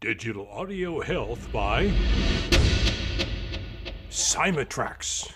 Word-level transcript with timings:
Digital 0.00 0.48
audio 0.48 1.02
health 1.02 1.52
by 1.52 1.92
Symatrax. 4.10 5.30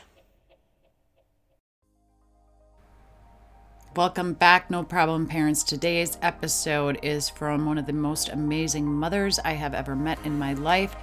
Welcome 3.94 4.32
back, 4.32 4.70
No 4.70 4.82
Problem 4.82 5.26
Parents. 5.26 5.62
Today's 5.64 6.16
episode 6.22 6.98
is 7.02 7.28
from 7.28 7.66
one 7.66 7.76
of 7.76 7.84
the 7.84 7.92
most 7.92 8.30
amazing 8.30 8.86
mothers 8.86 9.38
I 9.44 9.52
have 9.52 9.74
ever 9.74 9.94
met 9.94 10.18
in 10.24 10.38
my 10.38 10.54
life. 10.54 10.96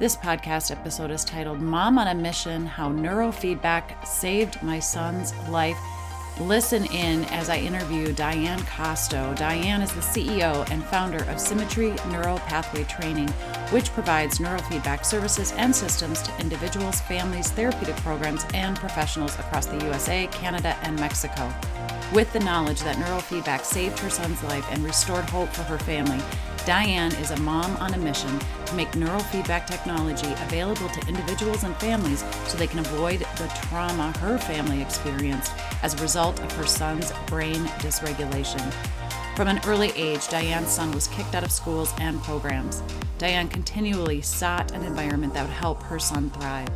This 0.00 0.16
podcast 0.16 0.72
episode 0.72 1.12
is 1.12 1.24
titled 1.24 1.60
Mom 1.60 1.98
on 1.98 2.08
a 2.08 2.14
Mission 2.16 2.66
How 2.66 2.90
Neurofeedback 2.90 4.04
Saved 4.04 4.60
My 4.60 4.80
Son's 4.80 5.32
Life. 5.48 5.78
Listen 6.40 6.84
in 6.86 7.22
as 7.26 7.48
I 7.48 7.58
interview 7.58 8.12
Dianne 8.12 8.58
Kosto. 8.62 9.36
Dianne 9.36 9.84
is 9.84 9.92
the 9.92 10.00
CEO 10.00 10.68
and 10.68 10.84
founder 10.84 11.22
of 11.30 11.38
Symmetry 11.38 11.94
Neuro-Pathway 12.10 12.82
Training, 12.84 13.28
which 13.70 13.92
provides 13.92 14.40
neurofeedback 14.40 15.06
services 15.06 15.52
and 15.52 15.74
systems 15.74 16.22
to 16.22 16.40
individuals, 16.40 17.00
families, 17.02 17.52
therapeutic 17.52 17.94
programs, 17.98 18.44
and 18.52 18.76
professionals 18.76 19.38
across 19.38 19.66
the 19.66 19.78
USA, 19.84 20.26
Canada, 20.32 20.76
and 20.82 20.98
Mexico. 20.98 21.54
With 22.12 22.32
the 22.32 22.40
knowledge 22.40 22.80
that 22.80 22.96
neurofeedback 22.96 23.64
saved 23.64 24.00
her 24.00 24.10
son's 24.10 24.42
life 24.42 24.66
and 24.72 24.82
restored 24.82 25.30
hope 25.30 25.50
for 25.50 25.62
her 25.62 25.78
family, 25.78 26.20
Dianne 26.64 27.20
is 27.20 27.30
a 27.30 27.36
mom 27.40 27.76
on 27.76 27.92
a 27.92 27.98
mission 27.98 28.38
to 28.64 28.74
make 28.74 28.90
neurofeedback 28.92 29.66
technology 29.66 30.32
available 30.44 30.88
to 30.88 31.08
individuals 31.08 31.62
and 31.62 31.76
families 31.76 32.24
so 32.46 32.56
they 32.56 32.66
can 32.66 32.78
avoid 32.78 33.20
the 33.20 33.52
trauma 33.66 34.16
her 34.20 34.38
family 34.38 34.80
experienced 34.80 35.52
as 35.82 35.92
a 35.92 36.00
result 36.00 36.40
of 36.40 36.50
her 36.52 36.66
son's 36.66 37.12
brain 37.26 37.62
dysregulation. 37.84 38.72
From 39.36 39.48
an 39.48 39.60
early 39.66 39.90
age, 39.90 40.20
Dianne's 40.20 40.70
son 40.70 40.90
was 40.92 41.06
kicked 41.08 41.34
out 41.34 41.44
of 41.44 41.52
schools 41.52 41.92
and 41.98 42.22
programs. 42.22 42.82
Dianne 43.18 43.50
continually 43.50 44.22
sought 44.22 44.72
an 44.72 44.84
environment 44.84 45.34
that 45.34 45.42
would 45.42 45.52
help 45.52 45.82
her 45.82 45.98
son 45.98 46.30
thrive. 46.30 46.70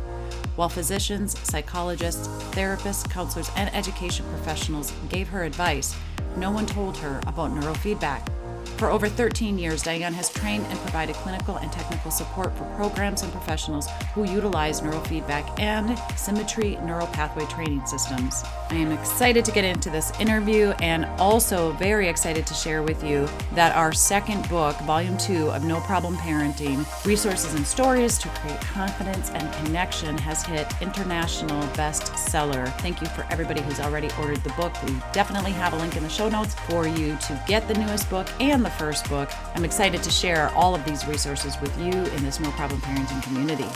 While 0.55 0.69
physicians, 0.69 1.35
psychologists, 1.39 2.27
therapists, 2.53 3.09
counselors, 3.09 3.49
and 3.55 3.73
education 3.73 4.27
professionals 4.27 4.93
gave 5.09 5.29
her 5.29 5.45
advice, 5.45 5.95
no 6.37 6.51
one 6.51 6.67
told 6.67 6.95
her 6.97 7.19
about 7.25 7.55
neurofeedback. 7.55 8.29
For 8.77 8.89
over 8.89 9.09
13 9.09 9.57
years, 9.59 9.83
Dianne 9.83 10.13
has 10.13 10.29
trained 10.29 10.65
and 10.67 10.79
provided 10.79 11.15
clinical 11.17 11.57
and 11.57 11.69
technical 11.71 12.11
support 12.11 12.57
for 12.57 12.63
programs 12.75 13.23
and 13.23 13.31
professionals 13.31 13.87
who 14.13 14.23
utilize 14.23 14.79
neurofeedback 14.79 15.59
and 15.59 15.99
symmetry 16.17 16.77
neuro-pathway 16.83 17.45
training 17.47 17.85
systems. 17.85 18.41
I 18.69 18.75
am 18.75 18.93
excited 18.93 19.43
to 19.45 19.51
get 19.51 19.65
into 19.65 19.89
this 19.89 20.17
interview 20.19 20.69
and 20.79 21.05
also 21.19 21.73
very 21.73 22.07
excited 22.07 22.47
to 22.47 22.53
share 22.53 22.81
with 22.81 23.03
you 23.03 23.27
that 23.53 23.75
our 23.75 23.91
second 23.91 24.47
book, 24.47 24.77
Volume 24.81 25.17
2 25.17 25.51
of 25.51 25.65
No 25.65 25.81
Problem 25.81 26.15
Parenting 26.15 26.85
Resources 27.05 27.55
and 27.55 27.67
Stories 27.67 28.17
to 28.19 28.29
Create 28.29 28.61
Confidence 28.61 29.29
and 29.31 29.53
Connection, 29.65 30.17
has 30.17 30.45
hit 30.45 30.71
international 30.81 31.61
bestseller. 31.73 32.71
Thank 32.79 33.01
you 33.01 33.07
for 33.07 33.25
everybody 33.29 33.61
who's 33.61 33.81
already 33.81 34.09
ordered 34.19 34.41
the 34.43 34.51
book. 34.51 34.71
We 34.83 34.95
definitely 35.11 35.51
have 35.51 35.73
a 35.73 35.77
link 35.77 35.97
in 35.97 36.03
the 36.03 36.09
show 36.09 36.29
notes 36.29 36.55
for 36.69 36.87
you 36.87 37.17
to 37.17 37.43
get 37.45 37.67
the 37.67 37.73
newest 37.73 38.09
book 38.09 38.27
and 38.39 38.48
the 38.51 38.63
the 38.63 38.69
first 38.71 39.07
book. 39.09 39.29
I'm 39.53 39.63
excited 39.63 40.01
to 40.01 40.09
share 40.09 40.49
all 40.55 40.73
of 40.73 40.83
these 40.83 41.05
resources 41.05 41.55
with 41.61 41.77
you 41.79 41.91
in 41.91 42.23
this 42.23 42.39
No 42.39 42.49
Problem 42.51 42.81
Parenting 42.81 43.21
community. 43.21 43.67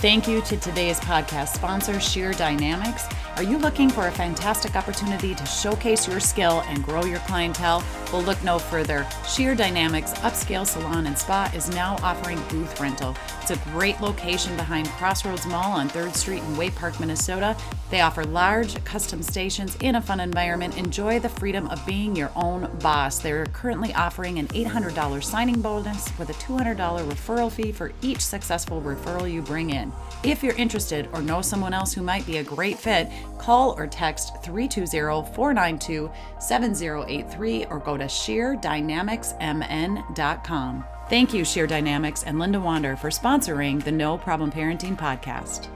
Thank 0.00 0.26
you 0.26 0.40
to 0.40 0.56
today's 0.56 0.98
podcast 0.98 1.48
sponsor, 1.48 2.00
Sheer 2.00 2.32
Dynamics. 2.32 3.06
Are 3.36 3.42
you 3.42 3.58
looking 3.58 3.90
for 3.90 4.06
a 4.06 4.10
fantastic 4.10 4.74
opportunity 4.74 5.34
to 5.34 5.44
showcase 5.44 6.08
your 6.08 6.20
skill 6.20 6.62
and 6.68 6.82
grow 6.82 7.04
your 7.04 7.18
clientele? 7.20 7.84
Well, 8.10 8.22
look 8.22 8.42
no 8.42 8.58
further. 8.58 9.06
Sheer 9.28 9.54
Dynamics 9.54 10.12
Upscale 10.14 10.66
Salon 10.66 11.06
and 11.06 11.18
Spa 11.18 11.50
is 11.54 11.68
now 11.70 11.96
offering 12.02 12.40
booth 12.48 12.80
rental. 12.80 13.14
It's 13.42 13.50
a 13.50 13.56
great 13.70 14.00
location 14.00 14.56
behind 14.56 14.88
Crossroads 14.88 15.46
Mall 15.46 15.72
on 15.72 15.90
3rd 15.90 16.14
Street 16.14 16.42
in 16.42 16.56
Waite 16.56 16.74
Park, 16.76 16.98
Minnesota. 16.98 17.54
They 17.90 18.00
offer 18.00 18.24
large, 18.24 18.82
custom 18.84 19.22
stations 19.22 19.76
in 19.76 19.96
a 19.96 20.02
fun 20.02 20.20
environment. 20.20 20.78
Enjoy 20.78 21.18
the 21.18 21.28
freedom 21.28 21.66
of 21.68 21.84
being 21.84 22.16
your 22.16 22.30
own 22.36 22.70
boss. 22.80 23.18
They're 23.18 23.46
currently 23.46 23.92
offering 23.94 24.38
an 24.38 24.48
$800 24.48 25.22
signing 25.22 25.60
bonus 25.60 26.10
with 26.18 26.30
a 26.30 26.34
$200 26.34 26.76
referral 26.76 27.50
fee 27.50 27.72
for 27.72 27.92
each 28.02 28.20
successful 28.20 28.80
referral 28.80 29.30
you 29.30 29.42
bring 29.42 29.70
in. 29.70 29.89
If 30.22 30.42
you're 30.42 30.56
interested 30.56 31.08
or 31.12 31.22
know 31.22 31.42
someone 31.42 31.72
else 31.72 31.92
who 31.92 32.02
might 32.02 32.26
be 32.26 32.38
a 32.38 32.44
great 32.44 32.76
fit, 32.78 33.08
call 33.38 33.78
or 33.78 33.86
text 33.86 34.42
320 34.42 35.32
492 35.34 36.10
7083 36.38 37.66
or 37.66 37.78
go 37.78 37.96
to 37.96 38.04
sheerdynamicsmn.com. 38.04 40.84
Thank 41.08 41.32
you, 41.34 41.44
Sheer 41.44 41.66
Dynamics 41.66 42.22
and 42.22 42.38
Linda 42.38 42.60
Wander, 42.60 42.94
for 42.96 43.10
sponsoring 43.10 43.82
the 43.82 43.90
No 43.90 44.16
Problem 44.16 44.52
Parenting 44.52 44.96
podcast. 44.96 45.66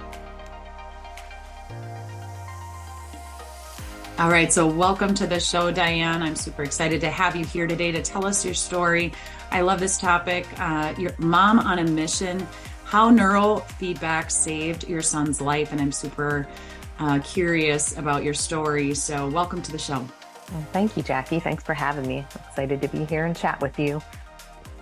All 4.17 4.31
right, 4.31 4.53
so 4.53 4.65
welcome 4.65 5.13
to 5.15 5.27
the 5.27 5.41
show, 5.41 5.73
Dianne. 5.73 6.23
I'm 6.23 6.37
super 6.37 6.63
excited 6.63 7.01
to 7.01 7.11
have 7.11 7.35
you 7.35 7.45
here 7.45 7.67
today 7.67 7.91
to 7.91 8.01
tell 8.01 8.25
us 8.25 8.45
your 8.45 8.55
story. 8.55 9.13
I 9.51 9.63
love 9.63 9.81
this 9.81 9.99
topic. 9.99 10.47
Uh, 10.57 10.95
your 10.97 11.11
mom 11.19 11.59
on 11.59 11.81
a 11.81 11.85
mission, 11.85 12.47
how 12.85 13.11
neurofeedback 13.11 14.31
saved 14.31 14.89
your 14.89 15.03
son's 15.03 15.41
life. 15.41 15.73
And 15.73 15.81
I'm 15.81 15.93
super 15.93 16.47
uh, 16.99 17.19
curious 17.21 17.97
about 17.99 18.25
your 18.25 18.35
story. 18.35 18.95
So, 18.95 19.29
welcome 19.29 19.63
to 19.63 19.73
the 19.73 19.79
show. 19.79 20.07
Well, 20.53 20.67
thank 20.73 20.97
you, 20.97 21.03
Jackie. 21.03 21.41
Thanks 21.41 21.65
for 21.65 21.75
having 21.75 22.07
me. 22.07 22.25
Excited 22.49 22.83
to 22.83 22.89
be 22.89 23.05
here 23.05 23.25
and 23.25 23.35
chat 23.35 23.61
with 23.61 23.79
you. 23.79 24.03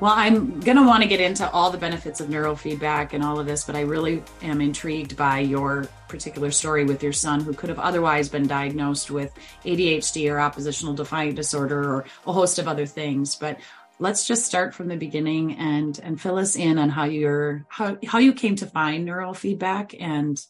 Well, 0.03 0.15
I'm 0.17 0.59
going 0.59 0.77
to 0.79 0.83
want 0.83 1.05
to 1.05 1.09
get 1.09 1.21
into 1.21 1.49
all 1.53 1.71
the 1.71 1.79
benefits 1.79 2.21
of 2.21 2.27
neurofeedback 2.27 3.13
and 3.13 3.23
all 3.23 3.39
of 3.39 3.47
this, 3.47 3.63
but 3.63 3.77
I 3.77 3.83
really 3.83 4.21
am 4.43 4.61
intrigued 4.61 5.17
by 5.17 5.39
your 5.39 5.87
particular 6.09 6.51
story 6.51 6.85
with 6.85 7.05
your 7.05 7.13
son 7.13 7.41
who 7.41 7.53
could 7.53 7.69
have 7.69 7.79
otherwise 7.79 8.29
been 8.29 8.49
diagnosed 8.49 9.13
with 9.13 9.33
ADHD 9.65 10.29
or 10.29 10.41
oppositional 10.41 10.93
defiant 10.93 11.37
disorder 11.37 11.95
or 11.95 12.05
a 12.27 12.33
host 12.33 12.59
of 12.59 12.67
other 12.67 12.85
things. 12.85 13.37
But 13.37 13.61
let's 14.03 14.27
just 14.27 14.45
start 14.45 14.75
from 14.75 14.89
the 14.89 14.97
beginning 14.97 15.57
and 15.57 15.99
and 16.03 16.21
fill 16.21 16.37
us 16.37 16.57
in 16.57 16.77
on 16.77 16.91
how 16.91 17.05
you're 17.05 17.65
how 17.69 17.97
how 18.05 18.19
you 18.19 18.33
came 18.33 18.57
to 18.57 18.67
find 18.67 19.07
neurofeedback 19.07 19.95
and 20.01 20.45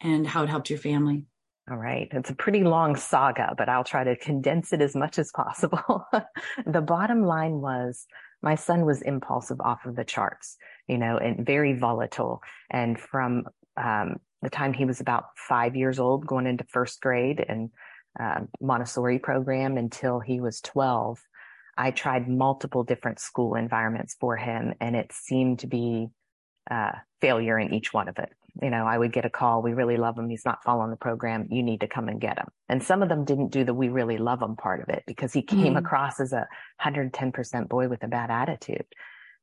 and 0.00 0.26
how 0.26 0.42
it 0.42 0.48
helped 0.48 0.68
your 0.68 0.80
family. 0.80 1.24
All 1.70 1.76
right. 1.76 2.08
It's 2.10 2.30
a 2.30 2.34
pretty 2.34 2.64
long 2.64 2.96
saga, 2.96 3.54
but 3.56 3.68
I'll 3.68 3.84
try 3.84 4.02
to 4.02 4.16
condense 4.16 4.72
it 4.72 4.80
as 4.80 4.96
much 4.96 5.18
as 5.18 5.30
possible. 5.30 6.06
the 6.66 6.80
bottom 6.80 7.22
line 7.22 7.60
was 7.60 8.06
my 8.42 8.54
son 8.54 8.84
was 8.84 9.02
impulsive 9.02 9.60
off 9.60 9.84
of 9.84 9.94
the 9.94 10.04
charts, 10.04 10.56
you 10.88 10.98
know, 10.98 11.18
and 11.18 11.44
very 11.44 11.74
volatile. 11.74 12.42
And 12.70 12.98
from 12.98 13.44
um, 13.76 14.16
the 14.42 14.50
time 14.50 14.72
he 14.72 14.86
was 14.86 15.00
about 15.00 15.26
five 15.36 15.76
years 15.76 15.98
old, 15.98 16.26
going 16.26 16.46
into 16.46 16.64
first 16.64 17.00
grade 17.00 17.44
and 17.46 17.70
uh, 18.18 18.40
Montessori 18.60 19.18
program 19.18 19.76
until 19.76 20.20
he 20.20 20.40
was 20.40 20.60
12, 20.62 21.20
I 21.78 21.92
tried 21.92 22.28
multiple 22.28 22.84
different 22.84 23.20
school 23.20 23.54
environments 23.54 24.16
for 24.20 24.36
him, 24.36 24.74
and 24.80 24.94
it 24.96 25.12
seemed 25.12 25.60
to 25.60 25.66
be 25.66 26.08
uh, 26.70 26.92
failure 27.20 27.58
in 27.58 27.72
each 27.72 27.94
one 27.94 28.08
of 28.08 28.18
it 28.18 28.30
you 28.62 28.70
know, 28.70 28.86
I 28.86 28.98
would 28.98 29.12
get 29.12 29.24
a 29.24 29.30
call. 29.30 29.62
We 29.62 29.72
really 29.72 29.96
love 29.96 30.18
him. 30.18 30.28
He's 30.28 30.44
not 30.44 30.64
following 30.64 30.90
the 30.90 30.96
program. 30.96 31.46
You 31.50 31.62
need 31.62 31.80
to 31.80 31.88
come 31.88 32.08
and 32.08 32.20
get 32.20 32.38
him. 32.38 32.48
And 32.68 32.82
some 32.82 33.02
of 33.02 33.08
them 33.08 33.24
didn't 33.24 33.52
do 33.52 33.64
the 33.64 33.74
we 33.74 33.88
really 33.88 34.18
love 34.18 34.42
him 34.42 34.56
part 34.56 34.80
of 34.80 34.88
it 34.88 35.04
because 35.06 35.32
he 35.32 35.42
came 35.42 35.74
mm. 35.74 35.78
across 35.78 36.18
as 36.18 36.32
a 36.32 36.48
110% 36.82 37.68
boy 37.68 37.88
with 37.88 38.02
a 38.02 38.08
bad 38.08 38.30
attitude. 38.30 38.86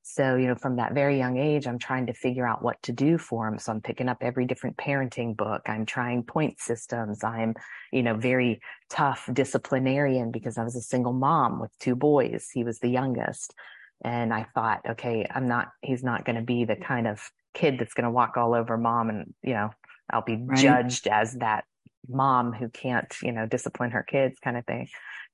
So, 0.08 0.36
you 0.36 0.46
know, 0.46 0.54
from 0.54 0.76
that 0.76 0.94
very 0.94 1.18
young 1.18 1.38
age, 1.38 1.66
I'm 1.66 1.80
trying 1.80 2.06
to 2.06 2.14
figure 2.14 2.46
out 2.46 2.62
what 2.62 2.80
to 2.84 2.92
do 2.92 3.18
for 3.18 3.48
him. 3.48 3.58
So 3.58 3.72
I'm 3.72 3.82
picking 3.82 4.08
up 4.08 4.20
every 4.22 4.46
different 4.46 4.78
parenting 4.78 5.36
book. 5.36 5.64
I'm 5.66 5.84
trying 5.84 6.22
point 6.22 6.60
systems. 6.60 7.24
I'm, 7.24 7.56
you 7.92 8.04
know, 8.04 8.14
very 8.14 8.62
tough 8.88 9.28
disciplinarian 9.34 10.30
because 10.30 10.60
I 10.60 10.64
was 10.64 10.76
a 10.76 10.82
single 10.82 11.12
mom 11.12 11.60
with 11.60 11.72
two 11.80 11.96
boys. 11.96 12.52
He 12.54 12.64
was 12.64 12.78
the 12.78 12.88
youngest. 12.88 13.56
And 14.04 14.32
I 14.32 14.46
thought, 14.54 14.82
okay, 14.88 15.26
I'm 15.34 15.48
not, 15.48 15.70
he's 15.82 16.04
not 16.04 16.24
going 16.24 16.36
to 16.36 16.44
be 16.44 16.66
the 16.66 16.76
mm. 16.76 16.86
kind 16.86 17.08
of 17.08 17.28
kid 17.56 17.80
that's 17.80 17.96
going 17.96 18.04
to 18.04 18.12
walk 18.12 18.38
all 18.38 18.54
over 18.54 18.78
mom 18.78 19.10
and, 19.10 19.34
you 19.42 19.54
know, 19.54 19.72
I'll 20.12 20.22
be 20.22 20.36
right. 20.36 20.56
judged 20.56 21.08
as 21.08 21.34
that 21.38 21.64
mom 22.08 22.54
who 22.54 22.70
can't, 22.70 23.12
you 23.24 23.32
know, 23.32 23.48
discipline 23.48 23.90
her 23.90 24.04
kids 24.04 24.38
kind 24.40 24.56
of 24.56 24.68
thing. 24.68 24.88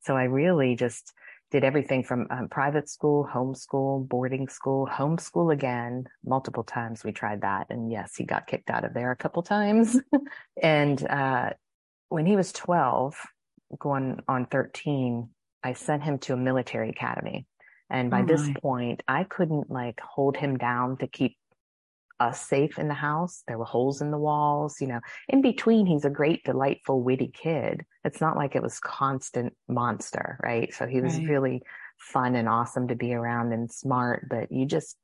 So 0.03 0.15
I 0.15 0.23
really 0.23 0.77
just 0.77 1.11
did 1.51 1.63
everything 1.65 2.03
from 2.03 2.27
um, 2.29 2.47
private 2.47 2.89
school, 2.89 3.27
homeschool, 3.31 4.07
boarding 4.07 4.47
school, 4.47 4.87
homeschool 4.91 5.53
again. 5.53 6.05
Multiple 6.25 6.63
times 6.63 7.03
we 7.03 7.11
tried 7.11 7.41
that. 7.41 7.67
And 7.69 7.91
yes, 7.91 8.15
he 8.15 8.23
got 8.23 8.47
kicked 8.47 8.69
out 8.69 8.85
of 8.85 8.93
there 8.93 9.11
a 9.11 9.17
couple 9.17 9.43
times. 9.43 9.99
and 10.63 11.05
uh, 11.07 11.51
when 12.09 12.25
he 12.25 12.37
was 12.37 12.53
12, 12.53 13.15
going 13.79 14.19
on 14.27 14.45
13, 14.45 15.29
I 15.63 15.73
sent 15.73 16.03
him 16.03 16.19
to 16.19 16.33
a 16.33 16.37
military 16.37 16.89
academy. 16.89 17.45
And 17.89 18.09
by 18.09 18.21
oh 18.21 18.25
this 18.25 18.49
point, 18.61 19.03
I 19.07 19.25
couldn't 19.25 19.69
like 19.69 19.99
hold 19.99 20.37
him 20.37 20.57
down 20.57 20.97
to 20.97 21.07
keep 21.07 21.37
us 22.21 22.47
safe 22.47 22.77
in 22.77 22.87
the 22.87 22.93
house. 22.93 23.43
There 23.47 23.57
were 23.57 23.65
holes 23.65 24.01
in 24.01 24.11
the 24.11 24.17
walls, 24.17 24.79
you 24.79 24.87
know. 24.87 24.99
In 25.27 25.41
between, 25.41 25.85
he's 25.85 26.05
a 26.05 26.09
great, 26.09 26.43
delightful, 26.43 27.01
witty 27.01 27.31
kid. 27.33 27.83
It's 28.03 28.21
not 28.21 28.37
like 28.37 28.55
it 28.55 28.61
was 28.61 28.79
constant 28.79 29.53
monster, 29.67 30.39
right? 30.43 30.73
So 30.73 30.85
he 30.85 31.01
was 31.01 31.17
right. 31.17 31.27
really 31.27 31.61
fun 31.97 32.35
and 32.35 32.47
awesome 32.47 32.87
to 32.89 32.95
be 32.95 33.13
around 33.13 33.53
and 33.53 33.71
smart, 33.71 34.27
but 34.29 34.51
you 34.51 34.65
just 34.65 34.95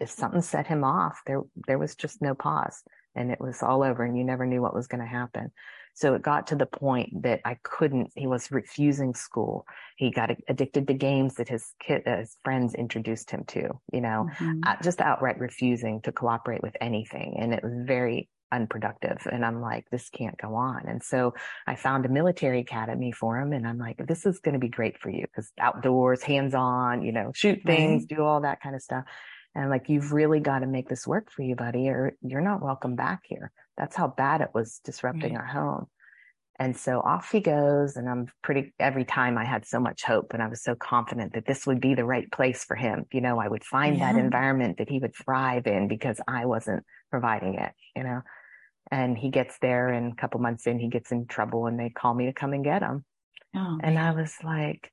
if 0.00 0.10
something 0.10 0.42
set 0.42 0.66
him 0.66 0.82
off, 0.82 1.20
there 1.26 1.42
there 1.66 1.78
was 1.78 1.94
just 1.94 2.22
no 2.22 2.34
pause 2.34 2.82
and 3.14 3.30
it 3.30 3.40
was 3.40 3.62
all 3.62 3.82
over 3.82 4.02
and 4.04 4.16
you 4.16 4.24
never 4.24 4.46
knew 4.46 4.62
what 4.62 4.74
was 4.74 4.86
going 4.86 5.00
to 5.00 5.06
happen. 5.06 5.52
So 5.94 6.14
it 6.14 6.22
got 6.22 6.46
to 6.48 6.56
the 6.56 6.66
point 6.66 7.22
that 7.22 7.40
I 7.44 7.58
couldn't, 7.62 8.12
he 8.16 8.26
was 8.26 8.50
refusing 8.50 9.14
school. 9.14 9.66
He 9.96 10.10
got 10.10 10.30
addicted 10.48 10.88
to 10.88 10.94
games 10.94 11.34
that 11.34 11.48
his 11.48 11.74
kid, 11.80 12.02
uh, 12.06 12.18
his 12.18 12.36
friends 12.42 12.74
introduced 12.74 13.30
him 13.30 13.44
to, 13.48 13.68
you 13.92 14.00
know, 14.00 14.28
mm-hmm. 14.38 14.60
uh, 14.66 14.76
just 14.82 15.00
outright 15.00 15.38
refusing 15.38 16.00
to 16.02 16.12
cooperate 16.12 16.62
with 16.62 16.76
anything. 16.80 17.36
And 17.38 17.52
it 17.52 17.62
was 17.62 17.72
very 17.84 18.28
unproductive. 18.52 19.26
And 19.30 19.44
I'm 19.44 19.60
like, 19.60 19.86
this 19.90 20.08
can't 20.10 20.36
go 20.40 20.54
on. 20.54 20.86
And 20.86 21.02
so 21.02 21.34
I 21.66 21.74
found 21.74 22.04
a 22.06 22.10
military 22.10 22.60
academy 22.60 23.12
for 23.12 23.38
him. 23.38 23.52
And 23.52 23.66
I'm 23.66 23.78
like, 23.78 24.06
this 24.06 24.26
is 24.26 24.38
going 24.40 24.54
to 24.54 24.58
be 24.58 24.68
great 24.68 24.98
for 24.98 25.10
you 25.10 25.22
because 25.22 25.50
outdoors, 25.58 26.22
hands 26.22 26.54
on, 26.54 27.02
you 27.02 27.12
know, 27.12 27.32
shoot 27.34 27.60
things, 27.64 28.02
right. 28.02 28.16
do 28.16 28.22
all 28.22 28.42
that 28.42 28.60
kind 28.62 28.74
of 28.74 28.82
stuff. 28.82 29.04
And 29.54 29.68
like, 29.68 29.88
you've 29.88 30.12
really 30.12 30.40
got 30.40 30.60
to 30.60 30.66
make 30.66 30.88
this 30.88 31.06
work 31.06 31.30
for 31.30 31.42
you, 31.42 31.56
buddy, 31.56 31.88
or 31.88 32.16
you're 32.22 32.40
not 32.40 32.62
welcome 32.62 32.94
back 32.94 33.22
here. 33.24 33.52
That's 33.82 33.96
how 33.96 34.06
bad 34.06 34.42
it 34.42 34.50
was 34.54 34.80
disrupting 34.84 35.34
right. 35.34 35.40
our 35.40 35.44
home. 35.44 35.86
And 36.56 36.76
so 36.76 37.00
off 37.00 37.32
he 37.32 37.40
goes. 37.40 37.96
And 37.96 38.08
I'm 38.08 38.28
pretty, 38.40 38.72
every 38.78 39.04
time 39.04 39.36
I 39.36 39.44
had 39.44 39.66
so 39.66 39.80
much 39.80 40.04
hope 40.04 40.32
and 40.32 40.40
I 40.40 40.46
was 40.46 40.62
so 40.62 40.76
confident 40.76 41.32
that 41.32 41.46
this 41.46 41.66
would 41.66 41.80
be 41.80 41.96
the 41.96 42.04
right 42.04 42.30
place 42.30 42.62
for 42.62 42.76
him. 42.76 43.06
You 43.12 43.20
know, 43.20 43.40
I 43.40 43.48
would 43.48 43.64
find 43.64 43.98
yeah. 43.98 44.12
that 44.12 44.20
environment 44.20 44.78
that 44.78 44.88
he 44.88 45.00
would 45.00 45.16
thrive 45.16 45.66
in 45.66 45.88
because 45.88 46.20
I 46.28 46.46
wasn't 46.46 46.84
providing 47.10 47.54
it, 47.54 47.72
you 47.96 48.04
know. 48.04 48.20
And 48.92 49.18
he 49.18 49.30
gets 49.30 49.58
there 49.58 49.88
and 49.88 50.12
a 50.12 50.14
couple 50.14 50.38
months 50.38 50.68
in, 50.68 50.78
he 50.78 50.86
gets 50.86 51.10
in 51.10 51.26
trouble 51.26 51.66
and 51.66 51.76
they 51.76 51.90
call 51.90 52.14
me 52.14 52.26
to 52.26 52.32
come 52.32 52.52
and 52.52 52.62
get 52.62 52.82
him. 52.82 53.04
Oh, 53.56 53.80
and 53.82 53.98
I 53.98 54.12
was 54.12 54.32
like, 54.44 54.92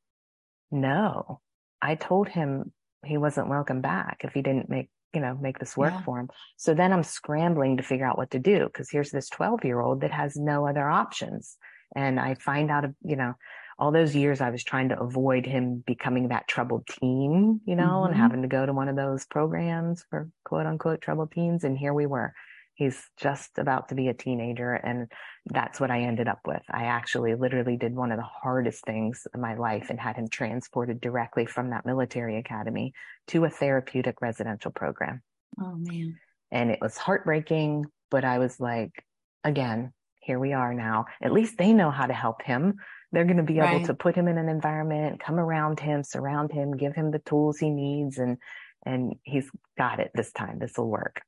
no, 0.71 1.41
I 1.79 1.93
told 1.93 2.27
him 2.27 2.73
he 3.05 3.17
wasn't 3.17 3.49
welcome 3.49 3.81
back 3.81 4.21
if 4.23 4.33
he 4.33 4.41
didn't 4.41 4.67
make 4.67 4.89
you 5.13 5.21
know 5.21 5.37
make 5.41 5.59
this 5.59 5.75
work 5.75 5.93
yeah. 5.93 6.01
for 6.01 6.19
him 6.19 6.29
so 6.57 6.73
then 6.73 6.93
i'm 6.93 7.03
scrambling 7.03 7.77
to 7.77 7.83
figure 7.83 8.05
out 8.05 8.17
what 8.17 8.31
to 8.31 8.39
do 8.39 8.65
because 8.65 8.89
here's 8.89 9.11
this 9.11 9.29
12 9.29 9.65
year 9.65 9.79
old 9.79 10.01
that 10.01 10.11
has 10.11 10.35
no 10.35 10.67
other 10.67 10.87
options 10.87 11.57
and 11.95 12.19
i 12.19 12.35
find 12.35 12.69
out 12.69 12.85
you 13.03 13.15
know 13.15 13.33
all 13.77 13.91
those 13.91 14.15
years 14.15 14.41
i 14.41 14.49
was 14.49 14.63
trying 14.63 14.89
to 14.89 14.99
avoid 14.99 15.45
him 15.45 15.83
becoming 15.85 16.27
that 16.27 16.47
troubled 16.47 16.87
teen 16.87 17.61
you 17.65 17.75
know 17.75 17.83
mm-hmm. 17.83 18.11
and 18.11 18.15
having 18.15 18.41
to 18.41 18.47
go 18.47 18.65
to 18.65 18.73
one 18.73 18.89
of 18.89 18.95
those 18.95 19.25
programs 19.25 20.05
for 20.09 20.29
quote 20.43 20.65
unquote 20.65 21.01
troubled 21.01 21.31
teens 21.31 21.63
and 21.63 21.77
here 21.77 21.93
we 21.93 22.05
were 22.05 22.33
He's 22.79 23.09
just 23.17 23.57
about 23.57 23.89
to 23.89 23.95
be 23.95 24.07
a 24.07 24.13
teenager. 24.13 24.71
And 24.71 25.11
that's 25.47 25.81
what 25.81 25.91
I 25.91 26.03
ended 26.03 26.29
up 26.29 26.39
with. 26.47 26.61
I 26.71 26.85
actually 26.85 27.35
literally 27.35 27.75
did 27.75 27.93
one 27.93 28.13
of 28.13 28.17
the 28.17 28.23
hardest 28.23 28.85
things 28.85 29.27
in 29.35 29.41
my 29.41 29.55
life 29.55 29.87
and 29.89 29.99
had 29.99 30.15
him 30.15 30.29
transported 30.29 31.01
directly 31.01 31.45
from 31.45 31.71
that 31.71 31.85
military 31.85 32.37
academy 32.37 32.93
to 33.27 33.43
a 33.43 33.49
therapeutic 33.49 34.21
residential 34.21 34.71
program. 34.71 35.21
Oh, 35.59 35.75
man. 35.75 36.19
And 36.51 36.71
it 36.71 36.79
was 36.81 36.95
heartbreaking, 36.95 37.83
but 38.09 38.23
I 38.23 38.39
was 38.39 38.61
like, 38.61 39.03
again, 39.43 39.91
here 40.21 40.39
we 40.39 40.53
are 40.53 40.73
now. 40.73 41.07
At 41.21 41.33
least 41.33 41.57
they 41.57 41.73
know 41.73 41.91
how 41.91 42.05
to 42.05 42.13
help 42.13 42.41
him. 42.43 42.75
They're 43.11 43.25
going 43.25 43.37
to 43.37 43.43
be 43.43 43.57
able 43.57 43.79
right. 43.79 43.85
to 43.87 43.93
put 43.93 44.15
him 44.15 44.29
in 44.29 44.37
an 44.37 44.47
environment, 44.47 45.19
come 45.19 45.37
around 45.37 45.81
him, 45.81 46.01
surround 46.01 46.53
him, 46.53 46.77
give 46.77 46.95
him 46.95 47.11
the 47.11 47.19
tools 47.19 47.57
he 47.57 47.71
needs. 47.71 48.19
And, 48.19 48.37
and 48.85 49.15
he's 49.23 49.49
got 49.77 49.99
it 49.99 50.11
this 50.15 50.31
time. 50.31 50.59
This 50.59 50.77
will 50.77 50.89
work 50.89 51.23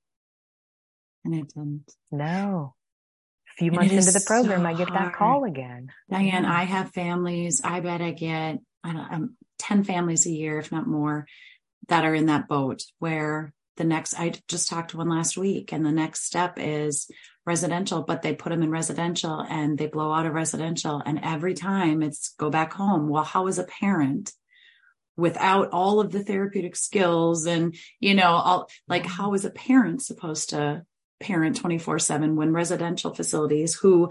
and 1.24 1.36
it 1.36 1.48
didn't. 1.50 1.92
No. 2.12 2.76
A 3.50 3.54
few 3.58 3.68
and 3.68 3.76
months 3.76 4.08
into 4.08 4.20
the 4.20 4.26
program, 4.26 4.62
so 4.62 4.68
I 4.68 4.74
get 4.74 4.94
that 4.94 5.14
call 5.14 5.44
again. 5.44 5.92
Dianne, 6.12 6.46
I 6.46 6.64
have 6.64 6.92
families. 6.92 7.62
I 7.64 7.80
bet 7.82 8.02
I 8.02 8.12
get 8.12 8.60
I 8.84 8.94
don't, 8.94 9.14
um, 9.14 9.38
10 9.60 9.84
families 9.84 10.26
a 10.26 10.32
year, 10.32 10.58
if 10.58 10.72
not 10.72 10.88
more, 10.88 11.28
that 11.88 12.06
are 12.06 12.16
in 12.16 12.28
that 12.28 12.48
boat 12.48 12.84
where 13.00 13.54
the 13.78 13.84
next, 13.84 14.16
I 14.20 14.34
just 14.48 14.70
talked 14.70 14.92
to 14.92 14.98
one 14.98 15.10
last 15.10 15.38
week, 15.38 15.72
and 15.72 15.86
the 15.86 15.92
next 15.92 16.24
step 16.24 16.56
is 16.58 17.10
residential, 17.46 18.04
but 18.04 18.22
they 18.22 18.36
put 18.36 18.50
them 18.50 18.64
in 18.64 18.70
residential 18.70 19.40
and 19.40 19.78
they 19.78 19.88
blow 19.88 20.12
out 20.12 20.26
of 20.26 20.34
residential. 20.34 21.02
And 21.04 21.20
every 21.24 21.54
time 21.54 22.04
it's 22.04 22.34
go 22.38 22.50
back 22.50 22.74
home. 22.74 23.08
Well, 23.08 23.24
how 23.24 23.48
is 23.48 23.58
a 23.58 23.64
parent 23.64 24.32
without 25.18 25.70
all 25.72 26.00
of 26.00 26.12
the 26.12 26.24
therapeutic 26.24 26.76
skills 26.76 27.46
and, 27.46 27.76
you 28.00 28.14
know, 28.14 28.30
all 28.30 28.70
like, 28.88 29.06
how 29.06 29.34
is 29.34 29.46
a 29.46 29.50
parent 29.50 30.02
supposed 30.02 30.52
to 30.52 30.86
parent 31.22 31.56
24 31.58 32.00
7 32.00 32.36
when 32.36 32.54
residential 32.54 33.14
facilities 33.14 33.76
who 33.76 34.10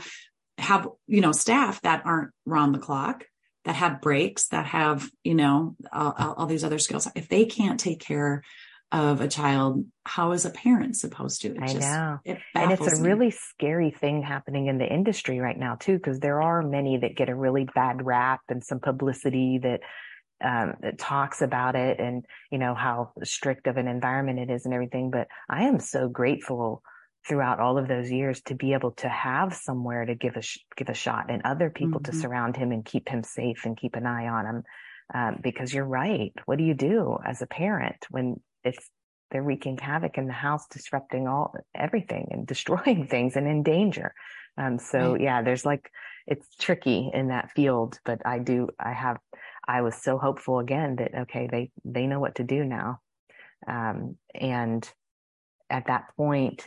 have, 0.59 0.89
you 1.07 1.21
know, 1.21 1.33
staff 1.33 1.81
that 1.83 2.03
aren't 2.05 2.31
round 2.45 2.75
the 2.75 2.79
clock, 2.79 3.25
that 3.65 3.77
have 3.77 4.01
breaks, 4.01 4.49
that 4.49 4.67
have, 4.67 5.11
you 5.25 5.35
know, 5.35 5.77
all, 5.93 6.15
all 6.19 6.47
these 6.47 6.65
other 6.65 6.79
skills. 6.79 7.09
If 7.15 7.29
they 7.29 7.45
can't 7.45 7.81
take 7.81 8.01
care 8.01 8.43
of 8.93 9.21
a 9.21 9.29
child, 9.29 9.85
how 10.05 10.33
is 10.33 10.45
a 10.45 10.51
parent 10.51 10.97
supposed 10.97 11.43
to? 11.43 11.49
It 11.49 11.63
I 11.63 11.67
just, 11.67 11.81
know. 11.81 12.19
It 12.25 12.39
and 12.55 12.73
it's 12.73 12.93
a 12.93 13.01
me. 13.01 13.09
really 13.09 13.31
scary 13.31 13.91
thing 13.91 14.23
happening 14.23 14.67
in 14.67 14.79
the 14.79 14.87
industry 14.87 15.39
right 15.39 15.59
now 15.59 15.77
too, 15.77 15.97
because 15.97 16.19
there 16.19 16.43
are 16.43 16.63
many 16.63 16.99
that 16.99 17.17
get 17.17 17.29
a 17.29 17.35
really 17.35 17.69
bad 17.75 18.05
rap 18.05 18.41
and 18.49 18.65
some 18.65 18.81
publicity 18.81 19.59
that 19.59 19.81
um, 20.43 20.75
that 20.81 20.99
talks 20.99 21.43
about 21.43 21.77
it 21.77 22.01
and 22.01 22.25
you 22.51 22.57
know 22.57 22.75
how 22.75 23.13
strict 23.23 23.67
of 23.67 23.77
an 23.77 23.87
environment 23.87 24.39
it 24.39 24.51
is 24.51 24.65
and 24.65 24.75
everything. 24.75 25.11
But 25.11 25.29
I 25.49 25.65
am 25.65 25.79
so 25.79 26.09
grateful 26.09 26.83
throughout 27.27 27.61
all 27.61 27.79
of 27.79 27.89
those 27.89 28.11
years 28.11 28.41
to 28.43 28.55
be 28.55 28.73
able 28.73 28.93
to 28.93 29.09
have 29.09 29.55
somewhere 29.55 30.05
to 30.05 30.15
give 30.15 30.37
a 30.37 30.43
sh- 30.43 30.59
give 30.77 30.89
a 30.89 30.95
shot 30.95 31.27
and 31.29 31.43
other 31.45 31.71
people 31.71 32.01
mm-hmm. 32.01 32.13
to 32.13 32.19
surround 32.19 32.57
him 32.57 32.73
and 32.73 32.85
keep 32.85 33.09
him 33.09 33.23
safe 33.23 33.65
and 33.65 33.77
keep 33.77 33.95
an 33.95 34.07
eye 34.07 34.29
on 34.29 34.47
him 34.47 34.63
um, 35.15 35.37
because 35.43 35.73
you're 35.73 35.85
right 35.85 36.33
what 36.47 36.59
do 36.59 36.65
you 36.65 36.75
do 36.75 37.19
as 37.25 37.43
a 37.43 37.47
parent 37.47 38.07
when 38.11 38.41
it's 38.65 38.91
they're 39.31 39.43
wreaking 39.43 39.79
havoc 39.79 40.19
in 40.19 40.27
the 40.27 40.33
house 40.33 40.67
disrupting 40.69 41.29
all 41.29 41.55
everything 41.75 42.29
and 42.31 42.47
destroying 42.47 43.07
things 43.07 43.37
and 43.37 43.47
in 43.47 43.63
danger 43.63 44.15
um, 44.57 44.79
so 44.79 45.13
right. 45.13 45.21
yeah 45.21 45.43
there's 45.43 45.65
like 45.65 45.91
it's 46.27 46.47
tricky 46.57 47.11
in 47.13 47.29
that 47.29 47.51
field 47.53 47.99
but 48.05 48.21
i 48.25 48.39
do 48.39 48.69
i 48.79 48.93
have 48.93 49.19
i 49.69 49.83
was 49.83 49.95
so 49.95 50.17
hopeful 50.17 50.59
again 50.59 50.97
that 50.97 51.15
okay 51.15 51.49
they 51.51 51.71
they 51.85 52.07
know 52.07 52.21
what 52.21 52.37
to 52.37 52.45
do 52.45 52.65
now 52.65 52.99
um, 53.69 54.17
and 54.35 54.91
at 55.69 55.87
that 55.87 56.05
point 56.17 56.67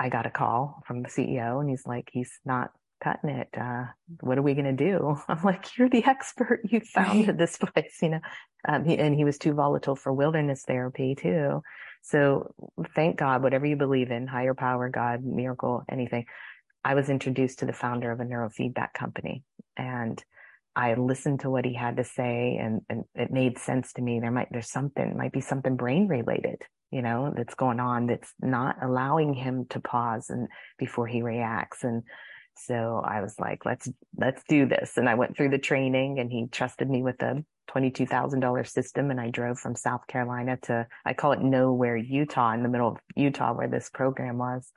I 0.00 0.08
got 0.08 0.26
a 0.26 0.30
call 0.30 0.82
from 0.86 1.02
the 1.02 1.08
CEO 1.08 1.60
and 1.60 1.68
he's 1.68 1.86
like, 1.86 2.08
he's 2.12 2.38
not 2.44 2.70
cutting 3.02 3.30
it. 3.30 3.48
Uh, 3.56 3.84
what 4.20 4.38
are 4.38 4.42
we 4.42 4.54
going 4.54 4.76
to 4.76 4.84
do? 4.84 5.16
I'm 5.28 5.42
like, 5.42 5.76
you're 5.76 5.88
the 5.88 6.04
expert. 6.06 6.60
You 6.64 6.80
founded 6.80 7.38
this 7.38 7.56
place, 7.58 7.98
you 8.02 8.10
know? 8.10 8.20
Um, 8.68 8.84
he, 8.84 8.98
and 8.98 9.14
he 9.14 9.24
was 9.24 9.38
too 9.38 9.52
volatile 9.54 9.96
for 9.96 10.12
wilderness 10.12 10.64
therapy 10.66 11.14
too. 11.14 11.62
So 12.02 12.54
thank 12.94 13.16
God, 13.16 13.42
whatever 13.42 13.66
you 13.66 13.76
believe 13.76 14.10
in, 14.10 14.26
higher 14.26 14.54
power, 14.54 14.88
God, 14.88 15.24
miracle, 15.24 15.84
anything. 15.88 16.26
I 16.84 16.94
was 16.94 17.08
introduced 17.08 17.58
to 17.58 17.66
the 17.66 17.72
founder 17.72 18.10
of 18.10 18.20
a 18.20 18.24
neurofeedback 18.24 18.94
company 18.94 19.42
and 19.76 20.22
I 20.78 20.94
listened 20.94 21.40
to 21.40 21.50
what 21.50 21.64
he 21.64 21.74
had 21.74 21.96
to 21.96 22.04
say 22.04 22.56
and, 22.62 22.80
and 22.88 23.04
it 23.14 23.30
made 23.32 23.58
sense 23.58 23.92
to 23.94 24.02
me. 24.02 24.20
There 24.20 24.30
might, 24.30 24.48
there's 24.50 24.70
something, 24.70 25.16
might 25.16 25.32
be 25.32 25.40
something 25.40 25.76
brain 25.76 26.06
related 26.08 26.62
you 26.90 27.02
know, 27.02 27.32
that's 27.36 27.54
going 27.54 27.80
on 27.80 28.06
that's 28.06 28.32
not 28.40 28.76
allowing 28.82 29.34
him 29.34 29.66
to 29.70 29.80
pause 29.80 30.30
and 30.30 30.48
before 30.78 31.06
he 31.06 31.22
reacts. 31.22 31.84
And 31.84 32.02
so 32.54 33.02
I 33.06 33.20
was 33.20 33.34
like, 33.38 33.64
let's, 33.66 33.88
let's 34.16 34.42
do 34.48 34.66
this. 34.66 34.96
And 34.96 35.08
I 35.08 35.14
went 35.14 35.36
through 35.36 35.50
the 35.50 35.58
training 35.58 36.18
and 36.18 36.30
he 36.30 36.46
trusted 36.50 36.88
me 36.88 37.02
with 37.02 37.22
a 37.22 37.44
$22,000 37.70 38.66
system. 38.66 39.10
And 39.10 39.20
I 39.20 39.30
drove 39.30 39.58
from 39.58 39.76
South 39.76 40.06
Carolina 40.06 40.56
to, 40.62 40.86
I 41.04 41.12
call 41.12 41.32
it 41.32 41.42
nowhere, 41.42 41.96
Utah 41.96 42.52
in 42.52 42.62
the 42.62 42.70
middle 42.70 42.88
of 42.88 42.98
Utah 43.14 43.52
where 43.52 43.68
this 43.68 43.90
program 43.90 44.38
was. 44.38 44.72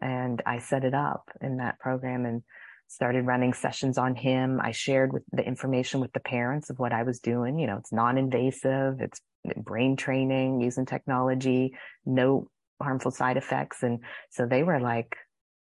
And 0.00 0.42
I 0.46 0.58
set 0.58 0.84
it 0.84 0.94
up 0.94 1.30
in 1.42 1.58
that 1.58 1.78
program 1.78 2.24
and 2.24 2.42
started 2.90 3.24
running 3.24 3.52
sessions 3.52 3.98
on 3.98 4.16
him. 4.16 4.60
I 4.60 4.72
shared 4.72 5.12
with 5.12 5.22
the 5.30 5.46
information 5.46 6.00
with 6.00 6.12
the 6.12 6.20
parents 6.20 6.70
of 6.70 6.78
what 6.80 6.92
I 6.92 7.04
was 7.04 7.20
doing. 7.20 7.58
You 7.58 7.68
know, 7.68 7.76
it's 7.76 7.92
non-invasive. 7.92 9.00
It's 9.00 9.20
brain 9.56 9.96
training 9.96 10.60
using 10.60 10.86
technology, 10.86 11.74
no 12.04 12.50
harmful 12.82 13.12
side 13.12 13.36
effects. 13.36 13.84
And 13.84 14.00
so 14.30 14.46
they 14.46 14.64
were 14.64 14.80
like, 14.80 15.16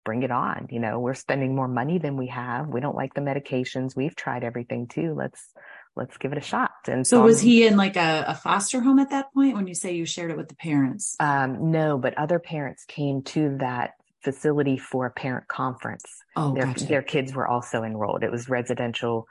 bring 0.05 0.23
it 0.23 0.31
on. 0.31 0.67
You 0.71 0.81
know, 0.81 1.01
we're 1.01 1.15
spending 1.15 1.57
more 1.57 1.67
money 1.67 1.99
than 1.99 2.19
we 2.19 2.27
have. 2.27 2.69
We 2.69 2.81
don't 2.81 2.95
like 2.95 3.15
the 3.15 3.23
medications. 3.23 3.97
We've 3.97 4.15
tried 4.15 4.45
everything 4.45 4.87
too. 4.87 5.15
Let's, 5.17 5.49
let's 5.97 6.19
give 6.19 6.33
it 6.33 6.39
a 6.39 6.43
shot. 6.43 6.73
And 6.87 7.07
so, 7.07 7.19
so 7.19 7.25
was 7.25 7.41
he 7.41 7.67
in 7.67 7.79
like 7.79 7.97
a, 7.97 8.25
a, 8.29 8.35
foster 8.35 8.81
home 8.81 8.99
at 8.99 9.11
that 9.11 9.33
point 9.33 9.55
when 9.55 9.67
you 9.67 9.75
say 9.75 9.95
you 9.95 10.05
shared 10.05 10.31
it 10.31 10.37
with 10.37 10.49
the 10.49 10.57
parents? 10.57 11.17
Um, 11.21 11.71
no, 11.71 11.97
but 11.97 12.19
other 12.19 12.39
parents 12.39 12.85
came 12.85 13.23
to 13.23 13.57
that 13.61 13.93
facility 14.25 14.79
for 14.79 15.07
a 15.07 15.11
parent 15.11 15.47
conference. 15.49 16.05
Oh, 16.35 16.55
their, 16.55 16.65
gotcha. 16.65 16.87
their 16.87 17.03
kids 17.03 17.35
were 17.35 17.47
also 17.47 17.83
enrolled. 17.83 18.25
It 18.25 18.33
was 18.33 18.49
residential 18.49 19.27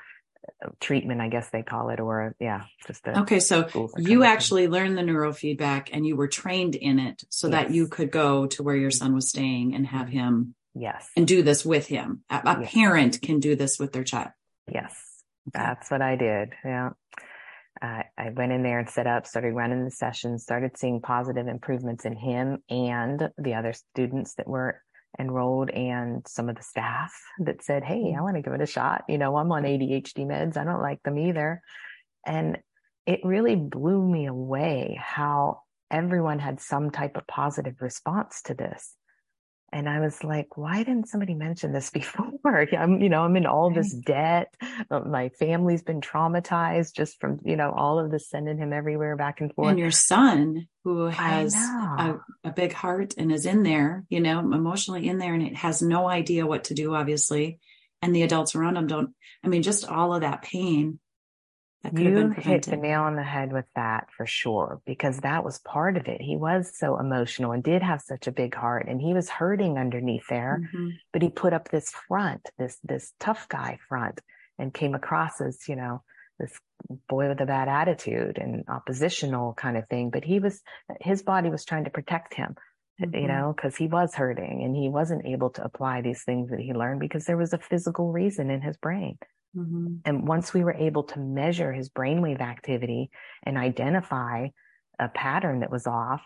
uh, 0.63 0.69
treatment, 0.79 1.19
I 1.19 1.29
guess 1.29 1.49
they 1.49 1.63
call 1.63 1.89
it, 1.89 1.99
or 1.99 2.35
yeah, 2.39 2.63
just 2.87 3.05
okay. 3.07 3.39
So 3.39 3.89
you 3.97 4.23
actually 4.23 4.67
learned 4.67 4.97
the 4.97 5.01
neurofeedback 5.01 5.89
and 5.91 6.05
you 6.05 6.15
were 6.15 6.27
trained 6.27 6.75
in 6.75 6.99
it 6.99 7.23
so 7.29 7.47
yes. 7.47 7.53
that 7.53 7.73
you 7.73 7.87
could 7.87 8.11
go 8.11 8.45
to 8.47 8.63
where 8.63 8.75
your 8.75 8.91
son 8.91 9.13
was 9.15 9.29
staying 9.29 9.73
and 9.73 9.87
have 9.87 10.09
him, 10.09 10.55
yes, 10.75 11.09
and 11.17 11.27
do 11.27 11.43
this 11.43 11.65
with 11.65 11.87
him. 11.87 12.23
A, 12.29 12.41
a 12.45 12.61
yes. 12.61 12.73
parent 12.73 13.21
can 13.21 13.39
do 13.39 13.55
this 13.55 13.79
with 13.79 13.93
their 13.93 14.03
child. 14.03 14.31
Yes, 14.71 14.93
that's 15.53 15.89
what 15.89 16.01
I 16.01 16.15
did. 16.15 16.53
Yeah. 16.63 16.91
Uh, 17.81 18.03
I 18.17 18.29
went 18.29 18.51
in 18.51 18.63
there 18.63 18.79
and 18.79 18.89
set 18.89 19.07
up, 19.07 19.25
started 19.25 19.53
running 19.53 19.83
the 19.83 19.91
sessions, 19.91 20.43
started 20.43 20.77
seeing 20.77 21.01
positive 21.01 21.47
improvements 21.47 22.05
in 22.05 22.15
him 22.15 22.59
and 22.69 23.29
the 23.37 23.55
other 23.55 23.73
students 23.73 24.35
that 24.35 24.47
were 24.47 24.81
enrolled 25.19 25.69
and 25.69 26.25
some 26.27 26.49
of 26.49 26.55
the 26.55 26.63
staff 26.63 27.13
that 27.39 27.63
said, 27.63 27.83
Hey, 27.83 28.15
I 28.17 28.21
want 28.21 28.35
to 28.35 28.41
give 28.41 28.53
it 28.53 28.61
a 28.61 28.67
shot. 28.67 29.03
You 29.07 29.17
know, 29.17 29.35
I'm 29.37 29.51
on 29.51 29.63
ADHD 29.63 30.25
meds. 30.25 30.57
I 30.57 30.63
don't 30.63 30.81
like 30.81 31.01
them 31.03 31.17
either. 31.17 31.61
And 32.25 32.57
it 33.05 33.19
really 33.23 33.55
blew 33.55 34.01
me 34.01 34.27
away 34.27 34.99
how 35.01 35.61
everyone 35.91 36.39
had 36.39 36.59
some 36.59 36.89
type 36.89 37.17
of 37.17 37.27
positive 37.27 37.75
response 37.79 38.41
to 38.43 38.53
this. 38.53 38.95
And 39.73 39.89
I 39.89 39.99
was 39.99 40.23
like, 40.23 40.55
why 40.55 40.83
didn't 40.83 41.09
somebody 41.09 41.33
mention 41.33 41.73
this 41.73 41.89
before? 41.89 42.67
I'm, 42.77 43.01
you 43.01 43.09
know, 43.09 43.23
I'm 43.23 43.35
in 43.35 43.47
all 43.47 43.71
this 43.71 43.91
debt. 43.91 44.53
Uh, 44.89 44.99
my 44.99 45.29
family's 45.29 45.81
been 45.81 45.99
traumatized 45.99 46.93
just 46.93 47.19
from, 47.19 47.39
you 47.43 47.55
know, 47.55 47.71
all 47.71 47.99
of 47.99 48.11
this 48.11 48.29
sending 48.29 48.57
him 48.57 48.71
everywhere 48.71 49.15
back 49.17 49.41
and 49.41 49.53
forth. 49.53 49.69
And 49.69 49.79
your 49.79 49.91
son, 49.91 50.67
who 50.83 51.05
has 51.05 51.55
a, 51.55 52.19
a, 52.43 52.51
big 52.51 52.73
heart 52.73 53.15
and 53.17 53.31
is 53.31 53.45
in 53.45 53.63
there, 53.63 54.03
you 54.09 54.19
know, 54.19 54.39
emotionally 54.39 55.07
in 55.07 55.17
there 55.17 55.33
and 55.33 55.43
it 55.43 55.55
has 55.55 55.81
no 55.81 56.07
idea 56.07 56.45
what 56.45 56.65
to 56.65 56.73
do, 56.73 56.93
obviously. 56.93 57.59
And 58.01 58.15
the 58.15 58.23
adults 58.23 58.53
around 58.53 58.77
him 58.77 58.87
don't, 58.87 59.11
I 59.43 59.47
mean, 59.47 59.63
just 59.63 59.87
all 59.87 60.13
of 60.13 60.21
that 60.21 60.41
pain 60.41 60.99
you 61.91 62.29
hit 62.29 62.63
the 62.63 62.77
nail 62.77 63.01
on 63.01 63.15
the 63.15 63.23
head 63.23 63.51
with 63.51 63.65
that 63.75 64.07
for 64.15 64.25
sure, 64.25 64.81
because 64.85 65.19
that 65.19 65.43
was 65.43 65.59
part 65.59 65.97
of 65.97 66.07
it. 66.07 66.21
He 66.21 66.37
was 66.37 66.71
so 66.77 66.97
emotional 66.97 67.51
and 67.51 67.61
did 67.61 67.81
have 67.81 68.01
such 68.01 68.27
a 68.27 68.31
big 68.31 68.55
heart 68.55 68.87
and 68.87 69.01
he 69.01 69.13
was 69.13 69.29
hurting 69.29 69.77
underneath 69.77 70.25
there, 70.29 70.61
mm-hmm. 70.63 70.89
but 71.11 71.21
he 71.21 71.29
put 71.29 71.51
up 71.53 71.69
this 71.69 71.91
front, 72.07 72.49
this, 72.57 72.77
this 72.83 73.13
tough 73.19 73.49
guy 73.49 73.79
front 73.89 74.21
and 74.57 74.73
came 74.73 74.95
across 74.95 75.41
as, 75.41 75.67
you 75.67 75.75
know, 75.75 76.01
this 76.39 76.57
boy 77.09 77.27
with 77.27 77.41
a 77.41 77.45
bad 77.45 77.67
attitude 77.67 78.37
and 78.37 78.63
oppositional 78.69 79.53
kind 79.53 79.75
of 79.75 79.87
thing. 79.89 80.09
But 80.09 80.23
he 80.23 80.39
was, 80.39 80.61
his 81.01 81.21
body 81.21 81.49
was 81.49 81.65
trying 81.65 81.83
to 81.83 81.89
protect 81.89 82.33
him, 82.33 82.55
mm-hmm. 83.01 83.13
you 83.13 83.27
know, 83.27 83.53
cause 83.59 83.75
he 83.75 83.87
was 83.87 84.15
hurting 84.15 84.63
and 84.63 84.73
he 84.73 84.87
wasn't 84.87 85.25
able 85.25 85.49
to 85.51 85.63
apply 85.63 86.01
these 86.01 86.23
things 86.23 86.49
that 86.49 86.61
he 86.61 86.71
learned 86.71 87.01
because 87.01 87.25
there 87.25 87.37
was 87.37 87.51
a 87.51 87.57
physical 87.57 88.11
reason 88.11 88.49
in 88.49 88.61
his 88.61 88.77
brain. 88.77 89.17
Mm-hmm. 89.55 89.95
And 90.05 90.27
once 90.27 90.53
we 90.53 90.63
were 90.63 90.73
able 90.73 91.03
to 91.03 91.19
measure 91.19 91.71
his 91.71 91.89
brainwave 91.89 92.41
activity 92.41 93.11
and 93.43 93.57
identify 93.57 94.47
a 94.99 95.07
pattern 95.09 95.59
that 95.59 95.71
was 95.71 95.87
off, 95.87 96.21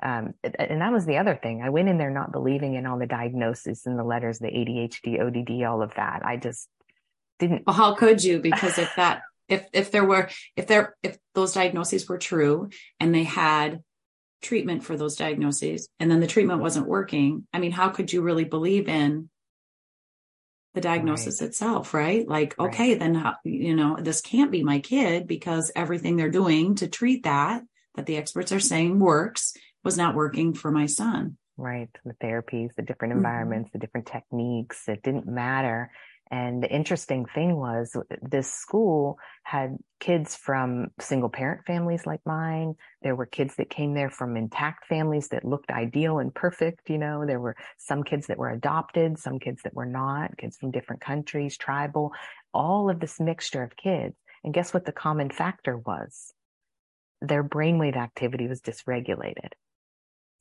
um, 0.00 0.34
and 0.44 0.80
that 0.80 0.92
was 0.92 1.06
the 1.06 1.16
other 1.16 1.34
thing. 1.34 1.60
I 1.62 1.70
went 1.70 1.88
in 1.88 1.98
there 1.98 2.10
not 2.10 2.30
believing 2.30 2.74
in 2.74 2.86
all 2.86 2.98
the 2.98 3.06
diagnosis 3.06 3.84
and 3.84 3.98
the 3.98 4.04
letters, 4.04 4.38
the 4.38 4.46
ADHD, 4.46 5.20
ODD, 5.20 5.64
all 5.64 5.82
of 5.82 5.92
that. 5.96 6.24
I 6.24 6.36
just 6.36 6.68
didn't. 7.40 7.64
Well, 7.66 7.74
how 7.74 7.94
could 7.94 8.22
you? 8.22 8.38
Because 8.38 8.78
if 8.78 8.94
that, 8.94 9.22
if 9.48 9.66
if 9.72 9.90
there 9.90 10.04
were, 10.04 10.28
if 10.54 10.68
there, 10.68 10.96
if 11.02 11.18
those 11.34 11.52
diagnoses 11.52 12.08
were 12.08 12.18
true 12.18 12.68
and 13.00 13.12
they 13.12 13.24
had 13.24 13.82
treatment 14.40 14.84
for 14.84 14.96
those 14.96 15.16
diagnoses, 15.16 15.88
and 15.98 16.08
then 16.08 16.20
the 16.20 16.28
treatment 16.28 16.60
wasn't 16.60 16.86
working, 16.86 17.48
I 17.52 17.58
mean, 17.58 17.72
how 17.72 17.88
could 17.88 18.12
you 18.12 18.22
really 18.22 18.44
believe 18.44 18.88
in 18.88 19.30
the 20.78 20.88
diagnosis 20.88 21.40
right. 21.40 21.48
itself, 21.48 21.92
right? 21.92 22.26
Like, 22.26 22.54
right. 22.56 22.68
okay, 22.68 22.94
then, 22.94 23.16
how, 23.16 23.34
you 23.42 23.74
know, 23.74 23.96
this 24.00 24.20
can't 24.20 24.52
be 24.52 24.62
my 24.62 24.78
kid 24.78 25.26
because 25.26 25.72
everything 25.74 26.16
they're 26.16 26.30
doing 26.30 26.76
to 26.76 26.86
treat 26.86 27.24
that, 27.24 27.62
that 27.96 28.06
the 28.06 28.16
experts 28.16 28.52
are 28.52 28.60
saying 28.60 29.00
works, 29.00 29.54
was 29.82 29.98
not 29.98 30.14
working 30.14 30.54
for 30.54 30.70
my 30.70 30.86
son. 30.86 31.36
Right. 31.56 31.88
The 32.04 32.14
therapies, 32.22 32.70
the 32.76 32.82
different 32.82 33.12
mm-hmm. 33.12 33.18
environments, 33.18 33.70
mm-hmm. 33.70 33.78
the 33.78 33.86
different 33.86 34.06
techniques, 34.06 34.88
it 34.88 35.02
didn't 35.02 35.26
matter. 35.26 35.90
And 36.30 36.62
the 36.62 36.70
interesting 36.70 37.24
thing 37.24 37.56
was 37.56 37.96
uh, 37.96 38.02
this 38.20 38.52
school 38.52 39.18
had 39.44 39.78
kids 39.98 40.36
from 40.36 40.88
single 41.00 41.30
parent 41.30 41.64
families 41.66 42.06
like 42.06 42.20
mine. 42.26 42.74
There 43.02 43.16
were 43.16 43.26
kids 43.26 43.56
that 43.56 43.70
came 43.70 43.94
there 43.94 44.10
from 44.10 44.36
intact 44.36 44.86
families 44.86 45.28
that 45.28 45.44
looked 45.44 45.70
ideal 45.70 46.18
and 46.18 46.34
perfect. 46.34 46.90
You 46.90 46.98
know, 46.98 47.24
there 47.26 47.40
were 47.40 47.56
some 47.78 48.02
kids 48.04 48.26
that 48.26 48.38
were 48.38 48.50
adopted, 48.50 49.18
some 49.18 49.38
kids 49.38 49.62
that 49.62 49.74
were 49.74 49.86
not, 49.86 50.36
kids 50.36 50.58
from 50.58 50.70
different 50.70 51.00
countries, 51.00 51.56
tribal, 51.56 52.12
all 52.52 52.90
of 52.90 53.00
this 53.00 53.18
mixture 53.18 53.62
of 53.62 53.76
kids. 53.76 54.16
And 54.44 54.52
guess 54.52 54.74
what 54.74 54.84
the 54.84 54.92
common 54.92 55.30
factor 55.30 55.78
was? 55.78 56.34
Their 57.22 57.42
brainwave 57.42 57.96
activity 57.96 58.46
was 58.48 58.60
dysregulated. 58.60 59.52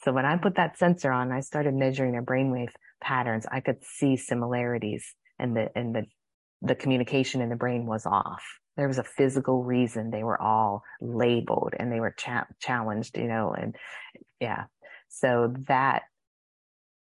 So 0.03 0.11
when 0.11 0.25
I 0.25 0.37
put 0.37 0.55
that 0.55 0.77
sensor 0.77 1.11
on, 1.11 1.31
I 1.31 1.39
started 1.39 1.73
measuring 1.73 2.11
their 2.11 2.23
brainwave 2.23 2.69
patterns. 3.01 3.45
I 3.51 3.61
could 3.61 3.83
see 3.83 4.15
similarities 4.15 5.15
and 5.39 5.55
the 5.55 5.69
and 5.75 5.95
the 5.95 6.05
the 6.61 6.75
communication 6.75 7.41
in 7.41 7.49
the 7.49 7.55
brain 7.55 7.85
was 7.85 8.05
off. 8.05 8.43
There 8.77 8.87
was 8.87 8.97
a 8.97 9.03
physical 9.03 9.63
reason 9.63 10.09
they 10.09 10.23
were 10.23 10.41
all 10.41 10.83
labeled 11.01 11.73
and 11.77 11.91
they 11.91 11.99
were 11.99 12.13
cha- 12.17 12.47
challenged, 12.59 13.17
you 13.17 13.27
know, 13.27 13.53
and 13.53 13.75
yeah. 14.39 14.65
So 15.09 15.53
that 15.67 16.03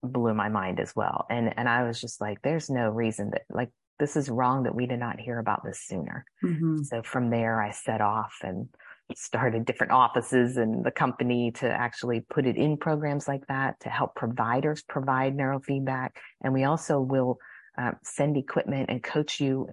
blew 0.02 0.34
my 0.34 0.48
mind 0.48 0.80
as 0.80 0.92
well. 0.94 1.26
And 1.30 1.54
and 1.56 1.68
I 1.68 1.84
was 1.84 2.00
just 2.00 2.20
like, 2.20 2.42
there's 2.42 2.70
no 2.70 2.88
reason 2.88 3.30
that 3.30 3.42
like 3.50 3.70
this 3.98 4.16
is 4.16 4.28
wrong 4.28 4.64
that 4.64 4.74
we 4.74 4.86
did 4.86 4.98
not 4.98 5.20
hear 5.20 5.38
about 5.38 5.64
this 5.64 5.80
sooner. 5.80 6.24
Mm-hmm. 6.44 6.82
So 6.82 7.02
from 7.02 7.30
there, 7.30 7.62
I 7.62 7.70
set 7.70 8.00
off 8.00 8.34
and 8.42 8.68
started 9.14 9.64
different 9.64 9.92
offices 9.92 10.56
and 10.56 10.84
the 10.84 10.90
company 10.90 11.52
to 11.52 11.70
actually 11.70 12.20
put 12.20 12.46
it 12.46 12.56
in 12.56 12.76
programs 12.76 13.28
like 13.28 13.46
that 13.46 13.78
to 13.80 13.88
help 13.88 14.14
providers 14.14 14.82
provide 14.88 15.36
neurofeedback. 15.36 16.10
And 16.42 16.52
we 16.52 16.64
also 16.64 17.00
will 17.00 17.38
uh, 17.78 17.92
send 18.02 18.36
equipment 18.36 18.90
and 18.90 19.02
coach 19.02 19.40
you 19.40 19.68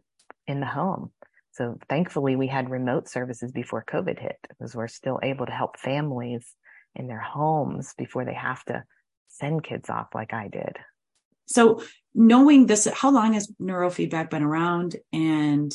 in 0.48 0.60
the 0.60 0.66
home. 0.66 1.12
So 1.52 1.78
thankfully 1.90 2.36
we 2.36 2.48
had 2.48 2.70
remote 2.70 3.10
services 3.10 3.52
before 3.52 3.84
COVID 3.84 4.20
hit 4.20 4.38
because 4.48 4.76
we're 4.76 4.88
still 4.88 5.20
able 5.22 5.46
to 5.46 5.52
help 5.52 5.78
families 5.78 6.46
in 6.96 7.08
their 7.08 7.20
homes 7.20 7.94
before 7.98 8.26
they 8.26 8.34
have 8.34 8.64
to 8.66 8.84
send 9.28 9.64
kids 9.64 9.90
off 9.90 10.08
like 10.14 10.34
I 10.34 10.48
did. 10.48 10.78
So 11.48 11.84
knowing 12.14 12.68
this, 12.68 12.88
how 12.94 13.12
long 13.12 13.34
has 13.34 13.52
neurofeedback 13.62 14.30
been 14.30 14.44
around 14.44 14.96
and 15.12 15.74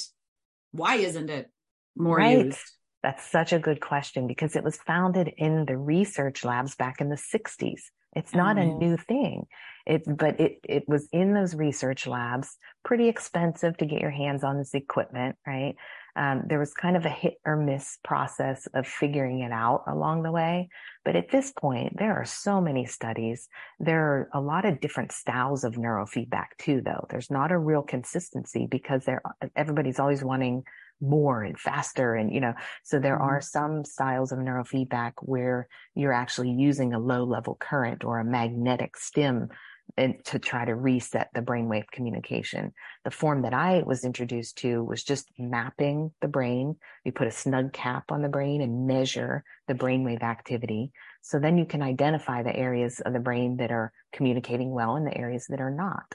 why 0.71 0.97
isn't 0.97 1.31
it 1.31 1.51
more 1.97 2.17
right. 2.17 2.47
used? 2.47 2.59
That's 3.03 3.29
such 3.31 3.53
a 3.53 3.59
good 3.59 3.81
question 3.81 4.27
because 4.27 4.57
it 4.57 4.65
was 4.65 4.77
founded 4.77 5.31
in 5.37 5.67
the 5.67 5.77
research 5.77 6.45
labs 6.45 6.75
back 6.75 7.01
in 7.01 7.11
the 7.11 7.17
60s. 7.17 7.83
It's 8.15 8.35
not 8.35 8.57
mm-hmm. 8.57 8.77
a 8.77 8.79
new 8.79 8.97
thing. 8.97 9.47
It, 9.87 10.03
but 10.07 10.41
it, 10.41 10.61
it 10.65 10.85
was 10.89 11.09
in 11.13 11.35
those 11.35 11.55
research 11.55 12.07
labs, 12.07 12.57
pretty 12.85 13.09
expensive 13.09 13.77
to 13.77 13.87
get 13.87 14.01
your 14.01 14.11
hands 14.11 14.43
on 14.43 14.57
this 14.57 14.73
equipment, 14.73 15.37
right? 15.47 15.75
Um, 16.17 16.45
there 16.47 16.61
was 16.61 16.73
kind 16.73 16.97
of 16.97 17.05
a 17.05 17.11
hit 17.11 17.35
or 17.45 17.57
miss 17.57 17.99
process 18.05 18.67
of 18.73 18.87
figuring 18.87 19.41
it 19.41 19.53
out 19.53 19.83
along 19.87 20.23
the 20.23 20.31
way. 20.31 20.69
But 21.05 21.17
at 21.17 21.31
this 21.31 21.53
point, 21.53 21.99
there 21.99 22.15
are 22.15 22.25
so 22.25 22.61
many 22.61 22.87
studies. 22.87 23.49
There 23.81 24.01
are 24.01 24.29
a 24.33 24.41
lot 24.41 24.65
of 24.65 24.81
different 24.81 25.13
styles 25.13 25.65
of 25.65 25.75
neurofeedback 25.75 26.57
too, 26.59 26.81
though. 26.83 27.07
There's 27.11 27.31
not 27.31 27.53
a 27.53 27.59
real 27.59 27.83
consistency 27.83 28.67
because 28.71 29.05
there, 29.05 29.23
everybody's 29.57 29.99
always 29.99 30.23
wanting 30.23 30.63
more 31.05 31.43
and 31.43 31.59
faster 31.59 32.15
and 32.15 32.33
you 32.33 32.41
know 32.41 32.55
so 32.83 32.99
there 32.99 33.15
mm-hmm. 33.15 33.25
are 33.25 33.41
some 33.41 33.85
styles 33.85 34.33
of 34.33 34.39
neurofeedback 34.39 35.13
where 35.21 35.69
you're 35.95 36.13
actually 36.13 36.51
using 36.51 36.93
a 36.93 36.99
low 36.99 37.25
level 37.25 37.57
current 37.61 38.05
or 38.05 38.19
a 38.19 38.25
magnetic 38.25 38.97
stim 38.97 39.49
and 39.97 40.25
to 40.25 40.39
try 40.39 40.65
to 40.65 40.75
reset 40.75 41.29
the 41.35 41.41
brainwave 41.41 41.89
communication. 41.91 42.73
The 43.05 43.11
form 43.11 43.43
that 43.43 43.55
I 43.55 43.83
was 43.87 44.05
introduced 44.05 44.59
to 44.59 44.83
was 44.83 45.05
just 45.05 45.31
mapping 45.39 46.11
the 46.21 46.29
brain. 46.29 46.77
You 47.05 47.13
put 47.13 47.29
a 47.29 47.33
snug 47.33 47.73
cap 47.73 48.11
on 48.11 48.23
the 48.23 48.29
brain 48.29 48.61
and 48.61 48.87
measure 48.87 49.45
the 49.69 49.75
brainwave 49.75 50.23
activity. 50.23 50.93
So 51.23 51.39
then 51.39 51.59
you 51.59 51.65
can 51.65 51.83
identify 51.83 52.43
the 52.43 52.57
areas 52.57 53.01
of 53.01 53.13
the 53.13 53.21
brain 53.21 53.59
that 53.59 53.71
are 53.71 53.93
communicating 54.13 54.71
well 54.71 54.97
and 54.97 55.07
the 55.07 55.17
areas 55.17 55.47
that 55.49 55.61
are 55.61 55.71
not. 55.71 56.15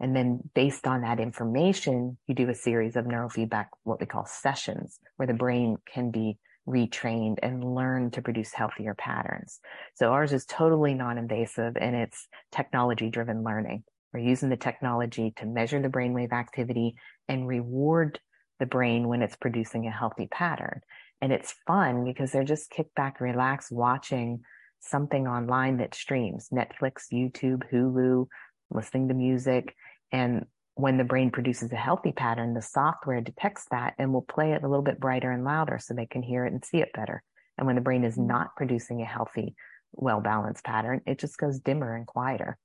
And 0.00 0.16
then 0.16 0.40
based 0.54 0.86
on 0.86 1.02
that 1.02 1.20
information, 1.20 2.16
you 2.26 2.34
do 2.34 2.48
a 2.48 2.54
series 2.54 2.96
of 2.96 3.04
neurofeedback, 3.04 3.66
what 3.84 4.00
we 4.00 4.06
call 4.06 4.26
sessions, 4.26 4.98
where 5.16 5.26
the 5.26 5.34
brain 5.34 5.76
can 5.86 6.10
be 6.10 6.38
retrained 6.66 7.38
and 7.42 7.74
learn 7.74 8.10
to 8.12 8.22
produce 8.22 8.52
healthier 8.52 8.94
patterns. 8.94 9.60
So 9.94 10.12
ours 10.12 10.32
is 10.32 10.44
totally 10.46 10.94
non-invasive 10.94 11.76
and 11.76 11.94
it's 11.94 12.28
technology 12.50 13.10
driven 13.10 13.42
learning. 13.42 13.84
We're 14.12 14.20
using 14.20 14.48
the 14.48 14.56
technology 14.56 15.32
to 15.36 15.46
measure 15.46 15.80
the 15.80 15.88
brainwave 15.88 16.32
activity 16.32 16.94
and 17.28 17.46
reward 17.46 18.18
the 18.58 18.66
brain 18.66 19.08
when 19.08 19.22
it's 19.22 19.36
producing 19.36 19.86
a 19.86 19.90
healthy 19.90 20.28
pattern. 20.30 20.80
And 21.20 21.32
it's 21.32 21.54
fun 21.66 22.04
because 22.04 22.32
they're 22.32 22.44
just 22.44 22.70
kick 22.70 22.94
back, 22.94 23.20
relax, 23.20 23.70
watching 23.70 24.40
something 24.80 25.26
online 25.26 25.76
that 25.78 25.94
streams 25.94 26.48
Netflix, 26.52 27.12
YouTube, 27.12 27.62
Hulu, 27.72 28.26
listening 28.70 29.08
to 29.08 29.14
music. 29.14 29.74
And 30.12 30.46
when 30.74 30.96
the 30.96 31.04
brain 31.04 31.30
produces 31.30 31.72
a 31.72 31.76
healthy 31.76 32.12
pattern, 32.12 32.54
the 32.54 32.62
software 32.62 33.20
detects 33.20 33.66
that 33.70 33.94
and 33.98 34.12
will 34.12 34.22
play 34.22 34.52
it 34.52 34.62
a 34.62 34.68
little 34.68 34.84
bit 34.84 35.00
brighter 35.00 35.30
and 35.30 35.44
louder 35.44 35.78
so 35.78 35.94
they 35.94 36.06
can 36.06 36.22
hear 36.22 36.46
it 36.46 36.52
and 36.52 36.64
see 36.64 36.78
it 36.78 36.92
better. 36.92 37.22
And 37.58 37.66
when 37.66 37.76
the 37.76 37.82
brain 37.82 38.04
is 38.04 38.14
mm-hmm. 38.14 38.28
not 38.28 38.56
producing 38.56 39.02
a 39.02 39.06
healthy, 39.06 39.54
well 39.92 40.20
balanced 40.20 40.64
pattern, 40.64 41.02
it 41.06 41.18
just 41.18 41.38
goes 41.38 41.58
dimmer 41.58 41.94
and 41.94 42.06
quieter. 42.06 42.56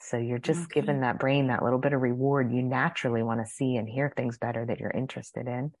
So 0.00 0.16
you're 0.16 0.38
just 0.38 0.62
okay. 0.62 0.80
giving 0.80 1.00
that 1.02 1.18
brain 1.18 1.48
that 1.48 1.62
little 1.62 1.78
bit 1.78 1.92
of 1.92 2.00
reward 2.00 2.52
you 2.52 2.62
naturally 2.62 3.22
want 3.22 3.44
to 3.44 3.52
see 3.52 3.76
and 3.76 3.86
hear 3.86 4.10
things 4.16 4.38
better 4.38 4.64
that 4.64 4.80
you're 4.80 4.90
interested 4.90 5.46
in. 5.46 5.72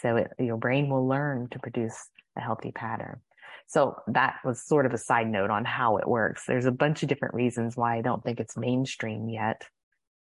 So 0.00 0.16
it, 0.16 0.30
your 0.38 0.56
brain 0.56 0.88
will 0.88 1.06
learn 1.06 1.48
to 1.50 1.58
produce 1.58 2.08
a 2.36 2.40
healthy 2.40 2.72
pattern. 2.72 3.20
So 3.66 3.96
that 4.06 4.36
was 4.44 4.62
sort 4.62 4.86
of 4.86 4.94
a 4.94 4.98
side 4.98 5.28
note 5.28 5.50
on 5.50 5.66
how 5.66 5.98
it 5.98 6.08
works. 6.08 6.44
There's 6.46 6.64
a 6.64 6.72
bunch 6.72 7.02
of 7.02 7.10
different 7.10 7.34
reasons 7.34 7.76
why 7.76 7.98
I 7.98 8.00
don't 8.00 8.24
think 8.24 8.40
it's 8.40 8.56
mainstream 8.56 9.28
yet. 9.28 9.62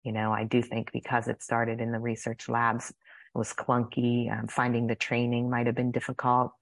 You 0.07 0.13
know, 0.13 0.31
I 0.31 0.45
do 0.45 0.61
think 0.61 0.93
because 0.93 1.27
it 1.27 1.43
started 1.43 1.81
in 1.81 1.91
the 1.91 1.99
research 1.99 2.47
labs, 2.47 2.91
it 2.91 3.37
was 3.37 3.51
clunky. 3.51 4.31
Um, 4.31 4.47
finding 4.47 4.87
the 4.87 4.95
training 4.95 5.49
might 5.49 5.65
have 5.65 5.75
been 5.75 5.91
difficult 5.91 6.53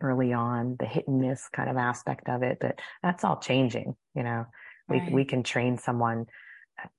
early 0.00 0.32
on, 0.32 0.76
the 0.78 0.86
hit 0.86 1.06
and 1.06 1.20
miss 1.20 1.50
kind 1.50 1.68
of 1.68 1.76
aspect 1.76 2.30
of 2.30 2.42
it, 2.42 2.56
but 2.62 2.80
that's 3.02 3.24
all 3.24 3.36
changing. 3.36 3.94
You 4.14 4.22
know, 4.22 4.46
right. 4.88 5.02
we, 5.08 5.16
we 5.16 5.24
can 5.26 5.42
train 5.42 5.76
someone 5.76 6.24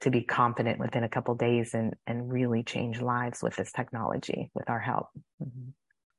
to 0.02 0.12
be 0.12 0.22
confident 0.22 0.78
within 0.78 1.04
a 1.04 1.10
couple 1.10 1.34
days 1.34 1.74
and, 1.74 1.96
and 2.06 2.32
really 2.32 2.62
change 2.62 3.02
lives 3.02 3.42
with 3.42 3.56
this 3.56 3.72
technology 3.72 4.52
with 4.54 4.70
our 4.70 4.80
help. 4.80 5.08
Mm-hmm. 5.42 5.70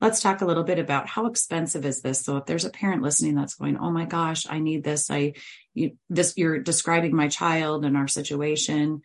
Let's 0.00 0.20
talk 0.20 0.40
a 0.40 0.46
little 0.46 0.64
bit 0.64 0.80
about 0.80 1.08
how 1.08 1.26
expensive 1.26 1.86
is 1.86 2.02
this? 2.02 2.22
So 2.22 2.38
if 2.38 2.46
there's 2.46 2.64
a 2.64 2.70
parent 2.70 3.02
listening 3.02 3.36
that's 3.36 3.54
going, 3.54 3.78
"Oh 3.78 3.92
my 3.92 4.04
gosh, 4.04 4.46
I 4.50 4.58
need 4.58 4.82
this. 4.82 5.12
I 5.12 5.34
you, 5.74 5.92
this 6.10 6.34
you're 6.36 6.58
describing 6.58 7.14
my 7.14 7.28
child 7.28 7.84
and 7.84 7.96
our 7.96 8.08
situation. 8.08 9.02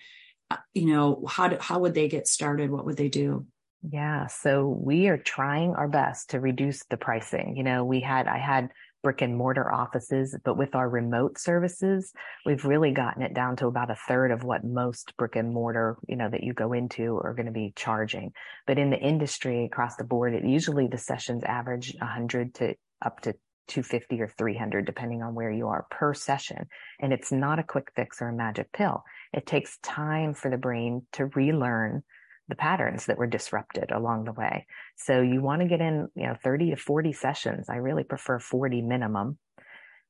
Uh, 0.52 0.58
you 0.74 0.88
know, 0.88 1.24
how 1.28 1.48
do, 1.48 1.58
how 1.60 1.80
would 1.80 1.94
they 1.94 2.08
get 2.08 2.28
started? 2.28 2.72
What 2.72 2.86
would 2.86 2.98
they 2.98 3.10
do?" 3.10 3.46
Yeah, 3.82 4.28
so 4.28 4.68
we 4.68 5.08
are 5.08 5.18
trying 5.18 5.74
our 5.76 5.88
best 5.88 6.32
to 6.32 6.40
reduce 6.40 6.84
the 6.86 6.98
pricing. 6.98 7.56
You 7.56 7.64
know, 7.64 7.86
we 7.86 8.02
had 8.02 8.28
I 8.28 8.38
had 8.38 8.70
brick 9.02 9.22
and 9.22 9.38
mortar 9.38 9.72
offices, 9.72 10.36
but 10.44 10.58
with 10.58 10.76
our 10.76 10.90
remote 10.90 11.38
services, 11.38 12.12
we've 12.46 12.66
really 12.66 12.92
gotten 12.92 13.22
it 13.22 13.34
down 13.34 13.56
to 13.58 13.68
about 13.68 13.92
a 13.92 13.96
third 13.96 14.32
of 14.32 14.44
what 14.44 14.64
most 14.64 15.16
brick 15.18 15.36
and 15.36 15.54
mortar, 15.54 15.98
you 16.08 16.16
know, 16.16 16.30
that 16.30 16.44
you 16.44 16.54
go 16.54 16.74
into 16.74 17.18
are 17.18 17.34
going 17.34 17.46
to 17.46 17.52
be 17.52 17.74
charging. 17.76 18.34
But 18.68 18.78
in 18.78 18.90
the 18.90 19.00
industry 19.00 19.66
across 19.66 19.96
the 19.96 20.04
board, 20.04 20.34
it 20.34 20.44
usually 20.44 20.88
the 20.88 20.98
sessions 20.98 21.44
average 21.44 21.96
100 22.00 22.56
to 22.56 22.76
up 23.02 23.22
to 23.22 23.34
250 23.70 24.22
or 24.22 24.28
300 24.28 24.86
depending 24.86 25.24
on 25.24 25.34
where 25.34 25.52
you 25.52 25.68
are 25.68 25.86
per 25.90 26.14
session 26.14 26.68
and 27.00 27.14
it's 27.14 27.32
not 27.32 27.60
a 27.60 27.64
quick 27.64 27.92
fix 27.96 28.22
or 28.22 28.28
a 28.30 28.34
magic 28.34 28.72
pill 28.74 29.04
it 29.32 29.46
takes 29.46 29.78
time 29.78 30.34
for 30.34 30.52
the 30.52 30.58
brain 30.58 31.06
to 31.14 31.28
relearn 31.28 32.04
the 32.50 32.56
patterns 32.56 33.06
that 33.06 33.18
were 33.18 33.28
disrupted 33.28 33.92
along 33.92 34.26
the 34.26 34.34
way. 34.34 34.66
So 34.98 35.22
you 35.22 35.40
want 35.40 35.62
to 35.62 35.68
get 35.68 35.82
in, 35.82 36.10
you 36.16 36.24
know, 36.24 36.36
30 36.44 36.72
to 36.72 36.76
40 36.76 37.14
sessions. 37.14 37.70
I 37.70 37.76
really 37.76 38.04
prefer 38.04 38.40
40 38.40 38.82
minimum. 38.82 39.38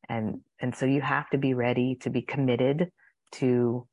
And, 0.08 0.40
and 0.60 0.74
so 0.74 0.86
you 0.86 1.02
have 1.02 1.30
to 1.32 1.38
be 1.38 1.54
ready 1.54 1.98
to 2.02 2.10
be 2.10 2.22
committed 2.22 2.92
to 3.34 3.86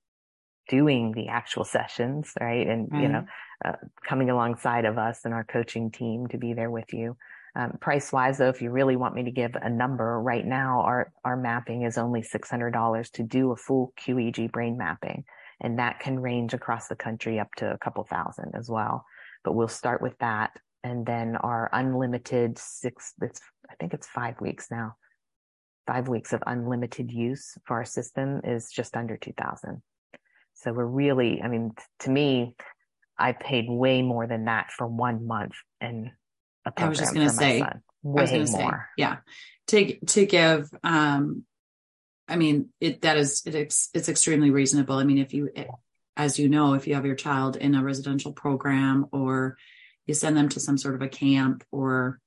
doing 0.68 1.12
the 1.12 1.28
actual 1.28 1.64
sessions, 1.64 2.32
right? 2.40 2.66
And, 2.66 2.88
right. 2.90 3.02
you 3.02 3.08
know, 3.08 3.26
uh, 3.64 3.72
coming 4.06 4.30
alongside 4.30 4.84
of 4.84 4.96
us 4.96 5.24
and 5.24 5.34
our 5.34 5.44
coaching 5.44 5.90
team 5.90 6.28
to 6.28 6.38
be 6.38 6.54
there 6.54 6.70
with 6.70 6.94
you. 6.94 7.16
Um, 7.56 7.78
price 7.80 8.12
wise, 8.12 8.38
though, 8.38 8.50
if 8.50 8.60
you 8.60 8.70
really 8.70 8.96
want 8.96 9.14
me 9.14 9.24
to 9.24 9.30
give 9.30 9.54
a 9.54 9.70
number 9.70 10.20
right 10.20 10.44
now, 10.44 10.82
our, 10.82 11.10
our 11.24 11.36
mapping 11.36 11.82
is 11.82 11.96
only 11.96 12.20
$600 12.20 13.10
to 13.12 13.22
do 13.22 13.50
a 13.50 13.56
full 13.56 13.94
QEEG 13.98 14.52
brain 14.52 14.76
mapping 14.76 15.24
and 15.60 15.78
that 15.78 16.00
can 16.00 16.18
range 16.18 16.54
across 16.54 16.88
the 16.88 16.96
country 16.96 17.38
up 17.38 17.48
to 17.56 17.70
a 17.70 17.78
couple 17.78 18.04
thousand 18.04 18.52
as 18.54 18.68
well. 18.68 19.04
But 19.44 19.54
we'll 19.54 19.68
start 19.68 20.02
with 20.02 20.16
that. 20.18 20.58
And 20.84 21.06
then 21.06 21.36
our 21.36 21.70
unlimited 21.72 22.58
six, 22.58 23.14
it's, 23.20 23.40
I 23.70 23.74
think 23.76 23.94
it's 23.94 24.06
five 24.06 24.40
weeks 24.40 24.70
now. 24.70 24.96
Five 25.86 26.08
weeks 26.08 26.32
of 26.32 26.42
unlimited 26.46 27.10
use 27.10 27.56
for 27.64 27.78
our 27.78 27.84
system 27.84 28.40
is 28.44 28.70
just 28.70 28.96
under 28.96 29.16
2000. 29.16 29.82
So 30.54 30.72
we're 30.72 30.84
really, 30.84 31.40
I 31.42 31.48
mean, 31.48 31.72
to 32.00 32.10
me, 32.10 32.54
I 33.18 33.32
paid 33.32 33.66
way 33.68 34.02
more 34.02 34.26
than 34.26 34.44
that 34.46 34.72
for 34.72 34.86
one 34.86 35.26
month 35.26 35.54
and 35.80 36.10
I 36.76 36.88
was 36.88 36.98
just 36.98 37.14
going 37.14 37.26
to 37.26 37.32
say, 37.32 37.62
way 38.02 38.38
more. 38.38 38.46
Say, 38.46 38.68
yeah. 38.96 39.16
To, 39.68 39.98
to 39.98 40.26
give, 40.26 40.68
um, 40.84 41.44
I 42.28 42.36
mean, 42.36 42.70
it 42.80 43.02
that 43.02 43.16
is 43.16 43.42
it's 43.46 43.88
it's 43.94 44.08
extremely 44.08 44.50
reasonable. 44.50 44.96
I 44.96 45.04
mean, 45.04 45.18
if 45.18 45.32
you, 45.32 45.50
as 46.16 46.38
you 46.38 46.48
know, 46.48 46.74
if 46.74 46.86
you 46.86 46.94
have 46.94 47.06
your 47.06 47.14
child 47.14 47.56
in 47.56 47.74
a 47.74 47.82
residential 47.82 48.32
program 48.32 49.06
or 49.12 49.56
you 50.06 50.14
send 50.14 50.36
them 50.36 50.48
to 50.50 50.60
some 50.60 50.78
sort 50.78 50.94
of 50.94 51.02
a 51.02 51.08
camp 51.08 51.64
or 51.70 52.20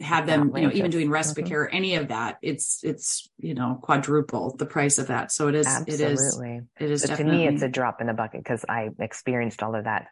have 0.00 0.26
them, 0.26 0.52
you 0.56 0.62
know, 0.62 0.72
even 0.72 0.90
doing 0.90 1.10
respite 1.10 1.44
mm-hmm. 1.44 1.52
care, 1.52 1.74
any 1.74 1.94
of 1.94 2.08
that, 2.08 2.38
it's 2.42 2.80
it's 2.82 3.28
you 3.38 3.54
know 3.54 3.78
quadruple 3.80 4.56
the 4.56 4.66
price 4.66 4.98
of 4.98 5.08
that. 5.08 5.30
So 5.30 5.48
it 5.48 5.54
is 5.54 5.66
Absolutely. 5.66 5.96
it 5.98 6.10
is 6.12 6.38
it 6.80 6.90
is. 6.90 7.06
But 7.06 7.16
to 7.16 7.24
me, 7.24 7.46
it's 7.46 7.62
a 7.62 7.68
drop 7.68 8.00
in 8.00 8.08
the 8.08 8.14
bucket 8.14 8.42
because 8.42 8.64
I 8.68 8.88
experienced 8.98 9.62
all 9.62 9.76
of 9.76 9.84
that. 9.84 10.06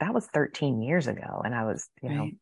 That 0.00 0.12
was 0.12 0.26
13 0.26 0.82
years 0.82 1.06
ago, 1.06 1.42
and 1.44 1.54
I 1.54 1.64
was 1.64 1.88
you 2.02 2.08
right. 2.08 2.34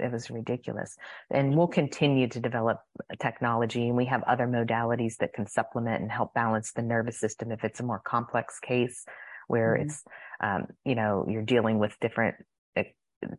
It 0.00 0.12
was 0.12 0.30
ridiculous. 0.30 0.96
And 1.30 1.56
we'll 1.56 1.68
continue 1.68 2.28
to 2.28 2.40
develop 2.40 2.80
technology 3.20 3.88
and 3.88 3.96
we 3.96 4.06
have 4.06 4.22
other 4.24 4.46
modalities 4.46 5.16
that 5.18 5.32
can 5.32 5.46
supplement 5.46 6.02
and 6.02 6.10
help 6.10 6.34
balance 6.34 6.72
the 6.72 6.82
nervous 6.82 7.18
system 7.18 7.52
if 7.52 7.64
it's 7.64 7.80
a 7.80 7.84
more 7.84 8.00
complex 8.04 8.58
case 8.60 9.04
where 9.48 9.74
mm-hmm. 9.74 9.86
it's, 9.86 10.04
um, 10.40 10.66
you 10.84 10.94
know, 10.94 11.26
you're 11.28 11.42
dealing 11.42 11.78
with 11.78 11.98
different 12.00 12.36
uh, 12.76 12.82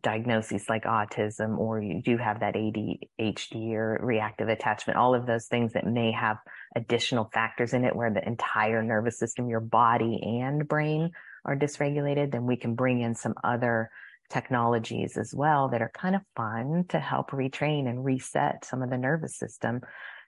diagnoses 0.02 0.68
like 0.68 0.84
autism 0.84 1.58
or 1.58 1.80
you 1.80 2.02
do 2.02 2.16
have 2.16 2.40
that 2.40 2.54
ADHD 2.54 3.72
or 3.72 4.00
reactive 4.02 4.48
attachment, 4.48 4.98
all 4.98 5.14
of 5.14 5.26
those 5.26 5.46
things 5.46 5.72
that 5.72 5.86
may 5.86 6.12
have 6.12 6.38
additional 6.74 7.30
factors 7.32 7.72
in 7.72 7.84
it 7.84 7.94
where 7.94 8.12
the 8.12 8.26
entire 8.26 8.82
nervous 8.82 9.18
system, 9.18 9.48
your 9.48 9.60
body 9.60 10.20
and 10.22 10.66
brain 10.68 11.10
are 11.44 11.56
dysregulated, 11.56 12.32
then 12.32 12.46
we 12.46 12.56
can 12.56 12.74
bring 12.74 13.00
in 13.00 13.14
some 13.14 13.34
other 13.44 13.90
technologies 14.30 15.16
as 15.16 15.34
well 15.34 15.68
that 15.68 15.82
are 15.82 15.90
kind 15.94 16.14
of 16.14 16.22
fun 16.34 16.84
to 16.88 16.98
help 16.98 17.30
retrain 17.30 17.88
and 17.88 18.04
reset 18.04 18.64
some 18.64 18.82
of 18.82 18.90
the 18.90 18.98
nervous 18.98 19.36
system. 19.36 19.80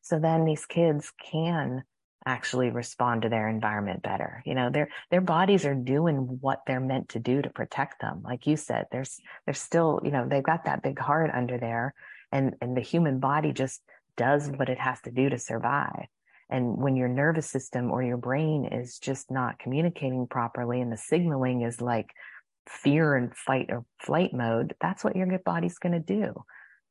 So 0.03 0.19
then 0.19 0.45
these 0.45 0.67
kids 0.67 1.13
can 1.31 1.83
actually 2.27 2.71
respond 2.71 3.23
to 3.23 3.29
their 3.29 3.49
environment 3.49 4.03
better. 4.03 4.43
You 4.45 4.55
know, 4.55 4.71
their, 4.71 4.89
their 5.11 5.21
bodies 5.21 5.65
are 5.65 5.75
doing 5.75 6.39
what 6.41 6.61
they're 6.67 6.81
meant 6.81 7.11
to 7.11 7.19
do 7.19 7.41
to 7.41 7.51
protect 7.51 8.01
them. 8.01 8.23
Like 8.25 8.47
you 8.47 8.57
said, 8.57 8.87
there's, 8.91 9.19
there's 9.47 9.61
still, 9.61 10.01
you 10.05 10.11
know, 10.11 10.29
they've 10.29 10.43
got 10.43 10.65
that 10.65 10.83
big 10.83 10.99
heart 10.99 11.31
under 11.33 11.59
there 11.59 11.95
and, 12.33 12.55
and 12.61 12.77
the 12.77 12.83
human 12.83 13.19
body 13.19 13.53
just 13.53 13.81
does 14.17 14.51
what 14.51 14.69
it 14.69 14.79
has 14.79 15.01
to 15.03 15.11
do 15.11 15.31
to 15.31 15.39
survive. 15.39 16.07
And 16.51 16.79
when 16.79 16.97
your 16.97 17.09
nervous 17.09 17.49
system 17.49 17.91
or 17.91 18.03
your 18.03 18.17
brain 18.17 18.65
is 18.67 18.99
just 18.99 19.31
not 19.31 19.59
communicating 19.59 20.27
properly 20.27 20.81
and 20.81 20.91
the 20.91 20.97
signaling 20.97 21.63
is 21.63 21.81
like 21.81 22.11
fear 22.69 23.17
and 23.17 23.35
fight 23.35 23.67
or 23.71 23.85
flight 24.01 24.33
mode, 24.33 24.75
that's 24.81 25.05
what 25.05 25.17
your 25.17 25.27
body's 25.45 25.79
going 25.79 25.93
to 25.93 26.01
do, 26.01 26.35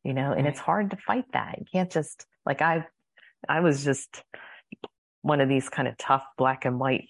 you 0.03 0.13
know, 0.13 0.33
and 0.33 0.47
it's 0.47 0.59
hard 0.59 0.91
to 0.91 0.97
fight 0.97 1.25
that. 1.33 1.55
You 1.59 1.65
can't 1.71 1.91
just 1.91 2.25
like 2.45 2.61
I, 2.61 2.85
I 3.47 3.59
was 3.59 3.83
just 3.83 4.23
one 5.21 5.41
of 5.41 5.49
these 5.49 5.69
kind 5.69 5.87
of 5.87 5.97
tough 5.97 6.23
black 6.37 6.65
and 6.65 6.79
white, 6.79 7.07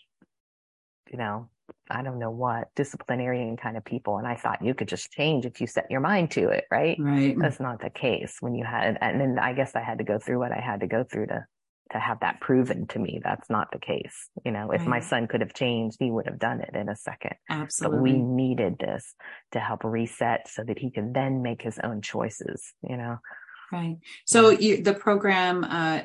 you 1.11 1.17
know, 1.17 1.49
I 1.89 2.01
don't 2.01 2.19
know 2.19 2.31
what 2.31 2.69
disciplinarian 2.75 3.57
kind 3.57 3.77
of 3.77 3.85
people. 3.85 4.17
And 4.17 4.27
I 4.27 4.35
thought 4.35 4.63
you 4.63 4.73
could 4.73 4.87
just 4.87 5.11
change 5.11 5.45
if 5.45 5.61
you 5.61 5.67
set 5.67 5.89
your 5.89 6.01
mind 6.01 6.31
to 6.31 6.49
it. 6.49 6.65
Right. 6.69 6.97
Right. 6.99 7.37
That's 7.37 7.59
not 7.59 7.81
the 7.81 7.89
case 7.89 8.37
when 8.39 8.55
you 8.55 8.65
had, 8.65 8.97
and 9.01 9.21
then 9.21 9.39
I 9.39 9.53
guess 9.53 9.75
I 9.75 9.81
had 9.81 9.99
to 9.99 10.03
go 10.03 10.19
through 10.19 10.39
what 10.39 10.51
I 10.51 10.59
had 10.59 10.81
to 10.81 10.87
go 10.87 11.03
through 11.03 11.27
to 11.27 11.45
to 11.91 11.99
have 11.99 12.19
that 12.21 12.39
proven 12.41 12.87
to 12.87 12.99
me. 12.99 13.19
That's 13.23 13.49
not 13.49 13.71
the 13.71 13.79
case. 13.79 14.29
You 14.45 14.51
know, 14.51 14.71
if 14.71 14.81
right. 14.81 14.89
my 14.89 14.99
son 14.99 15.27
could 15.27 15.41
have 15.41 15.53
changed, 15.53 15.97
he 15.99 16.11
would 16.11 16.25
have 16.25 16.39
done 16.39 16.61
it 16.61 16.75
in 16.75 16.89
a 16.89 16.95
second. 16.95 17.35
Absolutely. 17.49 17.97
But 17.97 18.03
we 18.03 18.13
needed 18.13 18.77
this 18.79 19.15
to 19.51 19.59
help 19.59 19.83
reset 19.83 20.47
so 20.47 20.63
that 20.63 20.79
he 20.79 20.91
could 20.91 21.13
then 21.13 21.41
make 21.41 21.61
his 21.61 21.79
own 21.83 22.01
choices, 22.01 22.73
you 22.81 22.97
know? 22.97 23.17
Right. 23.71 23.97
So 24.25 24.49
you, 24.49 24.81
the 24.81 24.93
program, 24.93 25.63
uh, 25.63 26.01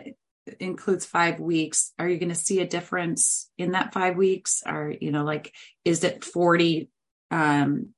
includes 0.59 1.07
five 1.07 1.39
weeks. 1.39 1.93
Are 1.99 2.09
you 2.09 2.19
going 2.19 2.29
to 2.29 2.35
see 2.35 2.61
a 2.61 2.67
difference 2.67 3.51
in 3.59 3.73
that 3.73 3.93
five 3.93 4.17
weeks? 4.17 4.63
Or, 4.67 4.93
you 5.01 5.13
know, 5.13 5.25
like, 5.25 5.55
is 5.85 6.03
it 6.05 6.25
40, 6.25 6.89
um, 7.31 7.95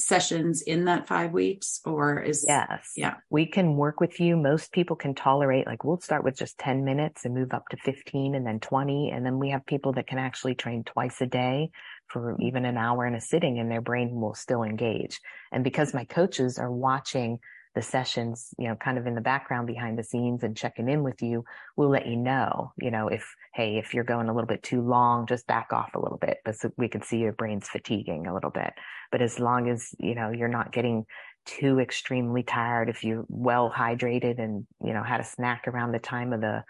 sessions 0.00 0.62
in 0.62 0.86
that 0.86 1.06
five 1.06 1.32
weeks 1.32 1.80
or 1.84 2.20
is 2.20 2.44
yes. 2.46 2.92
yeah. 2.96 3.14
We 3.28 3.46
can 3.46 3.76
work 3.76 4.00
with 4.00 4.18
you. 4.20 4.36
Most 4.36 4.72
people 4.72 4.96
can 4.96 5.14
tolerate 5.14 5.66
like 5.66 5.84
we'll 5.84 6.00
start 6.00 6.24
with 6.24 6.36
just 6.36 6.58
10 6.58 6.84
minutes 6.84 7.24
and 7.24 7.34
move 7.34 7.52
up 7.52 7.68
to 7.70 7.76
15 7.76 8.34
and 8.34 8.46
then 8.46 8.60
20 8.60 9.10
and 9.10 9.24
then 9.24 9.38
we 9.38 9.50
have 9.50 9.64
people 9.66 9.92
that 9.94 10.06
can 10.06 10.18
actually 10.18 10.54
train 10.54 10.84
twice 10.84 11.20
a 11.20 11.26
day 11.26 11.70
for 12.06 12.36
even 12.40 12.64
an 12.64 12.76
hour 12.76 13.06
in 13.06 13.14
a 13.14 13.20
sitting 13.20 13.58
and 13.58 13.70
their 13.70 13.80
brain 13.80 14.20
will 14.20 14.34
still 14.34 14.62
engage. 14.62 15.20
And 15.52 15.62
because 15.62 15.94
my 15.94 16.04
coaches 16.04 16.58
are 16.58 16.72
watching 16.72 17.38
the 17.74 17.82
sessions, 17.82 18.52
you 18.58 18.66
know, 18.66 18.74
kind 18.74 18.98
of 18.98 19.06
in 19.06 19.14
the 19.14 19.20
background 19.20 19.66
behind 19.66 19.98
the 19.98 20.02
scenes 20.04 20.42
and 20.42 20.56
checking 20.56 20.88
in 20.88 21.02
with 21.02 21.22
you, 21.22 21.44
we'll 21.76 21.88
let 21.88 22.06
you 22.06 22.16
know, 22.16 22.72
you 22.80 22.90
know, 22.90 23.08
if, 23.08 23.34
hey, 23.54 23.78
if 23.78 23.94
you're 23.94 24.04
going 24.04 24.28
a 24.28 24.34
little 24.34 24.48
bit 24.48 24.62
too 24.62 24.82
long, 24.82 25.26
just 25.26 25.46
back 25.46 25.72
off 25.72 25.94
a 25.94 26.00
little 26.00 26.18
bit, 26.18 26.38
but 26.44 26.56
so 26.56 26.72
we 26.76 26.88
can 26.88 27.02
see 27.02 27.18
your 27.18 27.32
brain's 27.32 27.68
fatiguing 27.68 28.26
a 28.26 28.34
little 28.34 28.50
bit. 28.50 28.72
But 29.12 29.22
as 29.22 29.38
long 29.38 29.68
as, 29.68 29.94
you 29.98 30.14
know, 30.14 30.30
you're 30.30 30.48
not 30.48 30.72
getting 30.72 31.04
too 31.46 31.78
extremely 31.78 32.42
tired, 32.42 32.88
if 32.88 33.04
you're 33.04 33.24
well 33.28 33.72
hydrated 33.74 34.40
and, 34.40 34.66
you 34.84 34.92
know, 34.92 35.02
had 35.02 35.20
a 35.20 35.24
snack 35.24 35.68
around 35.68 35.92
the 35.92 36.00
time 36.00 36.32
of 36.32 36.40
the, 36.40 36.64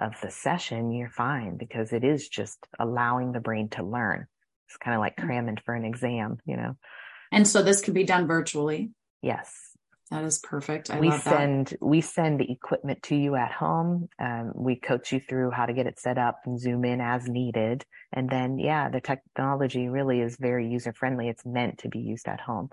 of 0.00 0.12
the 0.22 0.30
session, 0.30 0.92
you're 0.92 1.10
fine 1.10 1.56
because 1.56 1.92
it 1.92 2.04
is 2.04 2.28
just 2.28 2.58
allowing 2.78 3.32
the 3.32 3.40
brain 3.40 3.68
to 3.70 3.82
learn. 3.82 4.26
It's 4.68 4.76
kind 4.76 4.94
of 4.94 5.00
like 5.00 5.16
mm. 5.16 5.26
cramming 5.26 5.58
for 5.64 5.74
an 5.74 5.84
exam, 5.84 6.38
you 6.46 6.56
know. 6.56 6.76
And 7.32 7.46
so 7.46 7.62
this 7.62 7.80
can 7.80 7.94
be 7.94 8.04
done 8.04 8.26
virtually. 8.26 8.90
Yes. 9.22 9.69
That 10.10 10.24
is 10.24 10.38
perfect. 10.38 10.90
I 10.90 10.98
we 10.98 11.08
love 11.08 11.22
send 11.22 11.66
that. 11.68 11.82
we 11.82 12.00
send 12.00 12.40
the 12.40 12.50
equipment 12.50 13.02
to 13.04 13.16
you 13.16 13.36
at 13.36 13.52
home. 13.52 14.08
Um, 14.18 14.52
we 14.56 14.74
coach 14.76 15.12
you 15.12 15.20
through 15.20 15.52
how 15.52 15.66
to 15.66 15.72
get 15.72 15.86
it 15.86 16.00
set 16.00 16.18
up 16.18 16.40
and 16.46 16.58
zoom 16.58 16.84
in 16.84 17.00
as 17.00 17.28
needed. 17.28 17.84
And 18.12 18.28
then, 18.28 18.58
yeah, 18.58 18.88
the 18.88 19.00
technology 19.00 19.88
really 19.88 20.20
is 20.20 20.36
very 20.36 20.68
user 20.68 20.92
friendly. 20.92 21.28
It's 21.28 21.46
meant 21.46 21.78
to 21.78 21.88
be 21.88 22.00
used 22.00 22.26
at 22.26 22.40
home. 22.40 22.70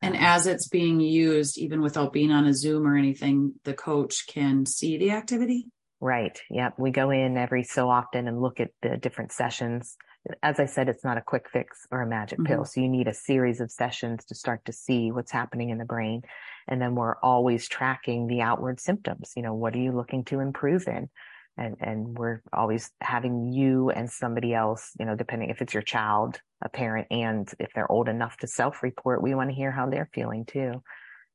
And 0.00 0.16
Um, 0.16 0.22
as 0.22 0.46
it's 0.46 0.68
being 0.68 1.00
used, 1.00 1.58
even 1.58 1.82
without 1.82 2.14
being 2.14 2.32
on 2.32 2.46
a 2.46 2.54
Zoom 2.54 2.86
or 2.86 2.96
anything, 2.96 3.54
the 3.64 3.74
coach 3.74 4.26
can 4.26 4.64
see 4.64 4.96
the 4.96 5.10
activity. 5.10 5.66
Right. 6.00 6.40
Yep. 6.48 6.76
We 6.78 6.92
go 6.92 7.10
in 7.10 7.36
every 7.36 7.64
so 7.64 7.90
often 7.90 8.26
and 8.26 8.40
look 8.40 8.58
at 8.58 8.70
the 8.80 8.96
different 8.96 9.32
sessions. 9.32 9.98
As 10.42 10.58
I 10.58 10.64
said, 10.64 10.88
it's 10.88 11.04
not 11.04 11.18
a 11.18 11.22
quick 11.22 11.50
fix 11.52 11.86
or 11.90 12.00
a 12.00 12.06
magic 12.06 12.38
Mhm. 12.38 12.46
pill. 12.46 12.64
So 12.64 12.80
you 12.80 12.88
need 12.88 13.06
a 13.06 13.12
series 13.12 13.60
of 13.60 13.70
sessions 13.70 14.24
to 14.26 14.34
start 14.34 14.64
to 14.64 14.72
see 14.72 15.12
what's 15.12 15.30
happening 15.32 15.68
in 15.68 15.76
the 15.76 15.84
brain. 15.84 16.22
And 16.70 16.80
then 16.80 16.94
we're 16.94 17.16
always 17.22 17.68
tracking 17.68 18.26
the 18.26 18.42
outward 18.42 18.80
symptoms. 18.80 19.32
You 19.36 19.42
know, 19.42 19.54
what 19.54 19.74
are 19.74 19.80
you 19.80 19.92
looking 19.92 20.24
to 20.26 20.40
improve 20.40 20.86
in? 20.86 21.08
And, 21.56 21.76
and 21.80 22.16
we're 22.16 22.40
always 22.52 22.90
having 23.00 23.52
you 23.52 23.90
and 23.90 24.08
somebody 24.08 24.54
else, 24.54 24.92
you 24.98 25.04
know, 25.04 25.16
depending 25.16 25.50
if 25.50 25.60
it's 25.60 25.74
your 25.74 25.82
child, 25.82 26.40
a 26.62 26.68
parent, 26.68 27.08
and 27.10 27.52
if 27.58 27.72
they're 27.74 27.90
old 27.90 28.08
enough 28.08 28.36
to 28.38 28.46
self 28.46 28.82
report, 28.82 29.22
we 29.22 29.34
want 29.34 29.50
to 29.50 29.56
hear 29.56 29.72
how 29.72 29.90
they're 29.90 30.08
feeling 30.14 30.46
too. 30.46 30.82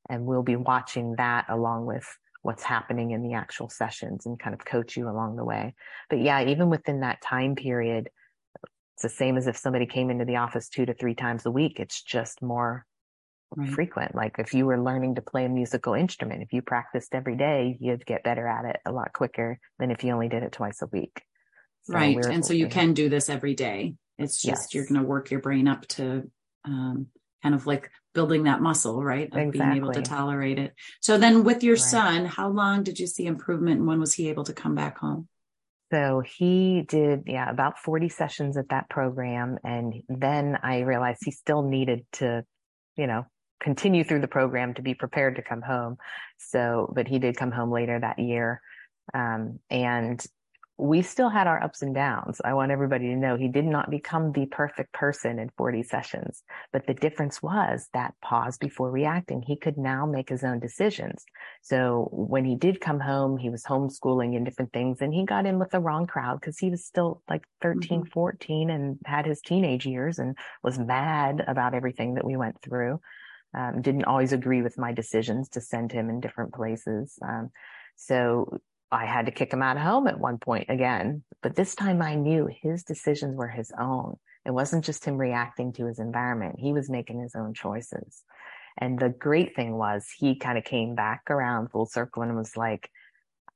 And 0.10 0.26
we'll 0.26 0.42
be 0.42 0.56
watching 0.56 1.16
that 1.18 1.46
along 1.50 1.86
with 1.86 2.08
what's 2.42 2.64
happening 2.64 3.12
in 3.12 3.24
the 3.24 3.34
actual 3.34 3.70
sessions 3.70 4.26
and 4.26 4.40
kind 4.40 4.54
of 4.54 4.64
coach 4.64 4.96
you 4.96 5.10
along 5.10 5.36
the 5.36 5.44
way. 5.44 5.74
But 6.10 6.22
yeah, 6.22 6.44
even 6.46 6.70
within 6.70 7.02
that 7.02 7.22
time 7.22 7.56
period, 7.56 8.10
it's 8.96 9.04
the 9.04 9.10
same 9.10 9.36
as 9.36 9.48
if 9.48 9.58
somebody 9.58 9.86
came 9.86 10.10
into 10.10 10.26
the 10.26 10.38
office 10.38 10.70
two 10.70 10.86
to 10.86 10.94
three 10.94 11.16
times 11.16 11.46
a 11.46 11.52
week. 11.52 11.80
It's 11.80 12.02
just 12.02 12.42
more 12.42 12.86
Right. 13.56 13.70
frequent. 13.70 14.16
Like 14.16 14.36
if 14.40 14.54
you 14.54 14.66
were 14.66 14.82
learning 14.82 15.16
to 15.16 15.22
play 15.22 15.46
a 15.46 15.50
musical 15.50 15.94
instrument, 15.94 16.42
if 16.42 16.52
you 16.52 16.62
practiced 16.62 17.14
every 17.16 17.38
day, 17.38 17.78
you'd 17.80 18.06
get 18.06 18.24
better 18.24 18.48
at 18.48 18.66
it 18.66 18.82
a 18.86 18.92
lot 18.92 19.14
quicker 19.14 19.60
than 19.80 19.92
if 19.92 20.04
you 20.04 20.12
only 20.12 20.28
did 20.30 20.44
it 20.44 20.52
twice 20.52 20.82
a 20.82 20.88
week. 20.88 21.22
So 21.84 21.94
right. 21.94 22.16
we're- 22.16 22.34
And 22.34 22.46
so 22.46 22.54
you 22.54 22.68
can 22.68 22.94
do 22.94 23.08
this 23.08 23.30
every 23.30 23.54
day. 23.54 23.96
It's 24.18 24.42
just 24.42 24.74
Yes. 24.74 24.74
you're 24.74 24.86
going 24.86 25.00
to 25.02 25.08
work 25.08 25.32
your 25.32 25.40
brain 25.42 25.68
up 25.68 25.86
to 25.90 26.30
um, 26.66 27.08
kind 27.44 27.54
of 27.54 27.68
like 27.68 27.92
building 28.16 28.44
that 28.44 28.60
muscle, 28.62 29.04
right? 29.04 29.32
Of 29.32 29.52
being 29.52 29.72
able 29.74 29.92
to 29.94 30.02
tolerate 30.02 30.58
it. 30.58 30.74
So 31.00 31.18
then 31.20 31.44
with 31.44 31.64
your 31.64 31.76
Right. 31.76 31.82
son, 31.82 32.26
how 32.26 32.50
long 32.50 32.82
did 32.84 33.00
you 33.00 33.06
see 33.08 33.28
improvement 33.28 33.78
and 33.78 33.88
when 33.88 34.00
was 34.00 34.16
he 34.16 34.30
able 34.30 34.46
to 34.46 34.54
come 34.54 34.74
back 34.74 34.98
home? 34.98 35.28
So 35.92 36.22
he 36.26 36.82
did, 36.88 37.24
yeah, 37.28 37.50
about 37.50 37.78
40 37.78 38.10
sessions 38.10 38.58
at 38.58 38.70
that 38.70 38.90
program. 38.90 39.60
And 39.64 40.02
then 40.10 40.58
I 40.64 40.80
realized 40.80 41.20
he 41.24 41.32
still 41.32 41.62
needed 41.62 42.06
to, 42.14 42.44
you 42.98 43.06
know, 43.06 43.28
continue 43.66 44.04
through 44.04 44.22
the 44.22 44.28
program 44.28 44.76
to 44.76 44.84
be 44.84 44.94
prepared 44.94 45.36
to 45.36 45.42
come 45.42 45.64
home. 45.64 45.98
So, 46.38 46.94
but 46.96 47.08
he 47.08 47.18
did 47.18 47.36
come 47.36 47.52
home 47.52 47.72
later 47.72 48.00
that 48.00 48.20
year. 48.20 48.62
Um, 49.14 49.60
and 49.72 50.24
we 50.78 51.02
still 51.02 51.30
had 51.30 51.48
our 51.48 51.64
ups 51.64 51.82
and 51.82 51.96
downs. 51.96 52.42
I 52.44 52.54
want 52.54 52.72
everybody 52.72 53.08
to 53.08 53.16
know 53.16 53.38
he 53.38 53.48
did 53.48 53.66
not 53.66 53.90
become 53.90 54.34
the 54.34 54.46
perfect 54.46 54.92
person 54.92 55.40
in 55.40 55.50
40 55.58 55.84
sessions, 55.84 56.44
but 56.74 56.86
the 56.86 56.94
difference 56.94 57.42
was 57.42 57.88
that 57.94 58.14
pause 58.22 58.58
before 58.58 58.92
reacting. 58.92 59.42
He 59.42 59.56
could 59.56 59.78
now 59.78 60.06
make 60.06 60.28
his 60.28 60.44
own 60.44 60.60
decisions. 60.60 61.24
So 61.62 62.10
when 62.12 62.44
he 62.44 62.56
did 62.56 62.82
come 62.82 63.00
home, 63.00 63.38
he 63.38 63.50
was 63.50 63.64
homeschooling 63.64 64.36
and 64.36 64.46
different 64.46 64.74
things 64.74 65.02
and 65.02 65.14
he 65.14 65.26
got 65.26 65.46
in 65.46 65.60
with 65.60 65.72
the 65.72 65.80
wrong 65.80 66.08
crowd 66.08 66.42
because 66.42 66.60
he 66.60 66.70
was 66.70 66.86
still 66.86 67.24
like 67.30 67.46
13, 67.62 68.06
14 68.06 68.70
and 68.70 69.00
had 69.06 69.26
his 69.26 69.42
teenage 69.42 69.86
years 69.86 70.20
and 70.20 70.38
was 70.62 70.78
mad 70.78 71.44
about 71.48 71.74
everything 71.74 72.16
that 72.16 72.26
we 72.26 72.36
went 72.36 72.62
through. 72.62 73.00
Um, 73.56 73.82
didn't 73.82 74.06
always 74.06 74.34
agree 74.34 74.62
with 74.62 74.78
my 74.78 74.92
decisions 74.92 75.50
to 75.50 75.62
send 75.62 75.92
him 75.92 76.10
in 76.10 76.20
different 76.20 76.54
places. 76.54 77.18
Um, 77.22 77.52
so 77.96 78.60
I 78.92 79.06
had 79.06 79.26
to 79.28 79.32
kick 79.32 79.54
him 79.54 79.62
out 79.62 79.78
of 79.78 79.84
home 79.84 80.08
at 80.08 80.20
one 80.20 80.38
point 80.38 80.66
again, 80.70 81.24
but 81.42 81.56
this 81.56 81.76
time 81.76 82.02
I 82.02 82.16
knew 82.16 82.50
his 82.62 82.84
decisions 82.84 83.36
were 83.36 83.48
his 83.48 83.72
own. 83.80 84.18
It 84.46 84.52
wasn't 84.52 84.86
just 84.86 85.06
him 85.06 85.18
reacting 85.18 85.74
to 85.74 85.86
his 85.86 86.00
environment. 86.00 86.60
He 86.60 86.74
was 86.74 86.90
making 86.90 87.20
his 87.20 87.36
own 87.36 87.54
choices. 87.54 88.24
And 88.78 89.00
the 89.00 89.10
great 89.10 89.56
thing 89.56 89.78
was 89.78 90.06
he 90.16 90.36
kind 90.36 90.58
of 90.58 90.64
came 90.64 90.96
back 90.96 91.24
around 91.30 91.70
full 91.70 91.86
circle 91.86 92.24
and 92.24 92.36
was 92.36 92.58
like, 92.58 92.90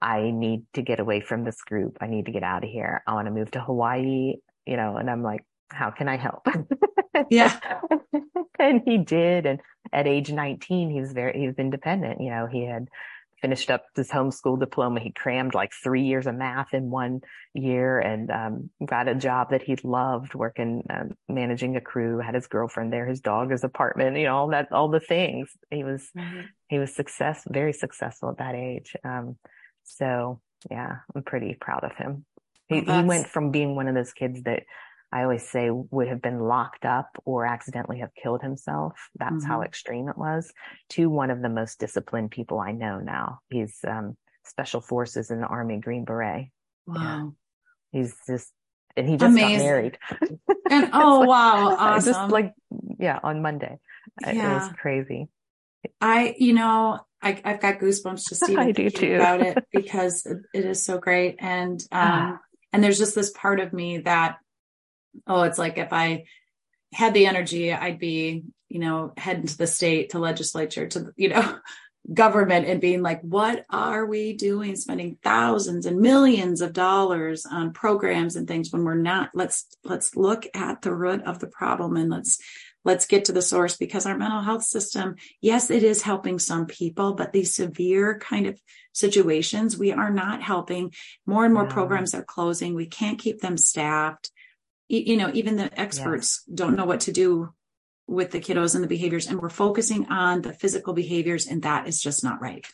I 0.02 0.32
need 0.32 0.64
to 0.74 0.82
get 0.82 1.00
away 1.00 1.20
from 1.20 1.44
this 1.44 1.62
group. 1.62 1.98
I 2.00 2.08
need 2.08 2.26
to 2.26 2.32
get 2.32 2.44
out 2.44 2.64
of 2.64 2.70
here. 2.70 3.04
I 3.06 3.14
want 3.14 3.28
to 3.28 3.34
move 3.34 3.52
to 3.52 3.62
Hawaii, 3.62 4.36
you 4.66 4.78
know, 4.78 4.96
and 4.96 5.10
I'm 5.10 5.24
like, 5.24 5.46
how 5.72 5.92
can 5.92 6.08
I 6.08 6.18
help? 6.18 6.48
Yeah. 7.30 7.60
and 8.60 8.82
he 8.86 8.98
did. 8.98 9.46
And 9.46 9.60
at 9.92 10.08
age 10.08 10.32
19, 10.32 10.90
he 10.90 11.00
was 11.00 11.12
very, 11.12 11.40
he 11.40 11.48
was 11.48 11.58
independent. 11.58 12.22
You 12.22 12.30
know, 12.30 12.48
he 12.48 12.66
had 12.66 12.88
finished 13.42 13.72
up 13.72 13.86
his 13.96 14.10
homeschool 14.10 14.60
diploma. 14.60 15.00
He 15.00 15.12
crammed 15.12 15.54
like 15.54 15.72
three 15.74 16.04
years 16.04 16.28
of 16.28 16.36
math 16.36 16.74
in 16.74 16.90
one 16.90 17.22
year 17.54 18.00
and 18.00 18.30
um, 18.32 18.70
got 18.86 19.08
a 19.08 19.16
job 19.16 19.52
that 19.52 19.62
he 19.62 19.78
loved 19.84 20.34
working, 20.34 20.84
um, 20.90 21.16
managing 21.28 21.76
a 21.76 21.82
crew, 21.82 22.20
had 22.20 22.36
his 22.36 22.48
girlfriend 22.48 22.92
there, 22.92 23.06
his 23.06 23.22
dog, 23.22 23.52
his 23.52 23.64
apartment, 23.64 24.18
you 24.18 24.26
know, 24.26 24.36
all 24.36 24.48
that, 24.50 24.72
all 24.72 24.90
the 24.90 25.00
things. 25.00 25.50
He 25.72 25.84
was, 25.84 26.10
he 26.68 26.80
was 26.80 26.94
success, 26.94 27.44
very 27.48 27.74
successful 27.74 28.30
at 28.30 28.38
that 28.38 28.56
age. 28.56 28.96
Um, 29.04 29.38
so 29.84 30.42
yeah, 30.70 30.98
I'm 31.16 31.24
pretty 31.24 31.56
proud 31.60 31.84
of 31.84 31.96
him. 31.96 32.26
He, 32.68 32.82
Well, 32.82 33.02
he 33.02 33.08
went 33.08 33.28
from 33.28 33.52
being 33.52 33.76
one 33.76 33.88
of 33.88 33.96
those 33.96 34.14
kids 34.14 34.44
that 34.44 34.64
I 35.12 35.24
always 35.24 35.48
say 35.50 35.70
would 35.72 36.08
have 36.08 36.22
been 36.22 36.40
locked 36.40 36.86
up 36.86 37.10
or 37.26 37.46
accidentally 37.46 38.00
have 38.00 38.14
killed 38.14 38.42
himself. 38.42 39.10
That's 39.16 39.44
how 39.44 39.60
Mhm. 39.60 39.66
extreme 39.66 40.08
it 40.10 40.18
was 40.18 40.54
to 40.90 41.10
one 41.10 41.32
of 41.32 41.42
the 41.42 41.50
most 41.50 41.80
disciplined 41.80 42.32
people 42.32 42.60
I 42.60 42.72
know 42.72 43.00
now. 43.00 43.40
He's, 43.50 43.80
um, 43.88 44.18
special 44.44 44.82
forces 44.82 45.32
in 45.32 45.42
the 45.42 45.48
army, 45.48 45.78
Green 45.80 46.06
Beret. 46.06 46.50
Wow. 46.86 47.34
He's 47.92 48.16
just, 48.28 48.52
and 48.96 49.08
he 49.08 49.18
just 49.18 49.32
Amazing. 49.36 49.58
got 49.58 49.64
married. 49.64 49.98
And 50.72 50.90
oh, 50.94 51.26
wow. 51.26 51.76
Just 51.96 52.10
Awesome. 52.10 52.30
like, 52.30 52.54
yeah, 53.00 53.20
on 53.24 53.42
Monday. 53.42 53.80
It 54.22 54.38
was 54.38 54.70
crazy. 54.80 55.28
I, 56.00 56.36
you 56.38 56.54
know, 56.54 57.00
I, 57.22 57.42
I've 57.44 57.60
got 57.60 57.80
goosebumps 57.80 58.30
just 58.30 58.48
even 58.48 58.68
I 58.68 58.72
do 58.72 58.90
too. 58.92 59.16
about 59.16 59.42
it 59.42 59.58
because 59.72 60.28
it 60.28 60.66
is 60.66 60.84
so 60.84 61.00
great. 61.00 61.38
And, 61.40 61.82
um, 61.92 62.40
and 62.72 62.84
there's 62.84 63.00
just 63.00 63.16
this 63.16 63.32
part 63.32 63.60
of 63.60 63.74
me 63.74 64.00
that, 64.00 64.38
oh, 65.28 65.44
it's 65.44 65.58
like 65.58 65.78
if 65.78 65.94
I 65.94 66.26
had 66.94 67.14
the 67.14 67.26
energy, 67.28 67.72
I'd 67.74 68.00
be, 68.00 68.44
you 68.68 68.80
know, 68.80 69.14
heading 69.18 69.48
to 69.48 69.58
the 69.58 69.68
state, 69.68 70.12
to 70.12 70.20
legislature, 70.20 70.88
to, 70.88 71.12
you 71.16 71.30
know, 71.30 71.60
government 72.14 72.66
and 72.66 72.82
being 72.82 73.02
like, 73.02 73.22
what 73.22 73.66
are 73.70 74.06
we 74.06 74.34
doing? 74.34 74.76
Spending 74.76 75.18
thousands 75.24 75.86
and 75.86 76.00
millions 76.00 76.62
of 76.62 76.74
dollars 76.74 77.46
on 77.46 77.74
programs 77.74 78.36
and 78.36 78.48
things 78.48 78.72
when 78.72 78.84
we're 78.84 78.96
not, 78.96 79.30
let's, 79.36 79.68
let's 79.84 80.16
look 80.16 80.48
at 80.56 80.82
the 80.82 80.94
root 80.96 81.22
of 81.24 81.40
the 81.40 81.48
problem 81.48 81.98
and 81.98 82.10
let's, 82.10 82.40
let's 82.86 83.06
get 83.06 83.26
to 83.26 83.32
the 83.32 83.42
source 83.42 83.78
because 83.78 84.06
our 84.06 84.18
mental 84.18 84.42
health 84.42 84.64
system, 84.64 85.16
yes, 85.42 85.70
it 85.70 85.84
is 85.84 86.02
helping 86.02 86.40
some 86.40 86.66
people, 86.66 87.14
but 87.14 87.34
these 87.34 87.54
severe 87.54 88.18
kind 88.18 88.48
of 88.48 88.60
situations, 88.94 89.78
we 89.78 89.92
are 89.92 90.10
not 90.12 90.42
helping. 90.42 90.92
More 91.26 91.46
and 91.46 91.54
more 91.54 91.66
No. 91.66 91.70
programs 91.70 92.16
are 92.16 92.24
closing. 92.24 92.74
We 92.74 92.88
can't 92.88 93.20
keep 93.20 93.42
them 93.42 93.58
staffed. 93.58 94.32
Y- 94.90 95.04
You 95.06 95.18
know, 95.18 95.32
even 95.34 95.56
the 95.56 95.80
experts 95.80 96.44
don't 96.54 96.76
know 96.76 96.86
what 96.86 97.02
to 97.02 97.12
do 97.12 97.50
with 98.08 98.32
the 98.32 98.40
kiddos 98.40 98.74
and 98.74 98.84
the 98.84 98.88
behaviors, 98.88 99.28
and 99.28 99.40
we're 99.40 99.50
focusing 99.50 100.08
on 100.08 100.42
the 100.42 100.54
physical 100.54 100.94
behaviors, 100.94 101.46
and 101.48 101.62
that 101.62 101.88
is 101.88 102.02
just 102.02 102.24
not 102.24 102.42
right. 102.42 102.66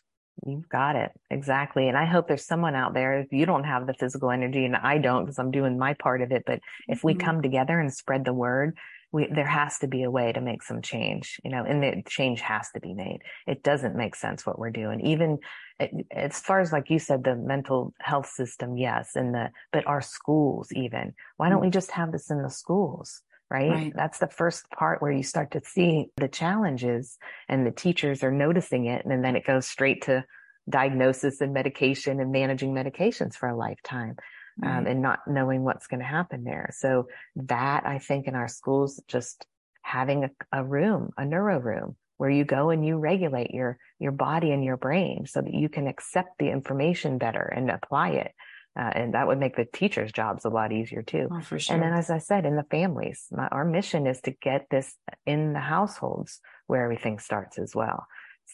You've 0.45 0.69
got 0.69 0.95
it. 0.95 1.11
Exactly. 1.29 1.87
And 1.87 1.97
I 1.97 2.05
hope 2.05 2.27
there's 2.27 2.45
someone 2.45 2.75
out 2.75 2.93
there, 2.93 3.19
if 3.19 3.31
you 3.31 3.45
don't 3.45 3.63
have 3.63 3.87
the 3.87 3.93
physical 3.93 4.31
energy 4.31 4.65
and 4.65 4.75
I 4.75 4.97
don't 4.97 5.23
because 5.25 5.39
I'm 5.39 5.49
doing 5.51 5.77
my 5.79 5.93
part 5.93 6.21
of 6.21 6.31
it, 6.31 6.43
but 6.45 6.59
if 6.87 7.03
we 7.03 7.15
Mhm. 7.15 7.19
come 7.19 7.41
together 7.41 7.79
and 7.79 7.91
spread 7.93 8.25
the 8.25 8.33
word, 8.33 8.77
we, 9.11 9.27
there 9.33 9.47
has 9.47 9.79
to 9.79 9.87
be 9.87 10.03
a 10.03 10.11
way 10.11 10.31
to 10.31 10.41
make 10.41 10.63
some 10.63 10.81
change, 10.81 11.39
you 11.43 11.51
know, 11.51 11.63
and 11.63 11.81
the 11.81 12.03
change 12.07 12.41
has 12.41 12.69
to 12.71 12.79
be 12.79 12.93
made. 12.93 13.19
It 13.47 13.63
doesn't 13.63 13.95
make 13.95 14.15
sense 14.15 14.45
what 14.45 14.59
we're 14.59 14.71
doing. 14.71 15.01
Even 15.01 15.39
eh, 15.79 15.87
as 16.11 16.39
far 16.39 16.59
as, 16.59 16.71
like 16.71 16.89
you 16.89 16.99
said, 16.99 17.23
the 17.23 17.35
mental 17.35 17.93
health 17.99 18.27
system, 18.27 18.77
yes. 18.77 19.11
And 19.15 19.33
the, 19.33 19.49
but 19.71 19.87
our 19.87 20.01
schools 20.01 20.71
even, 20.73 21.13
why 21.37 21.49
don't 21.49 21.61
we 21.61 21.69
just 21.69 21.91
have 21.91 22.11
this 22.11 22.29
in 22.29 22.41
the 22.41 22.49
schools? 22.49 23.21
Right? 23.49 23.71
Right. 23.71 23.93
That's 23.95 24.17
the 24.17 24.27
first 24.27 24.69
part 24.71 25.01
where 25.01 25.11
you 25.11 25.21
start 25.21 25.51
to 25.51 25.61
see 25.63 26.07
the 26.17 26.27
challenges 26.27 27.17
and 27.47 27.65
the 27.65 27.71
teachers 27.71 28.23
are 28.23 28.31
noticing 28.31 28.85
it. 28.87 29.05
And 29.05 29.23
then 29.23 29.35
it 29.35 29.45
goes 29.45 29.67
straight 29.67 30.03
to 30.03 30.25
diagnosis 30.67 31.41
and 31.41 31.53
medication 31.53 32.19
and 32.19 32.31
managing 32.31 32.73
medications 32.73 33.35
for 33.35 33.47
a 33.47 33.55
lifetime 33.55 34.15
um, 34.63 34.69
Right. 34.69 34.87
and 34.87 35.01
not 35.01 35.19
knowing 35.27 35.63
what's 35.63 35.87
going 35.87 35.99
to 35.99 36.05
happen 36.05 36.43
there. 36.43 36.69
So 36.73 37.07
that 37.35 37.85
I 37.85 37.99
think 37.99 38.27
in 38.27 38.35
our 38.35 38.47
schools, 38.47 39.01
just 39.07 39.45
having 39.81 40.23
a, 40.23 40.31
a 40.51 40.63
room, 40.63 41.11
a 41.17 41.25
neuro 41.25 41.59
room 41.59 41.95
where 42.17 42.29
you 42.29 42.45
go 42.45 42.69
and 42.69 42.85
you 42.85 42.97
regulate 42.97 43.51
your, 43.51 43.77
your 43.99 44.13
body 44.13 44.51
and 44.51 44.63
your 44.63 44.77
brain 44.77 45.25
so 45.25 45.41
that 45.41 45.53
you 45.53 45.67
can 45.67 45.87
accept 45.87 46.39
the 46.39 46.49
information 46.49 47.17
better 47.17 47.41
and 47.41 47.69
apply 47.69 48.09
it. 48.11 48.31
Uh, 48.77 48.91
and 48.93 49.13
that 49.13 49.27
would 49.27 49.39
make 49.39 49.55
the 49.55 49.65
teachers' 49.65 50.11
jobs 50.11 50.43
a 50.43 50.49
lot 50.49 50.71
easier 50.71 51.01
too. 51.01 51.29
Oh, 51.31 51.41
for 51.41 51.59
sure. 51.59 51.73
And 51.73 51.83
then, 51.83 51.93
as 51.93 52.09
I 52.09 52.17
said, 52.17 52.45
in 52.45 52.55
the 52.55 52.65
families, 52.69 53.27
my, 53.31 53.47
our 53.47 53.63
mission 53.63 54.05
is 54.07 54.19
to 54.21 54.31
get 54.31 54.67
this 54.69 54.93
in 55.25 55.53
the 55.53 55.59
households 55.59 56.41
where 56.67 56.83
everything 56.83 57.19
starts 57.19 57.57
as 57.57 57.73
well. 57.73 58.05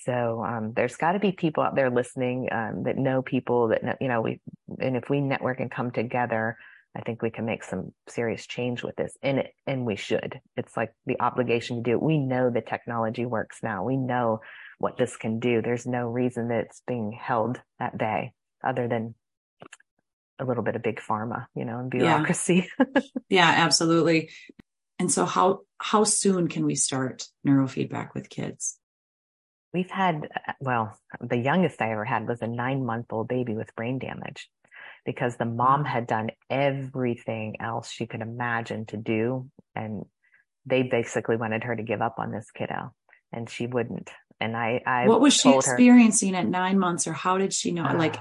So 0.06 0.44
um, 0.44 0.74
there's 0.76 0.96
got 0.96 1.14
to 1.14 1.20
be 1.20 1.32
people 1.32 1.64
out 1.64 1.76
there 1.76 1.90
listening 1.90 2.50
um, 2.52 2.84
that 2.84 2.98
know 2.98 3.22
people 3.22 3.70
that 3.70 3.84
know, 3.84 3.96
you 4.02 4.08
know 4.08 4.22
we 4.22 4.40
and 4.80 4.96
if 4.96 5.10
we 5.10 5.22
network 5.22 5.60
and 5.60 5.70
come 5.70 5.92
together, 5.92 6.58
I 6.96 7.02
think 7.02 7.22
we 7.22 7.30
can 7.30 7.46
make 7.46 7.64
some 7.64 7.94
serious 8.08 8.46
change 8.48 8.84
with 8.84 8.96
this. 8.96 9.16
And 9.22 9.40
it 9.40 9.54
and 9.68 9.86
we 9.86 9.96
should. 9.96 10.40
It's 10.58 10.76
like 10.76 10.94
the 11.06 11.20
obligation 11.22 11.78
to 11.78 11.84
do 11.84 11.92
it. 11.92 12.02
We 12.02 12.18
know 12.18 12.50
the 12.50 12.62
technology 12.62 13.26
works 13.26 13.60
now. 13.62 13.84
We 13.84 13.98
know 13.98 14.42
what 14.80 14.98
this 14.98 15.16
can 15.16 15.40
do. 15.40 15.62
There's 15.62 15.86
no 15.86 16.08
reason 16.08 16.48
that 16.50 16.66
it's 16.66 16.82
being 16.88 17.12
held 17.12 17.62
at 17.80 17.98
bay 17.98 18.34
other 18.64 18.88
than 18.88 19.16
a 20.40 20.46
little 20.46 20.64
bit 20.64 20.76
of 20.76 20.82
big 20.82 21.00
pharma, 21.00 21.46
you 21.56 21.66
know, 21.66 21.80
and 21.80 21.92
bureaucracy. 21.92 22.68
Yeah, 22.80 23.02
yeah 23.30 23.54
absolutely. 23.58 24.32
And 25.00 25.12
so 25.12 25.26
how 25.26 25.62
how 25.78 26.04
soon 26.04 26.48
can 26.48 26.66
we 26.66 26.76
start 26.76 27.26
neurofeedback 27.46 28.14
with 28.14 28.30
kids? 28.30 28.78
We've 29.74 29.90
had 29.90 30.28
well, 30.60 30.98
the 31.20 31.38
youngest 31.38 31.82
I 31.82 31.92
ever 31.92 32.06
had 32.06 32.28
was 32.28 32.42
a 32.42 32.46
9-month-old 32.46 33.28
baby 33.28 33.56
with 33.56 33.76
brain 33.76 34.00
damage 34.00 34.50
because 35.06 35.38
the 35.38 35.46
mom 35.46 35.86
had 35.86 36.08
done 36.08 36.30
everything 36.50 37.58
else 37.60 37.90
she 37.90 38.06
could 38.06 38.22
imagine 38.22 38.86
to 38.88 38.98
do 38.98 39.50
and 39.76 40.06
they 40.66 40.84
basically 40.84 41.38
wanted 41.38 41.64
her 41.64 41.76
to 41.76 41.84
give 41.84 42.02
up 42.02 42.16
on 42.20 42.32
this 42.32 42.52
kiddo 42.52 42.94
and 43.32 43.50
she 43.50 43.68
wouldn't. 43.68 44.10
And 44.40 44.58
I, 44.58 44.82
I 44.86 45.08
what 45.08 45.22
was 45.22 45.34
she 45.34 45.54
experiencing 45.54 46.34
her, 46.34 46.40
at 46.40 46.48
nine 46.48 46.80
months, 46.80 47.08
or 47.08 47.14
how 47.14 47.38
did 47.38 47.54
she 47.54 47.72
know? 47.72 47.86
Uh, 47.86 47.96
like, 47.96 48.18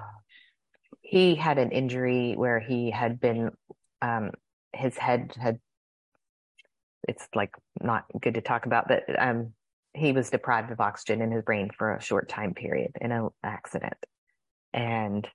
he 1.00 1.34
had 1.34 1.58
an 1.58 1.72
injury 1.72 2.34
where 2.36 2.60
he 2.60 2.90
had 2.90 3.20
been, 3.20 3.50
um, 4.02 4.32
his 4.72 4.96
head 4.96 5.32
had. 5.40 5.58
It's 7.08 7.26
like 7.34 7.52
not 7.80 8.04
good 8.20 8.34
to 8.34 8.42
talk 8.42 8.66
about, 8.66 8.86
but 8.86 9.04
um, 9.18 9.54
he 9.94 10.12
was 10.12 10.30
deprived 10.30 10.70
of 10.70 10.80
oxygen 10.80 11.22
in 11.22 11.30
his 11.30 11.42
brain 11.42 11.70
for 11.76 11.94
a 11.94 12.02
short 12.02 12.28
time 12.28 12.54
period 12.54 12.92
in 13.00 13.12
an 13.12 13.28
accident, 13.42 13.96
and 14.72 15.26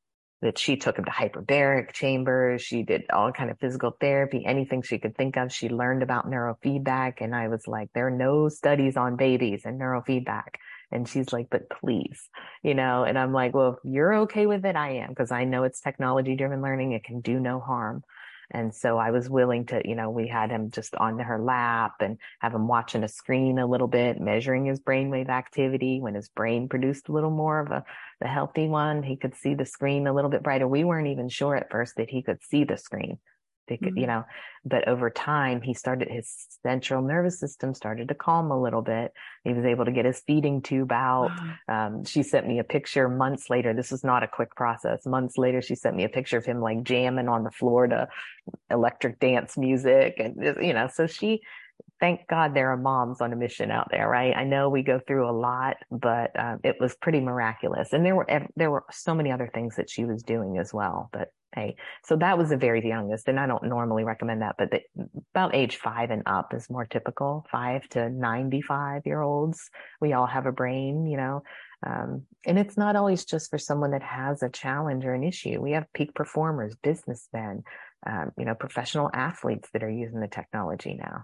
that 0.41 0.59
she 0.59 0.77
took 0.77 0.97
him 0.97 1.05
to 1.05 1.11
hyperbaric 1.11 1.91
chambers. 1.91 2.61
She 2.61 2.83
did 2.83 3.05
all 3.11 3.31
kind 3.31 3.49
of 3.49 3.57
physical 3.57 3.95
therapy, 3.99 4.45
anything 4.45 4.81
she 4.81 4.99
could 4.99 5.15
think 5.15 5.37
of. 5.37 5.51
She 5.51 5.69
learned 5.69 6.03
about 6.03 6.29
neurofeedback. 6.29 7.13
And 7.21 7.33
I 7.33 7.47
was 7.47 7.67
like, 7.67 7.89
there 7.93 8.07
are 8.07 8.11
no 8.11 8.49
studies 8.49 8.95
on 8.97 9.15
babies 9.15 9.61
and 9.65 9.79
neurofeedback. 9.79 10.55
And 10.91 11.07
she's 11.07 11.33
like, 11.33 11.47
but 11.49 11.69
please, 11.69 12.29
you 12.61 12.75
know, 12.75 13.05
and 13.05 13.17
I'm 13.17 13.33
like, 13.33 13.55
well, 13.55 13.79
if 13.83 13.91
you're 13.91 14.13
okay 14.23 14.45
with 14.45 14.65
it, 14.65 14.75
I 14.75 14.97
am, 14.97 15.09
because 15.09 15.31
I 15.31 15.45
know 15.45 15.63
it's 15.63 15.81
technology 15.81 16.35
driven 16.35 16.61
learning. 16.61 16.91
It 16.91 17.03
can 17.03 17.21
do 17.21 17.39
no 17.39 17.59
harm. 17.59 18.03
And 18.51 18.73
so 18.73 18.97
I 18.97 19.11
was 19.11 19.29
willing 19.29 19.65
to, 19.67 19.81
you 19.83 19.95
know, 19.95 20.09
we 20.09 20.27
had 20.27 20.51
him 20.51 20.71
just 20.71 20.95
on 20.95 21.19
her 21.19 21.39
lap 21.39 21.95
and 21.99 22.17
have 22.39 22.53
him 22.53 22.67
watching 22.67 23.03
a 23.03 23.07
screen 23.07 23.59
a 23.59 23.67
little 23.67 23.87
bit, 23.87 24.19
measuring 24.19 24.65
his 24.65 24.79
brainwave 24.79 25.29
activity. 25.29 25.99
When 25.99 26.15
his 26.15 26.29
brain 26.29 26.69
produced 26.69 27.09
a 27.09 27.11
little 27.11 27.31
more 27.31 27.59
of 27.59 27.71
a 27.71 27.83
the 28.21 28.27
healthy 28.27 28.67
one, 28.67 29.03
he 29.03 29.17
could 29.17 29.35
see 29.35 29.55
the 29.55 29.65
screen 29.65 30.07
a 30.07 30.13
little 30.13 30.29
bit 30.29 30.43
brighter. 30.43 30.67
We 30.67 30.83
weren't 30.83 31.07
even 31.07 31.27
sure 31.27 31.55
at 31.55 31.69
first 31.69 31.95
that 31.97 32.09
he 32.09 32.21
could 32.21 32.41
see 32.43 32.63
the 32.63 32.77
screen 32.77 33.19
they 33.67 33.77
could, 33.77 33.89
mm-hmm. 33.89 33.99
you 33.99 34.07
know, 34.07 34.23
but 34.63 34.87
over 34.87 35.09
time 35.09 35.61
he 35.61 35.73
started 35.73 36.09
his 36.09 36.47
central 36.63 37.01
nervous 37.01 37.39
system 37.39 37.73
started 37.73 38.07
to 38.07 38.15
calm 38.15 38.51
a 38.51 38.61
little 38.61 38.81
bit. 38.81 39.13
He 39.43 39.53
was 39.53 39.65
able 39.65 39.85
to 39.85 39.91
get 39.91 40.05
his 40.05 40.21
feeding 40.25 40.61
tube 40.61 40.91
out. 40.91 41.29
Wow. 41.29 41.53
Um, 41.67 42.05
she 42.05 42.21
sent 42.23 42.47
me 42.47 42.59
a 42.59 42.63
picture 42.63 43.09
months 43.09 43.49
later. 43.49 43.73
This 43.73 43.91
was 43.91 44.03
not 44.03 44.23
a 44.23 44.27
quick 44.27 44.55
process. 44.55 45.05
Months 45.05 45.37
later, 45.37 45.61
she 45.61 45.75
sent 45.75 45.95
me 45.95 46.03
a 46.03 46.09
picture 46.09 46.37
of 46.37 46.45
him 46.45 46.61
like 46.61 46.83
jamming 46.83 47.27
on 47.27 47.43
the 47.43 47.51
floor 47.51 47.87
to 47.87 48.07
electric 48.69 49.19
dance 49.19 49.57
music. 49.57 50.15
And, 50.19 50.57
you 50.61 50.73
know, 50.73 50.87
so 50.93 51.07
she, 51.07 51.41
thank 51.99 52.27
God 52.27 52.53
there 52.53 52.71
are 52.71 52.77
moms 52.77 53.19
on 53.19 53.33
a 53.33 53.35
mission 53.35 53.71
out 53.71 53.87
there, 53.91 54.07
right? 54.07 54.35
I 54.35 54.43
know 54.43 54.69
we 54.69 54.83
go 54.83 54.99
through 54.99 55.29
a 55.29 55.31
lot, 55.31 55.77
but 55.91 56.37
um, 56.39 56.59
it 56.63 56.77
was 56.79 56.95
pretty 56.95 57.19
miraculous. 57.19 57.93
And 57.93 58.05
there 58.05 58.15
were, 58.15 58.27
there 58.55 58.71
were 58.71 58.85
so 58.91 59.15
many 59.15 59.31
other 59.31 59.49
things 59.53 59.75
that 59.77 59.89
she 59.89 60.05
was 60.05 60.23
doing 60.23 60.57
as 60.57 60.73
well, 60.73 61.09
but 61.11 61.29
Hey, 61.55 61.77
so 62.03 62.17
that 62.17 62.37
was 62.37 62.49
the 62.49 62.57
very 62.57 62.85
youngest, 62.85 63.29
and 63.29 63.39
I 63.39 63.47
don't 63.47 63.63
normally 63.63 64.03
recommend 64.03 64.41
that, 64.41 64.55
but 64.57 64.71
the, 64.71 64.81
about 65.33 65.55
age 65.55 65.77
five 65.77 66.11
and 66.11 66.23
up 66.25 66.53
is 66.53 66.69
more 66.69 66.85
typical. 66.85 67.45
Five 67.49 67.87
to 67.89 68.09
ninety-five 68.09 69.03
year 69.05 69.21
olds, 69.21 69.69
we 70.01 70.11
all 70.11 70.27
have 70.27 70.47
a 70.47 70.51
brain, 70.51 71.05
you 71.05 71.15
know, 71.15 71.43
um, 71.87 72.23
and 72.45 72.59
it's 72.59 72.77
not 72.77 72.97
always 72.97 73.23
just 73.23 73.49
for 73.49 73.57
someone 73.57 73.91
that 73.91 74.03
has 74.03 74.43
a 74.43 74.49
challenge 74.49 75.05
or 75.05 75.13
an 75.13 75.23
issue. 75.23 75.61
We 75.61 75.71
have 75.71 75.91
peak 75.93 76.13
performers, 76.13 76.75
businessmen, 76.83 77.63
um, 78.05 78.33
you 78.37 78.43
know, 78.43 78.55
professional 78.55 79.09
athletes 79.13 79.69
that 79.71 79.83
are 79.83 79.89
using 79.89 80.19
the 80.19 80.27
technology 80.27 80.99
now. 80.99 81.23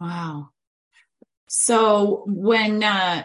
Wow. 0.00 0.48
So 1.46 2.24
when 2.26 2.82
uh, 2.82 3.24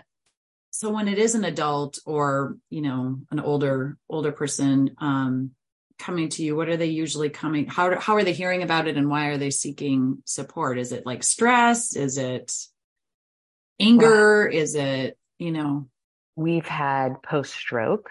so 0.70 0.92
when 0.92 1.08
it 1.08 1.18
is 1.18 1.34
an 1.34 1.46
adult 1.46 1.98
or 2.06 2.58
you 2.70 2.82
know 2.82 3.22
an 3.32 3.40
older 3.40 3.98
older 4.08 4.32
person 4.32 4.96
um, 5.00 5.52
coming 5.98 6.30
to 6.30 6.44
you? 6.44 6.56
What 6.56 6.70
are 6.70 6.78
they 6.78 6.88
usually 6.88 7.30
coming? 7.30 7.68
How, 7.68 8.00
how 8.00 8.16
are 8.16 8.24
they 8.24 8.34
hearing 8.34 8.64
about 8.64 8.88
it 8.88 8.98
and 8.98 9.10
why 9.10 9.28
are 9.28 9.38
they 9.38 9.50
seeking 9.50 10.22
support? 10.26 10.78
Is 10.78 10.92
it 10.92 11.06
like 11.06 11.24
stress? 11.24 11.96
Is 11.96 12.18
it 12.18 12.54
anger? 13.80 14.48
Is 14.48 14.76
it, 14.76 15.18
you 15.38 15.52
know? 15.52 15.88
We've 16.36 16.68
had 16.68 17.24
post 17.24 17.54
stroke. 17.54 18.10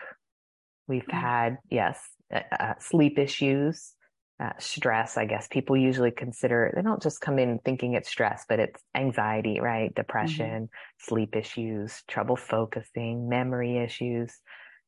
We've 0.88 1.02
mm-hmm. 1.02 1.16
had, 1.16 1.58
yes, 1.70 2.00
uh, 2.34 2.40
uh, 2.52 2.74
sleep 2.80 3.18
issues, 3.18 3.92
uh, 4.40 4.50
stress. 4.58 5.16
I 5.16 5.26
guess 5.26 5.46
people 5.48 5.76
usually 5.76 6.10
consider, 6.10 6.72
they 6.74 6.82
don't 6.82 7.02
just 7.02 7.20
come 7.20 7.38
in 7.38 7.60
thinking 7.64 7.94
it's 7.94 8.08
stress, 8.08 8.44
but 8.48 8.58
it's 8.58 8.82
anxiety, 8.94 9.60
right? 9.60 9.94
Depression, 9.94 10.64
mm-hmm. 10.64 11.08
sleep 11.08 11.36
issues, 11.36 12.02
trouble 12.08 12.36
focusing, 12.36 13.28
memory 13.28 13.78
issues 13.78 14.36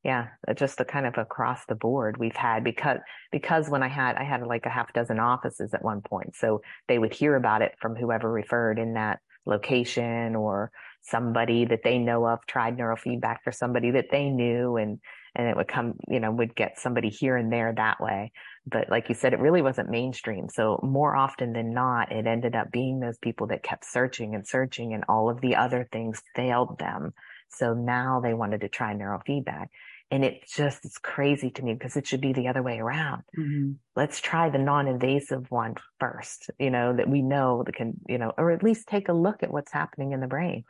yeah 0.04 0.28
uh, 0.46 0.54
just 0.54 0.78
the 0.78 0.84
kind 0.84 1.06
of 1.06 1.18
across 1.18 1.64
the 1.66 1.74
board 1.74 2.16
we've 2.16 2.36
had 2.36 2.62
because 2.62 2.98
because 3.32 3.68
when 3.68 3.82
i 3.82 3.88
had 3.88 4.16
i 4.16 4.24
had 4.24 4.42
like 4.46 4.66
a 4.66 4.70
half 4.70 4.92
dozen 4.92 5.18
offices 5.18 5.74
at 5.74 5.84
one 5.84 6.00
point 6.00 6.34
so 6.34 6.60
they 6.86 6.98
would 6.98 7.12
hear 7.12 7.34
about 7.34 7.62
it 7.62 7.72
from 7.80 7.96
whoever 7.96 8.30
referred 8.30 8.78
in 8.78 8.94
that 8.94 9.18
location 9.46 10.36
or 10.36 10.70
somebody 11.02 11.64
that 11.64 11.82
they 11.82 11.98
know 11.98 12.26
of 12.26 12.38
tried 12.46 12.76
neurofeedback 12.76 13.36
for 13.42 13.52
somebody 13.52 13.90
that 13.92 14.10
they 14.10 14.28
knew 14.28 14.76
and 14.76 14.98
and 15.34 15.48
it 15.48 15.56
would 15.56 15.68
come 15.68 15.94
you 16.08 16.20
know 16.20 16.30
would 16.30 16.54
get 16.54 16.78
somebody 16.78 17.08
here 17.08 17.36
and 17.36 17.52
there 17.52 17.72
that 17.74 18.00
way 18.00 18.30
but 18.66 18.90
like 18.90 19.08
you 19.08 19.14
said 19.14 19.32
it 19.32 19.40
really 19.40 19.62
wasn't 19.62 19.88
mainstream 19.88 20.48
so 20.48 20.78
more 20.82 21.16
often 21.16 21.52
than 21.52 21.72
not 21.72 22.12
it 22.12 22.26
ended 22.26 22.54
up 22.54 22.70
being 22.70 23.00
those 23.00 23.18
people 23.18 23.46
that 23.46 23.62
kept 23.62 23.84
searching 23.84 24.34
and 24.34 24.46
searching 24.46 24.92
and 24.92 25.04
all 25.08 25.30
of 25.30 25.40
the 25.40 25.56
other 25.56 25.88
things 25.90 26.22
failed 26.36 26.78
them 26.78 27.12
so 27.48 27.74
now 27.74 28.20
they 28.20 28.34
wanted 28.34 28.60
to 28.60 28.68
try 28.68 28.94
neurofeedback. 28.94 29.68
And 30.10 30.24
it 30.24 30.48
just 30.48 30.86
is 30.86 30.96
crazy 30.96 31.50
to 31.50 31.62
me 31.62 31.74
because 31.74 31.96
it 31.96 32.06
should 32.06 32.22
be 32.22 32.32
the 32.32 32.48
other 32.48 32.62
way 32.62 32.78
around. 32.78 33.24
Mm-hmm. 33.38 33.72
Let's 33.94 34.20
try 34.20 34.48
the 34.48 34.58
non-invasive 34.58 35.50
one 35.50 35.74
first, 36.00 36.50
you 36.58 36.70
know, 36.70 36.96
that 36.96 37.10
we 37.10 37.20
know 37.20 37.62
that 37.66 37.74
can, 37.74 37.92
you 38.08 38.16
know, 38.16 38.32
or 38.38 38.50
at 38.50 38.62
least 38.62 38.88
take 38.88 39.10
a 39.10 39.12
look 39.12 39.42
at 39.42 39.52
what's 39.52 39.70
happening 39.70 40.12
in 40.12 40.20
the 40.20 40.26
brain. 40.26 40.64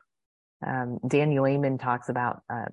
Um, 0.66 0.98
Daniel 1.07 1.46
Amen 1.46 1.79
talks 1.79 2.09
about, 2.09 2.42
uh, 2.51 2.66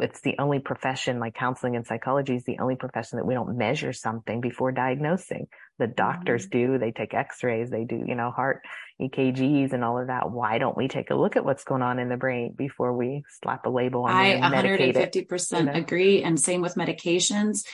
it's 0.00 0.20
the 0.22 0.34
only 0.40 0.58
profession 0.58 1.20
like 1.20 1.34
counseling 1.34 1.76
and 1.76 1.86
psychology 1.86 2.34
is 2.34 2.44
the 2.44 2.58
only 2.58 2.74
profession 2.74 3.18
that 3.18 3.26
we 3.26 3.34
don't 3.34 3.56
measure 3.56 3.92
something 3.92 4.40
before 4.40 4.72
diagnosing. 4.72 5.46
The 5.78 5.86
doctors 5.86 6.46
mm-hmm. 6.46 6.72
do, 6.72 6.78
they 6.78 6.92
take 6.92 7.14
x-rays, 7.14 7.70
they 7.70 7.84
do, 7.84 8.04
you 8.06 8.14
know, 8.14 8.30
heart 8.30 8.62
EKGs 9.00 9.72
and 9.72 9.82
all 9.82 9.98
of 9.98 10.06
that. 10.06 10.30
Why 10.30 10.58
don't 10.58 10.76
we 10.76 10.88
take 10.88 11.10
a 11.10 11.14
look 11.14 11.36
at 11.36 11.44
what's 11.44 11.64
going 11.64 11.82
on 11.82 11.98
in 11.98 12.08
the 12.08 12.16
brain 12.16 12.54
before 12.56 12.96
we 12.96 13.24
slap 13.42 13.66
a 13.66 13.70
label 13.70 14.04
on 14.04 14.12
I 14.12 14.26
it? 14.26 14.42
I 14.42 14.50
150% 14.62 15.58
you 15.58 15.64
know? 15.64 15.72
agree. 15.72 16.22
And 16.22 16.38
same 16.38 16.60
with 16.60 16.76
medications. 16.76 17.66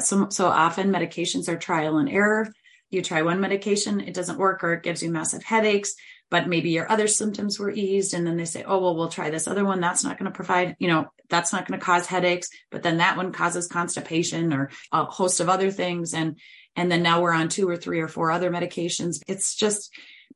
So, 0.00 0.28
so 0.30 0.46
often 0.46 0.92
medications 0.92 1.48
are 1.48 1.56
trial 1.56 1.98
and 1.98 2.08
error. 2.08 2.52
You 2.90 3.02
try 3.02 3.22
one 3.22 3.40
medication, 3.40 4.00
it 4.00 4.14
doesn't 4.14 4.38
work 4.38 4.62
or 4.64 4.74
it 4.74 4.82
gives 4.82 5.02
you 5.02 5.10
massive 5.10 5.42
headaches 5.42 5.94
but 6.30 6.48
maybe 6.48 6.70
your 6.70 6.90
other 6.90 7.08
symptoms 7.08 7.58
were 7.58 7.70
eased. 7.70 8.14
And 8.14 8.26
then 8.26 8.36
they 8.36 8.44
say, 8.44 8.62
oh, 8.62 8.78
well, 8.78 8.94
we'll 8.94 9.08
try 9.08 9.30
this 9.30 9.48
other 9.48 9.64
one. 9.64 9.80
That's 9.80 10.04
not 10.04 10.16
going 10.16 10.30
to 10.30 10.34
provide, 10.34 10.76
you 10.78 10.86
know, 10.86 11.06
that's 11.28 11.52
not 11.52 11.66
going 11.66 11.78
to 11.78 11.84
cause 11.84 12.06
headaches, 12.06 12.48
but 12.70 12.82
then 12.82 12.98
that 12.98 13.16
one 13.16 13.32
causes 13.32 13.66
constipation 13.66 14.52
or 14.52 14.70
a 14.92 15.04
host 15.04 15.40
of 15.40 15.48
other 15.48 15.70
things. 15.70 16.14
And, 16.14 16.38
and 16.76 16.90
then 16.90 17.02
now 17.02 17.20
we're 17.20 17.32
on 17.32 17.48
two 17.48 17.68
or 17.68 17.76
three 17.76 18.00
or 18.00 18.08
four 18.08 18.30
other 18.30 18.50
medications. 18.50 19.20
It's 19.26 19.54
just 19.54 19.92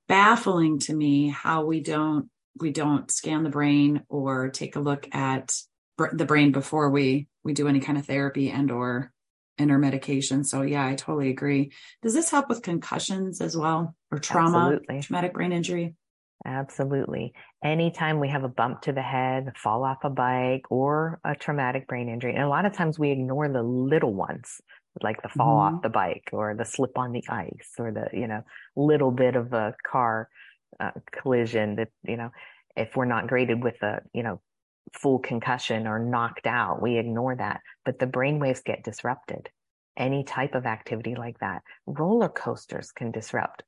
baffling 0.08 0.78
to 0.80 0.94
me 0.94 1.28
how 1.28 1.64
we 1.64 1.80
don't, 1.80 2.28
we 2.58 2.70
don't 2.70 3.10
scan 3.10 3.42
the 3.42 3.50
brain 3.50 4.02
or 4.08 4.50
take 4.50 4.76
a 4.76 4.80
look 4.80 5.08
at 5.14 5.54
the 6.12 6.24
brain 6.24 6.52
before 6.52 6.90
we, 6.90 7.28
we 7.42 7.52
do 7.52 7.68
any 7.68 7.80
kind 7.80 7.98
of 7.98 8.06
therapy 8.06 8.50
and 8.50 8.70
or 8.70 9.12
and 9.58 9.70
her 9.70 9.78
medication. 9.78 10.44
So 10.44 10.62
yeah, 10.62 10.84
I 10.84 10.94
totally 10.94 11.30
agree. 11.30 11.70
Does 12.02 12.14
this 12.14 12.30
help 12.30 12.48
with 12.48 12.62
concussions 12.62 13.40
as 13.40 13.56
well 13.56 13.94
or 14.10 14.18
trauma, 14.18 14.72
Absolutely. 14.72 15.02
traumatic 15.02 15.32
brain 15.32 15.52
injury? 15.52 15.94
Absolutely. 16.44 17.32
Anytime 17.62 18.20
we 18.20 18.28
have 18.28 18.44
a 18.44 18.48
bump 18.48 18.82
to 18.82 18.92
the 18.92 19.02
head, 19.02 19.52
fall 19.56 19.84
off 19.84 19.98
a 20.04 20.10
bike, 20.10 20.64
or 20.70 21.20
a 21.24 21.34
traumatic 21.34 21.86
brain 21.86 22.08
injury, 22.08 22.34
and 22.34 22.42
a 22.42 22.48
lot 22.48 22.66
of 22.66 22.74
times 22.74 22.98
we 22.98 23.10
ignore 23.10 23.48
the 23.48 23.62
little 23.62 24.12
ones, 24.12 24.60
like 25.02 25.22
the 25.22 25.28
fall 25.28 25.58
mm-hmm. 25.58 25.76
off 25.76 25.82
the 25.82 25.88
bike 25.88 26.30
or 26.32 26.54
the 26.54 26.64
slip 26.64 26.96
on 26.96 27.12
the 27.12 27.24
ice 27.28 27.70
or 27.78 27.90
the, 27.92 28.08
you 28.12 28.26
know, 28.26 28.42
little 28.76 29.10
bit 29.10 29.36
of 29.36 29.52
a 29.52 29.74
car 29.86 30.28
uh, 30.80 30.90
collision 31.12 31.76
that, 31.76 31.88
you 32.02 32.16
know, 32.16 32.30
If 32.76 32.96
we're 32.96 33.04
not 33.04 33.28
graded 33.28 33.62
with 33.62 33.82
a, 33.82 34.00
you 34.12 34.22
know, 34.22 34.40
full 34.92 35.18
concussion 35.18 35.86
or 35.86 35.98
knocked 35.98 36.46
out, 36.46 36.82
we 36.82 36.98
ignore 36.98 37.36
that. 37.36 37.60
But 37.84 37.98
the 37.98 38.06
brain 38.06 38.38
waves 38.38 38.62
get 38.64 38.84
disrupted. 38.84 39.50
Any 39.96 40.24
type 40.24 40.54
of 40.54 40.66
activity 40.66 41.14
like 41.14 41.38
that. 41.38 41.62
Roller 41.86 42.28
coasters 42.28 42.90
can 42.90 43.12
disrupt 43.12 43.62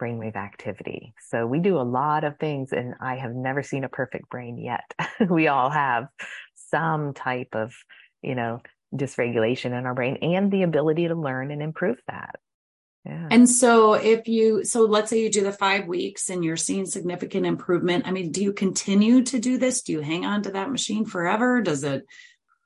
brainwave 0.00 0.36
activity. 0.36 1.14
So 1.28 1.46
we 1.46 1.58
do 1.58 1.78
a 1.78 1.82
lot 1.82 2.24
of 2.24 2.38
things 2.38 2.72
and 2.72 2.94
I 3.00 3.16
have 3.16 3.34
never 3.34 3.62
seen 3.62 3.84
a 3.84 3.88
perfect 3.88 4.28
brain 4.28 4.58
yet. 4.58 4.92
we 5.30 5.48
all 5.48 5.70
have 5.70 6.08
some 6.54 7.14
type 7.14 7.54
of, 7.54 7.74
you 8.22 8.34
know, 8.34 8.60
dysregulation 8.98 9.76
in 9.78 9.86
our 9.86 9.94
brain 9.94 10.18
and 10.22 10.50
the 10.50 10.62
ability 10.62 11.08
to 11.08 11.14
learn 11.14 11.50
and 11.50 11.62
improve 11.62 11.98
that. 12.08 12.36
Yeah. 13.04 13.28
And 13.30 13.48
so 13.48 13.94
if 13.94 14.26
you, 14.26 14.64
so 14.64 14.82
let's 14.82 15.10
say 15.10 15.20
you 15.20 15.30
do 15.30 15.44
the 15.44 15.52
five 15.52 15.86
weeks 15.86 16.28
and 16.28 16.44
you're 16.44 16.56
seeing 16.56 16.86
significant 16.86 17.46
improvement. 17.46 18.06
I 18.06 18.10
mean, 18.10 18.32
do 18.32 18.42
you 18.42 18.52
continue 18.52 19.22
to 19.24 19.38
do 19.38 19.58
this? 19.58 19.82
Do 19.82 19.92
you 19.92 20.00
hang 20.00 20.24
on 20.24 20.42
to 20.42 20.50
that 20.52 20.70
machine 20.70 21.04
forever? 21.04 21.62
Does 21.62 21.84
it? 21.84 22.04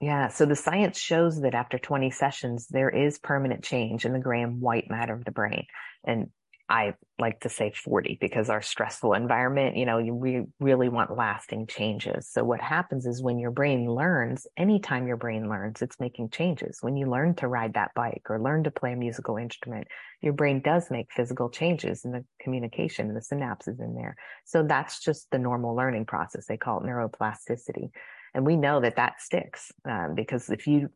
Yeah. 0.00 0.28
So 0.28 0.46
the 0.46 0.56
science 0.56 0.98
shows 0.98 1.42
that 1.42 1.54
after 1.54 1.78
20 1.78 2.10
sessions, 2.10 2.66
there 2.68 2.88
is 2.88 3.18
permanent 3.18 3.64
change 3.64 4.06
in 4.06 4.14
the 4.14 4.18
gray 4.18 4.40
and 4.40 4.62
white 4.62 4.88
matter 4.88 5.12
of 5.12 5.26
the 5.26 5.30
brain. 5.30 5.66
And 6.04 6.30
I 6.70 6.94
like 7.18 7.40
to 7.40 7.48
say 7.48 7.72
40 7.72 8.16
because 8.20 8.48
our 8.48 8.62
stressful 8.62 9.14
environment, 9.14 9.76
you 9.76 9.84
know, 9.84 9.98
we 9.98 10.44
really 10.60 10.88
want 10.88 11.16
lasting 11.16 11.66
changes. 11.66 12.28
So 12.30 12.44
what 12.44 12.60
happens 12.60 13.06
is 13.06 13.20
when 13.20 13.40
your 13.40 13.50
brain 13.50 13.92
learns, 13.92 14.46
anytime 14.56 15.08
your 15.08 15.16
brain 15.16 15.48
learns, 15.48 15.82
it's 15.82 15.98
making 15.98 16.30
changes. 16.30 16.78
When 16.80 16.96
you 16.96 17.10
learn 17.10 17.34
to 17.36 17.48
ride 17.48 17.74
that 17.74 17.90
bike 17.96 18.22
or 18.30 18.40
learn 18.40 18.62
to 18.64 18.70
play 18.70 18.92
a 18.92 18.96
musical 18.96 19.36
instrument, 19.36 19.88
your 20.20 20.32
brain 20.32 20.60
does 20.60 20.92
make 20.92 21.12
physical 21.12 21.50
changes 21.50 22.04
in 22.04 22.12
the 22.12 22.24
communication, 22.40 23.12
the 23.12 23.20
synapses 23.20 23.80
in 23.80 23.96
there. 23.96 24.14
So 24.44 24.62
that's 24.62 25.00
just 25.00 25.28
the 25.32 25.38
normal 25.38 25.74
learning 25.74 26.06
process. 26.06 26.46
They 26.46 26.56
call 26.56 26.80
it 26.80 26.86
neuroplasticity. 26.86 27.90
And 28.32 28.46
we 28.46 28.56
know 28.56 28.80
that 28.80 28.94
that 28.94 29.20
sticks 29.20 29.72
um, 29.84 30.14
because 30.14 30.48
if 30.50 30.68
you 30.68 30.90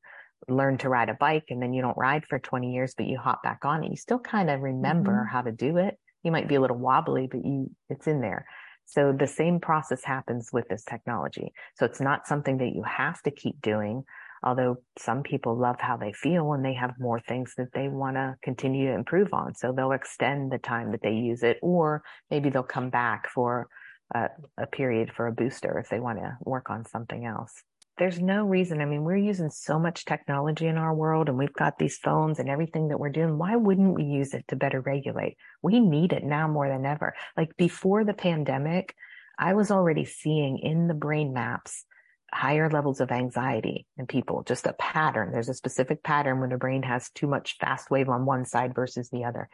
learn 0.48 0.78
to 0.78 0.88
ride 0.88 1.09
a 1.09 1.14
bike 1.14 1.46
and 1.50 1.62
then 1.62 1.72
you 1.72 1.83
don't 1.83 1.96
ride 1.96 2.24
for 2.26 2.38
20 2.38 2.72
years, 2.72 2.94
but 2.96 3.07
you 3.07 3.18
hop 3.18 3.42
back 3.42 3.64
on 3.64 3.85
it, 3.85 3.90
you 3.90 3.96
still 3.96 4.18
kind 4.18 4.50
of 4.50 4.61
remember 4.61 5.12
mm-hmm. 5.12 5.35
how 5.35 5.42
to 5.42 5.52
do 5.52 5.78
it. 5.78 5.98
You 6.22 6.33
might 6.33 6.48
be 6.48 6.54
a 6.54 6.61
little 6.61 6.78
wobbly, 6.78 7.28
but 7.30 7.44
you, 7.44 7.70
it's 7.90 8.07
in 8.07 8.20
there. 8.20 8.46
So 8.87 9.12
the 9.12 9.26
same 9.26 9.61
process 9.61 10.04
happens 10.04 10.50
with 10.52 10.68
this 10.68 10.85
technology. 10.85 11.52
So 11.76 11.87
it's 11.87 12.00
not 12.00 12.26
something 12.26 12.59
that 12.59 12.74
you 12.74 12.83
have 12.83 13.20
to 13.22 13.30
keep 13.30 13.61
doing. 13.61 14.04
Although 14.42 14.76
some 14.98 15.22
people 15.22 15.57
love 15.57 15.76
how 15.80 15.96
they 15.96 16.12
feel 16.12 16.52
and 16.52 16.62
they 16.62 16.74
have 16.74 16.92
more 16.98 17.18
things 17.18 17.54
that 17.57 17.72
they 17.72 17.88
want 17.88 18.16
to 18.16 18.37
continue 18.42 18.88
to 18.88 18.94
improve 18.94 19.33
on. 19.33 19.54
So 19.54 19.72
they'll 19.72 19.92
extend 19.92 20.52
the 20.52 20.59
time 20.59 20.92
that 20.92 21.00
they 21.02 21.14
use 21.14 21.42
it, 21.42 21.59
or 21.62 22.02
maybe 22.30 22.50
they'll 22.50 22.62
come 22.62 22.90
back 22.90 23.30
for 23.30 23.68
a, 24.14 24.28
a 24.59 24.66
period 24.66 25.12
for 25.16 25.26
a 25.26 25.33
booster 25.33 25.78
if 25.78 25.88
they 25.88 25.98
want 25.98 26.18
to 26.18 26.37
work 26.44 26.68
on 26.68 26.85
something 26.85 27.24
else 27.24 27.62
there's 27.98 28.20
no 28.20 28.44
reason. 28.44 28.80
I 28.80 28.87
mean, 28.87 29.04
we're 29.04 29.16
using 29.16 29.50
so 29.50 29.78
much 29.78 30.04
technology 30.04 30.66
in 30.66 30.76
our 30.76 30.94
world 30.94 31.28
and 31.28 31.38
we've 31.38 31.52
got 31.52 31.78
these 31.78 31.96
phones 31.96 32.38
and 32.38 32.48
everything 32.48 32.88
that 32.88 32.98
we're 32.98 33.11
doing. 33.11 33.38
Why 33.38 33.57
wouldn't 33.57 33.94
we 33.94 34.04
use 34.04 34.35
it 34.35 34.44
to 34.48 34.57
better 34.57 34.80
regulate? 34.80 35.37
We 35.62 35.78
need 35.80 36.12
it 36.12 36.24
now 36.24 36.48
more 36.48 36.68
than 36.68 36.87
ever. 36.87 37.14
Like 37.37 37.57
before 37.57 38.04
the 38.04 38.14
pandemic, 38.14 38.94
I 39.38 39.54
was 39.54 39.70
already 39.70 40.04
seeing 40.04 40.59
in 40.59 40.88
the 40.88 40.94
brain 40.94 41.33
maps 41.33 41.85
higher 42.33 42.68
levels 42.68 43.00
of 43.00 43.12
anxiety 43.12 43.87
in 43.96 44.07
people, 44.07 44.42
just 44.42 44.66
a 44.66 44.72
pattern. 44.72 45.30
There's 45.30 45.48
a 45.48 45.54
specific 45.54 46.02
pattern 46.02 46.40
when 46.40 46.50
the 46.50 46.57
brain 46.57 46.83
has 46.83 47.11
too 47.11 47.28
much 47.28 47.57
fast 47.59 47.90
wave 47.90 48.09
on 48.09 48.26
one 48.26 48.44
side 48.44 48.74
versus 48.74 49.09
the 49.11 49.24
other. 49.24 49.48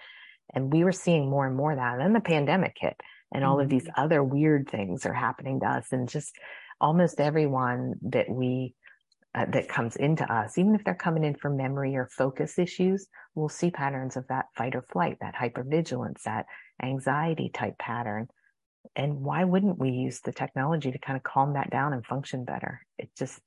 And 0.55 0.73
we 0.73 0.83
were 0.83 0.93
seeing 0.93 1.29
more 1.29 1.47
and 1.47 1.55
more 1.55 1.73
of 1.73 1.79
that. 1.79 1.93
And 1.95 2.01
then 2.01 2.13
the 2.15 2.21
pandemic 2.21 2.77
hit 2.81 2.99
and 3.33 3.45
all 3.45 3.57
mm-hmm. 3.57 3.65
of 3.65 3.69
these 3.69 3.85
mm-hmm. 3.85 4.01
other 4.01 4.25
weird 4.25 4.69
things 4.71 5.05
are 5.05 5.13
happening 5.13 5.61
to 5.61 5.67
us. 5.67 5.89
And 5.93 6.09
just 6.09 6.35
almost 6.81 7.21
everyone 7.21 7.95
that 8.03 8.29
we 8.29 8.75
uh, 9.35 9.47
that 9.53 9.69
comes 9.69 9.95
into 9.95 10.25
us, 10.33 10.59
even 10.59 10.75
if 10.75 10.83
they're 10.83 10.95
coming 10.95 11.23
in 11.23 11.37
for 11.37 11.51
memory 11.51 11.95
or 11.95 12.09
focus 12.11 12.59
issues, 12.59 13.07
we'll 13.35 13.49
see 13.49 13.71
patterns 13.71 14.17
of 14.17 14.27
that 14.29 14.47
fight 14.57 14.75
or 14.75 14.83
flight, 14.83 15.19
that 15.21 15.37
hypervigilance, 15.37 16.23
that 16.25 16.47
anxiety 16.83 17.49
type 17.53 17.79
pattern. 17.79 18.27
And 18.97 19.21
why 19.21 19.45
wouldn't 19.45 19.79
we 19.79 19.91
use 19.91 20.21
the 20.21 20.33
technology 20.33 20.91
to 20.91 20.99
kind 20.99 21.17
of 21.17 21.23
calm 21.23 21.53
that 21.53 21.71
down 21.71 21.93
and 21.93 22.05
function 22.05 22.45
better? 22.45 22.85
It 22.99 23.11
just 23.17 23.39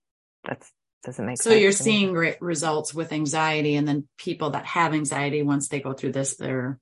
that's 0.48 0.72
doesn't 1.04 1.26
make 1.26 1.38
so 1.38 1.50
sense. 1.50 1.56
So 1.56 1.60
you're 1.60 1.72
seeing 1.74 2.14
re- 2.14 2.38
results 2.40 2.94
with 2.94 3.12
anxiety, 3.12 3.76
and 3.76 3.86
then 3.86 4.08
people 4.18 4.52
that 4.52 4.66
have 4.66 4.94
anxiety, 4.94 5.44
once 5.44 5.68
they 5.68 5.82
go 5.82 5.92
through 5.92 6.14
this, 6.14 6.38
they're 6.38 6.80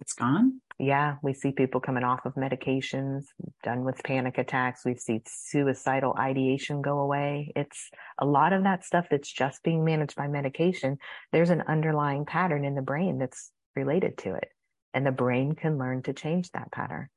it's 0.00 0.14
gone 0.14 0.60
yeah, 0.78 1.16
we 1.22 1.34
see 1.34 1.50
people 1.50 1.80
coming 1.80 2.04
off 2.04 2.24
of 2.24 2.34
medications, 2.34 3.24
done 3.64 3.84
with 3.84 4.02
panic 4.04 4.38
attacks. 4.38 4.84
We've 4.84 5.00
seen 5.00 5.22
suicidal 5.26 6.14
ideation 6.16 6.82
go 6.82 7.00
away. 7.00 7.52
It's 7.56 7.90
a 8.18 8.24
lot 8.24 8.52
of 8.52 8.62
that 8.62 8.84
stuff 8.84 9.06
that's 9.10 9.30
just 9.30 9.64
being 9.64 9.84
managed 9.84 10.14
by 10.14 10.28
medication. 10.28 10.98
There's 11.32 11.50
an 11.50 11.64
underlying 11.66 12.26
pattern 12.26 12.64
in 12.64 12.76
the 12.76 12.82
brain 12.82 13.18
that's 13.18 13.50
related 13.74 14.18
to 14.18 14.34
it. 14.34 14.50
And 14.94 15.04
the 15.04 15.10
brain 15.10 15.54
can 15.54 15.78
learn 15.78 16.02
to 16.02 16.12
change 16.12 16.50
that 16.52 16.70
pattern. 16.70 17.08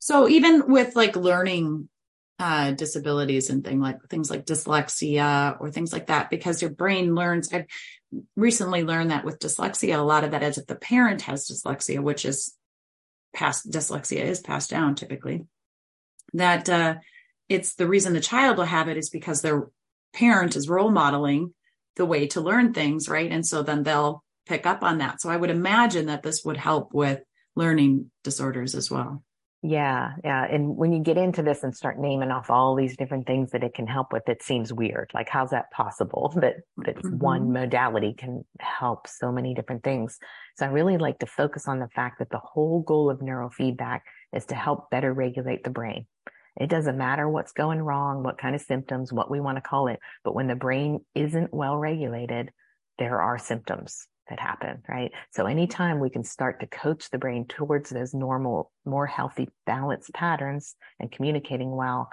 So 0.00 0.28
even 0.28 0.70
with 0.70 0.96
like 0.96 1.14
learning 1.14 1.88
uh, 2.40 2.72
disabilities 2.72 3.50
and 3.50 3.62
thing 3.62 3.80
like 3.80 4.02
things 4.10 4.28
like 4.28 4.44
dyslexia 4.44 5.56
or 5.60 5.70
things 5.70 5.92
like 5.92 6.08
that, 6.08 6.30
because 6.30 6.60
your 6.60 6.72
brain 6.72 7.14
learns. 7.14 7.52
I've 7.52 7.66
recently 8.34 8.82
learned 8.82 9.12
that 9.12 9.24
with 9.24 9.38
dyslexia, 9.38 9.96
a 9.96 10.02
lot 10.02 10.24
of 10.24 10.32
that 10.32 10.42
is 10.42 10.58
if 10.58 10.66
the 10.66 10.74
parent 10.74 11.22
has 11.22 11.48
dyslexia, 11.48 12.00
which 12.00 12.24
is 12.24 12.56
passed 13.32 13.70
dyslexia 13.70 14.24
is 14.24 14.40
passed 14.40 14.70
down 14.70 14.94
typically 14.94 15.46
that 16.34 16.68
uh, 16.68 16.94
it's 17.48 17.74
the 17.74 17.86
reason 17.86 18.12
the 18.12 18.20
child 18.20 18.56
will 18.56 18.64
have 18.64 18.88
it 18.88 18.96
is 18.96 19.10
because 19.10 19.42
their 19.42 19.68
parent 20.14 20.56
is 20.56 20.68
role 20.68 20.90
modeling 20.90 21.52
the 21.96 22.06
way 22.06 22.26
to 22.28 22.40
learn 22.40 22.72
things 22.72 23.08
right? 23.08 23.30
And 23.30 23.46
so 23.46 23.62
then 23.62 23.82
they'll 23.82 24.22
pick 24.46 24.66
up 24.66 24.82
on 24.82 24.98
that. 24.98 25.20
So 25.20 25.30
i 25.30 25.36
would 25.36 25.50
imagine 25.50 26.06
that 26.06 26.22
this 26.22 26.44
would 26.44 26.56
help 26.56 26.92
with 26.92 27.20
learning 27.54 28.10
disorders 28.24 28.74
as 28.74 28.90
well 28.90 29.22
yeah, 29.64 30.14
yeah. 30.24 30.44
And 30.44 30.76
when 30.76 30.92
you 30.92 30.98
get 30.98 31.16
into 31.16 31.40
this 31.40 31.62
and 31.62 31.74
start 31.74 31.96
naming 31.96 32.32
off 32.32 32.50
all 32.50 32.74
these 32.74 32.96
different 32.96 33.28
things 33.28 33.52
that 33.52 33.62
it 33.62 33.74
can 33.74 33.86
help 33.86 34.12
with, 34.12 34.28
it 34.28 34.42
seems 34.42 34.72
weird. 34.72 35.12
Like, 35.14 35.28
how's 35.28 35.50
that 35.50 35.70
possible 35.70 36.32
that, 36.40 36.56
that 36.78 36.96
mm-hmm. 36.96 37.18
one 37.18 37.52
modality 37.52 38.12
can 38.12 38.44
help 38.58 39.06
so 39.06 39.30
many 39.30 39.54
different 39.54 39.84
things? 39.84 40.18
So 40.56 40.66
I 40.66 40.70
really 40.70 40.98
like 40.98 41.20
to 41.20 41.26
focus 41.26 41.68
on 41.68 41.78
the 41.78 41.88
fact 41.88 42.18
that 42.18 42.30
the 42.30 42.40
whole 42.42 42.82
goal 42.82 43.08
of 43.08 43.20
neurofeedback 43.20 44.00
is 44.32 44.46
to 44.46 44.56
help 44.56 44.90
better 44.90 45.12
regulate 45.12 45.62
the 45.62 45.70
brain. 45.70 46.06
It 46.60 46.68
doesn't 46.68 46.98
matter 46.98 47.28
what's 47.28 47.52
going 47.52 47.80
wrong, 47.80 48.24
what 48.24 48.38
kind 48.38 48.56
of 48.56 48.60
symptoms, 48.62 49.12
what 49.12 49.30
we 49.30 49.40
want 49.40 49.58
to 49.58 49.62
call 49.62 49.86
it. 49.86 50.00
But 50.24 50.34
when 50.34 50.48
the 50.48 50.56
brain 50.56 51.04
isn't 51.14 51.54
well 51.54 51.76
regulated, 51.76 52.50
there 52.98 53.22
are 53.22 53.38
symptoms 53.38 54.08
that 54.28 54.40
happen, 54.40 54.82
right? 54.88 55.12
So 55.30 55.46
anytime 55.46 56.00
we 56.00 56.10
can 56.10 56.24
start 56.24 56.60
to 56.60 56.66
coach 56.66 57.08
the 57.10 57.18
brain 57.18 57.46
towards 57.46 57.90
those 57.90 58.14
normal, 58.14 58.72
more 58.84 59.06
healthy, 59.06 59.48
balanced 59.66 60.14
patterns 60.14 60.76
and 61.00 61.10
communicating 61.10 61.74
well, 61.74 62.08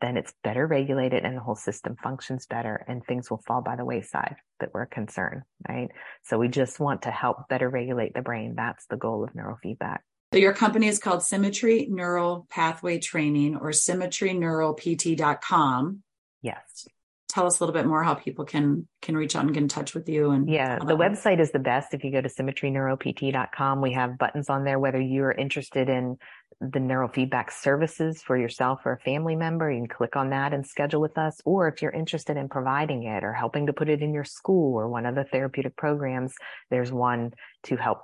then 0.00 0.16
it's 0.16 0.32
better 0.44 0.66
regulated 0.66 1.24
and 1.24 1.36
the 1.36 1.40
whole 1.40 1.54
system 1.54 1.96
functions 2.02 2.46
better 2.46 2.82
and 2.86 3.04
things 3.04 3.30
will 3.30 3.42
fall 3.46 3.60
by 3.62 3.76
the 3.76 3.84
wayside 3.84 4.36
that 4.60 4.70
we're 4.74 4.86
concerned, 4.86 5.42
right? 5.68 5.90
So 6.24 6.38
we 6.38 6.48
just 6.48 6.80
want 6.80 7.02
to 7.02 7.10
help 7.10 7.48
better 7.48 7.68
regulate 7.68 8.14
the 8.14 8.22
brain. 8.22 8.54
That's 8.56 8.86
the 8.86 8.96
goal 8.96 9.24
of 9.24 9.32
neurofeedback. 9.32 9.98
So 10.32 10.38
your 10.38 10.54
company 10.54 10.88
is 10.88 10.98
called 10.98 11.22
Symmetry 11.22 11.86
Neuro-Pathway 11.88 12.98
Training 12.98 13.56
or 13.56 13.70
symmetryneuropt.com. 13.70 16.02
Yes 16.42 16.88
tell 17.36 17.46
us 17.46 17.60
a 17.60 17.62
little 17.62 17.74
bit 17.74 17.84
more 17.84 18.02
how 18.02 18.14
people 18.14 18.46
can 18.46 18.88
can 19.02 19.14
reach 19.14 19.36
out 19.36 19.44
and 19.44 19.52
get 19.52 19.62
in 19.62 19.68
touch 19.68 19.92
with 19.94 20.08
you 20.08 20.30
and 20.30 20.48
yeah 20.48 20.78
the 20.78 20.96
website 20.96 21.38
is 21.38 21.50
the 21.50 21.58
best. 21.58 21.92
If 21.92 22.02
you 22.02 22.10
go 22.10 22.22
to 22.22 22.30
symmetryneuropt.com 22.30 23.82
we 23.82 23.92
have 23.92 24.16
buttons 24.16 24.48
on 24.48 24.64
there 24.64 24.78
whether 24.78 24.98
you're 24.98 25.32
interested 25.32 25.90
in 25.90 26.16
the 26.62 26.78
neurofeedback 26.78 27.52
services 27.52 28.22
for 28.22 28.38
yourself 28.38 28.80
or 28.86 28.92
a 28.92 29.00
family 29.00 29.36
member 29.36 29.70
you 29.70 29.80
can 29.80 29.86
click 29.86 30.16
on 30.16 30.30
that 30.30 30.54
and 30.54 30.66
schedule 30.66 31.02
with 31.02 31.18
us. 31.18 31.38
Or 31.44 31.68
if 31.68 31.82
you're 31.82 31.90
interested 31.90 32.38
in 32.38 32.48
providing 32.48 33.02
it 33.02 33.22
or 33.22 33.34
helping 33.34 33.66
to 33.66 33.74
put 33.74 33.90
it 33.90 34.00
in 34.00 34.14
your 34.14 34.24
school 34.24 34.74
or 34.80 34.88
one 34.88 35.04
of 35.04 35.14
the 35.14 35.24
therapeutic 35.24 35.76
programs 35.76 36.32
there's 36.70 36.90
one 36.90 37.34
to 37.64 37.76
help 37.76 37.98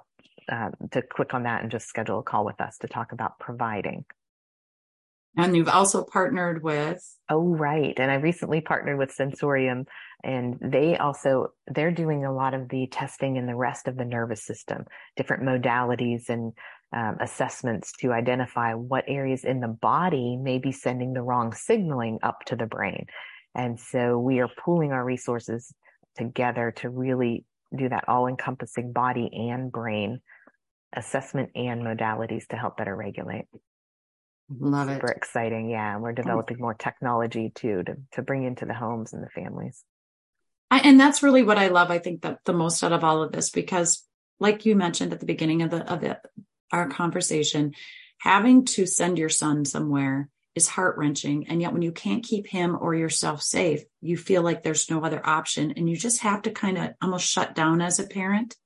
uh, 0.51 0.69
to 0.91 1.01
click 1.01 1.33
on 1.33 1.45
that 1.45 1.63
and 1.63 1.71
just 1.71 1.87
schedule 1.87 2.19
a 2.19 2.23
call 2.23 2.45
with 2.45 2.61
us 2.61 2.77
to 2.83 2.87
talk 2.87 3.13
about 3.13 3.39
providing 3.39 4.05
and 5.37 5.57
you've 5.57 5.69
also 5.69 6.05
partnered 6.05 6.63
with 6.63 7.03
Oh 7.33 7.41
right. 7.41 7.95
And 7.97 8.11
I 8.11 8.17
recently 8.17 8.61
partnered 8.61 8.99
with 8.99 9.11
Sensorium 9.11 9.87
and 10.23 10.59
they 10.61 10.99
also 10.99 11.55
they're 11.67 11.91
doing 11.91 12.27
a 12.27 12.35
lot 12.35 12.53
of 12.53 12.69
the 12.69 12.87
testing 12.89 13.37
in 13.37 13.47
the 13.47 13.57
rest 13.57 13.89
of 13.89 13.97
the 13.97 14.05
nervous 14.05 14.45
system, 14.45 14.85
different 15.17 15.43
modalities 15.43 16.29
and 16.29 16.53
um, 16.95 17.17
assessments 17.21 17.93
to 18.01 18.13
identify 18.13 18.75
what 18.75 19.05
areas 19.09 19.45
in 19.45 19.61
the 19.61 19.69
body 19.69 20.37
may 20.37 20.59
be 20.59 20.73
sending 20.73 21.15
the 21.15 21.23
wrong 21.23 21.55
signaling 21.55 22.19
up 22.23 22.41
to 22.47 22.57
the 22.57 22.67
brain. 22.67 23.07
And 23.55 23.81
so 23.81 24.19
we 24.19 24.41
are 24.41 24.51
pooling 24.63 24.93
our 24.93 25.05
resources 25.05 25.73
together 26.19 26.75
to 26.77 26.91
really 26.91 27.47
do 27.75 27.89
that 27.89 28.09
all 28.09 28.27
encompassing 28.27 28.93
body 28.93 29.31
and 29.49 29.73
brain 29.73 30.21
assessment 30.95 31.49
and 31.55 31.83
modalities 31.83 32.47
to 32.49 32.57
help 32.57 32.77
better 32.77 32.95
regulate. 32.95 33.47
Love 34.59 34.89
super 34.89 35.11
it. 35.11 35.17
exciting. 35.17 35.69
Yeah, 35.69 35.95
and 35.95 36.03
we're 36.03 36.13
developing 36.13 36.59
more 36.59 36.75
technology 36.75 37.51
too 37.55 37.83
to 37.85 37.97
to 38.13 38.23
bring 38.23 38.45
into 38.45 38.67
the 38.67 38.75
homes 38.75 39.13
and 39.13 39.23
the 39.23 39.29
families. 39.29 39.83
I, 40.71 40.81
and 40.81 40.99
that's 40.99 41.23
really 41.23 41.43
what 41.43 41.59
I 41.59 41.69
love. 41.69 41.91
I 41.91 41.99
think 41.99 42.23
that 42.23 42.39
the 42.45 42.53
most 42.53 42.83
out 42.83 42.93
of 42.93 43.05
all 43.05 43.23
of 43.23 43.33
this, 43.33 43.51
because 43.51 44.05
like 44.41 44.65
you 44.67 44.75
mentioned 44.75 45.13
at 45.13 45.21
the 45.21 45.27
beginning 45.27 45.63
of 45.63 45.71
the 45.71 45.91
of 45.93 46.01
the, 46.01 46.21
our 46.73 46.89
conversation, 46.89 47.75
having 48.19 48.65
to 48.65 48.87
send 48.87 49.19
your 49.19 49.29
son 49.29 49.65
somewhere 49.65 50.29
is 50.55 50.69
heart 50.69 50.97
wrenching. 50.99 51.49
And 51.49 51.61
yet 51.61 51.73
when 51.73 51.83
you 51.83 51.93
can't 51.93 52.25
keep 52.25 52.47
him 52.47 52.77
or 52.79 52.95
yourself 52.95 53.43
safe, 53.43 53.83
you 54.01 54.17
feel 54.17 54.43
like 54.43 54.63
there's 54.63 54.91
no 54.91 55.05
other 55.05 55.25
option. 55.27 55.73
And 55.77 55.89
you 55.89 55.97
just 55.97 56.21
have 56.21 56.43
to 56.43 56.51
kind 56.51 56.79
of 56.79 56.91
almost 57.01 57.27
shut 57.27 57.55
down 57.55 57.81
as 57.81 57.99
a 57.99 58.07
parent 58.07 58.57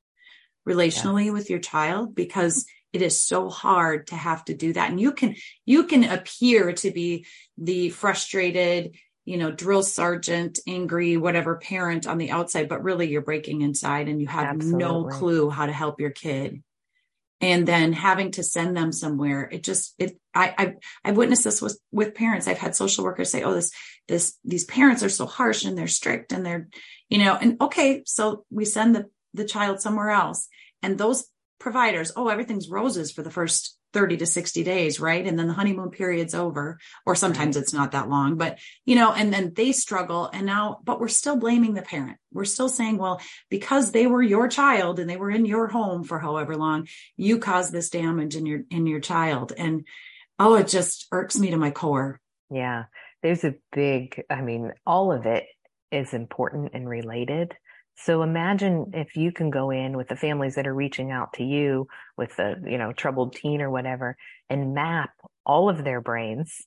relationally 0.69 1.27
yes. 1.27 1.33
with 1.33 1.51
your 1.51 1.61
child 1.61 2.15
because 2.15 2.67
it 2.97 3.03
is 3.03 3.23
so 3.23 3.51
hard 3.51 4.07
to 4.07 4.17
have 4.17 4.43
to 4.47 4.55
do 4.55 4.73
that. 4.73 4.89
And 4.89 4.99
you 4.99 5.13
can, 5.13 5.37
you 5.67 5.85
can 5.85 6.03
appear 6.03 6.73
to 6.73 6.91
be 6.91 7.27
the 7.59 7.91
frustrated, 7.91 8.97
you 9.27 9.37
know, 9.37 9.51
drill 9.51 9.83
sergeant, 9.83 10.61
angry, 10.67 11.19
whatever 11.19 11.57
parent 11.57 12.07
on 12.07 12.17
the 12.17 12.31
outside, 12.31 12.71
but 12.71 12.83
really 12.83 13.11
you're 13.11 13.21
breaking 13.21 13.61
inside 13.61 14.09
and 14.09 14.19
you 14.19 14.29
have 14.29 14.47
Absolutely. 14.47 14.79
no 14.79 15.05
clue 15.05 15.51
how 15.51 15.67
to 15.67 15.73
help 15.73 16.01
your 16.01 16.11
kid 16.11 16.63
and 17.43 17.69
then 17.69 17.93
having 17.93 18.31
to 18.31 18.43
send 18.43 18.75
them 18.75 18.93
somewhere 18.93 19.47
it 19.53 19.63
just 19.63 19.93
it 19.99 20.19
i 20.35 20.55
i've, 20.57 20.75
I've 21.05 21.19
witnessed 21.19 21.45
this 21.45 21.61
with 21.61 21.79
with 21.93 22.15
parents 22.15 22.49
i've 22.49 22.57
had 22.57 22.75
social 22.75 23.05
workers 23.05 23.31
say 23.31 23.43
oh 23.43 23.53
this 23.53 23.73
this 24.09 24.39
these 24.43 24.65
parents 24.65 25.03
are 25.03 25.11
so 25.11 25.27
harsh 25.27 25.67
and 25.67 25.77
they're 25.77 25.87
strict 25.87 26.33
and 26.33 26.47
they're 26.47 26.69
you 27.11 27.19
know 27.19 27.37
and 27.39 27.61
okay 27.61 28.05
so 28.07 28.47
we 28.51 28.65
send 28.65 28.95
the 28.95 29.11
the 29.35 29.45
child 29.45 29.83
somewhere 29.83 30.09
else 30.09 30.49
and 30.83 30.97
those 30.97 31.27
providers 31.59 32.13
oh 32.17 32.29
everything's 32.29 32.69
roses 32.69 33.11
for 33.11 33.23
the 33.23 33.31
first 33.31 33.77
30 33.97 34.19
to 34.19 34.27
60 34.27 34.63
days, 34.63 35.01
right? 35.01 35.27
And 35.27 35.39
then 35.39 35.47
the 35.47 35.55
honeymoon 35.55 35.89
period's 35.89 36.35
over, 36.35 36.79
or 37.07 37.15
sometimes 37.15 37.57
right. 37.57 37.63
it's 37.63 37.73
not 37.73 37.93
that 37.93 38.11
long, 38.11 38.37
but 38.37 38.59
you 38.85 38.95
know, 38.95 39.11
and 39.11 39.33
then 39.33 39.55
they 39.55 39.73
struggle 39.73 40.29
and 40.35 40.45
now, 40.45 40.81
but 40.85 41.01
we're 41.01 41.09
still 41.09 41.37
blaming 41.37 41.73
the 41.73 41.81
parent. 41.81 42.19
We're 42.31 42.45
still 42.45 42.69
saying, 42.69 42.99
well, 42.99 43.23
because 43.49 43.93
they 43.93 44.07
were 44.07 44.23
your 44.23 44.49
child 44.49 44.99
and 44.99 45.09
they 45.09 45.17
were 45.17 45.31
in 45.31 45.47
your 45.47 45.67
home 45.69 46.05
for 46.05 46.19
however 46.19 46.57
long, 46.57 46.89
you 47.17 47.39
caused 47.39 47.73
this 47.73 47.89
damage 47.89 48.37
in 48.37 48.45
your, 48.45 48.65
in 48.71 48.87
your 48.87 49.01
child. 49.01 49.55
And 49.57 49.87
oh, 50.39 50.57
it 50.57 50.69
just 50.69 51.07
irks 51.11 51.39
me 51.39 51.53
to 51.53 51.57
my 51.57 51.71
core. 51.71 52.21
Yeah. 52.51 52.85
There's 53.23 53.45
a 53.45 53.55
big, 53.73 54.23
I 54.29 54.43
mean, 54.43 54.73
all 54.87 55.11
of 55.11 55.25
it 55.25 55.47
is 55.91 56.13
important 56.13 56.73
and 56.75 56.87
related. 56.87 57.57
So 57.97 58.23
imagine 58.23 58.93
if 58.95 59.17
you 59.17 59.33
can 59.33 59.51
go 59.51 59.71
in 59.71 59.97
with 59.97 60.09
the 60.09 60.17
families 60.17 60.57
that 60.57 60.67
are 60.67 60.75
reaching 60.75 61.11
out 61.11 61.33
to 61.35 61.45
you 61.45 61.89
with 62.17 62.37
the, 62.37 62.63
you 62.67 62.79
know, 62.79 62.93
troubled 62.93 63.35
teen 63.35 63.63
or 63.63 63.71
whatever 63.71 64.17
and 64.51 64.75
map 64.75 65.11
all 65.45 65.69
of 65.69 65.83
their 65.83 66.01
brains 66.01 66.67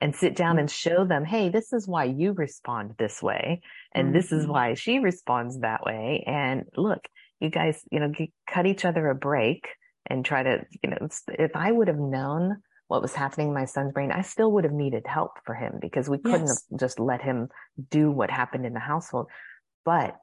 and 0.00 0.16
sit 0.16 0.34
down 0.34 0.58
and 0.58 0.70
show 0.70 1.04
them, 1.04 1.24
Hey, 1.24 1.50
this 1.50 1.72
is 1.74 1.86
why 1.86 2.04
you 2.04 2.32
respond 2.32 2.94
this 2.98 3.22
way. 3.22 3.60
And 3.92 4.06
mm-hmm. 4.06 4.16
this 4.16 4.32
is 4.32 4.44
mm-hmm. 4.44 4.52
why 4.52 4.74
she 4.74 4.98
responds 4.98 5.60
that 5.60 5.84
way. 5.84 6.24
And 6.26 6.64
look, 6.76 7.04
you 7.40 7.50
guys, 7.50 7.82
you 7.90 8.00
know, 8.00 8.12
cut 8.48 8.66
each 8.66 8.84
other 8.86 9.08
a 9.08 9.14
break 9.14 9.68
and 10.06 10.24
try 10.24 10.42
to, 10.42 10.64
you 10.82 10.90
know, 10.90 11.08
if 11.28 11.50
I 11.54 11.70
would 11.70 11.88
have 11.88 11.98
known 11.98 12.56
what 12.88 13.02
was 13.02 13.14
happening 13.14 13.48
in 13.48 13.54
my 13.54 13.66
son's 13.66 13.92
brain, 13.92 14.10
I 14.10 14.22
still 14.22 14.50
would 14.52 14.64
have 14.64 14.72
needed 14.72 15.06
help 15.06 15.32
for 15.44 15.54
him 15.54 15.78
because 15.80 16.08
we 16.08 16.18
couldn't 16.18 16.46
yes. 16.48 16.64
have 16.70 16.80
just 16.80 16.98
let 16.98 17.22
him 17.22 17.48
do 17.90 18.10
what 18.10 18.30
happened 18.30 18.66
in 18.66 18.72
the 18.72 18.80
household. 18.80 19.28
But 19.84 20.16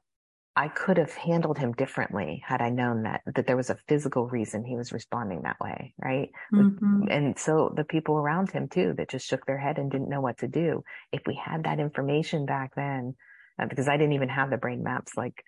I 0.58 0.66
could 0.66 0.96
have 0.96 1.14
handled 1.14 1.56
him 1.56 1.72
differently 1.72 2.42
had 2.44 2.60
I 2.60 2.70
known 2.70 3.04
that 3.04 3.20
that 3.32 3.46
there 3.46 3.56
was 3.56 3.70
a 3.70 3.78
physical 3.86 4.26
reason 4.26 4.64
he 4.64 4.74
was 4.74 4.90
responding 4.90 5.42
that 5.42 5.60
way, 5.60 5.94
right? 6.02 6.30
Mm-hmm. 6.52 7.04
And 7.08 7.38
so 7.38 7.72
the 7.76 7.84
people 7.84 8.16
around 8.16 8.50
him 8.50 8.66
too 8.66 8.92
that 8.96 9.08
just 9.08 9.28
shook 9.28 9.46
their 9.46 9.56
head 9.56 9.78
and 9.78 9.88
didn't 9.88 10.08
know 10.08 10.20
what 10.20 10.38
to 10.38 10.48
do. 10.48 10.82
If 11.12 11.22
we 11.28 11.40
had 11.40 11.62
that 11.62 11.78
information 11.78 12.44
back 12.44 12.74
then, 12.74 13.14
uh, 13.62 13.66
because 13.66 13.86
I 13.86 13.96
didn't 13.98 14.14
even 14.14 14.30
have 14.30 14.50
the 14.50 14.56
brain 14.56 14.82
maps 14.82 15.12
like 15.16 15.44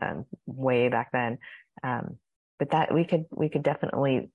um, 0.00 0.26
way 0.46 0.88
back 0.88 1.10
then, 1.12 1.38
um, 1.82 2.18
but 2.60 2.70
that 2.70 2.94
we 2.94 3.04
could 3.04 3.24
we 3.32 3.48
could 3.48 3.64
definitely 3.64 4.30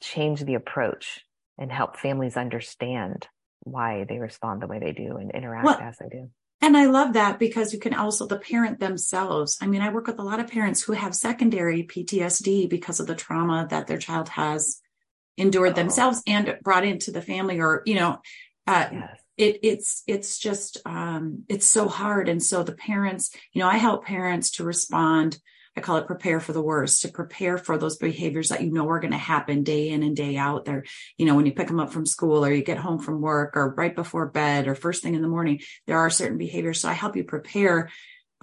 change 0.00 0.40
the 0.40 0.54
approach 0.54 1.20
and 1.58 1.70
help 1.70 1.98
families 1.98 2.38
understand 2.38 3.28
why 3.64 4.06
they 4.08 4.20
respond 4.20 4.62
the 4.62 4.66
way 4.66 4.78
they 4.78 4.92
do 4.92 5.18
and 5.18 5.32
interact 5.32 5.66
well, 5.66 5.80
as 5.82 5.98
they 5.98 6.08
do. 6.08 6.30
And 6.62 6.76
I 6.76 6.86
love 6.86 7.14
that 7.14 7.38
because 7.38 7.72
you 7.72 7.78
can 7.78 7.94
also 7.94 8.26
the 8.26 8.38
parent 8.38 8.80
themselves. 8.80 9.56
I 9.60 9.66
mean, 9.66 9.80
I 9.80 9.88
work 9.88 10.06
with 10.06 10.18
a 10.18 10.24
lot 10.24 10.40
of 10.40 10.48
parents 10.48 10.82
who 10.82 10.92
have 10.92 11.14
secondary 11.14 11.84
PTSD 11.84 12.68
because 12.68 13.00
of 13.00 13.06
the 13.06 13.14
trauma 13.14 13.66
that 13.70 13.86
their 13.86 13.98
child 13.98 14.28
has 14.30 14.80
endured 15.38 15.72
oh. 15.72 15.74
themselves 15.74 16.22
and 16.26 16.58
brought 16.62 16.84
into 16.84 17.12
the 17.12 17.22
family 17.22 17.60
or, 17.60 17.82
you 17.86 17.94
know, 17.94 18.18
uh, 18.66 18.88
yes. 18.92 19.20
it, 19.38 19.58
it's, 19.62 20.02
it's 20.06 20.38
just, 20.38 20.76
um, 20.84 21.44
it's 21.48 21.66
so 21.66 21.88
hard. 21.88 22.28
And 22.28 22.42
so 22.42 22.62
the 22.62 22.72
parents, 22.72 23.34
you 23.52 23.60
know, 23.60 23.68
I 23.68 23.78
help 23.78 24.04
parents 24.04 24.50
to 24.52 24.64
respond 24.64 25.38
I 25.76 25.80
call 25.80 25.98
it 25.98 26.06
prepare 26.06 26.40
for 26.40 26.52
the 26.52 26.62
worst, 26.62 27.02
to 27.02 27.08
prepare 27.08 27.56
for 27.56 27.78
those 27.78 27.96
behaviors 27.96 28.48
that 28.48 28.62
you 28.62 28.72
know 28.72 28.88
are 28.88 29.00
going 29.00 29.12
to 29.12 29.18
happen 29.18 29.62
day 29.62 29.90
in 29.90 30.02
and 30.02 30.16
day 30.16 30.36
out. 30.36 30.64
They're, 30.64 30.84
you 31.16 31.26
know, 31.26 31.36
when 31.36 31.46
you 31.46 31.52
pick 31.52 31.68
them 31.68 31.78
up 31.78 31.92
from 31.92 32.06
school 32.06 32.44
or 32.44 32.52
you 32.52 32.62
get 32.62 32.78
home 32.78 32.98
from 32.98 33.20
work 33.20 33.56
or 33.56 33.74
right 33.74 33.94
before 33.94 34.26
bed 34.26 34.66
or 34.66 34.74
first 34.74 35.02
thing 35.02 35.14
in 35.14 35.22
the 35.22 35.28
morning, 35.28 35.60
there 35.86 35.98
are 35.98 36.10
certain 36.10 36.38
behaviors. 36.38 36.80
So 36.80 36.88
I 36.88 36.94
help 36.94 37.16
you 37.16 37.24
prepare 37.24 37.88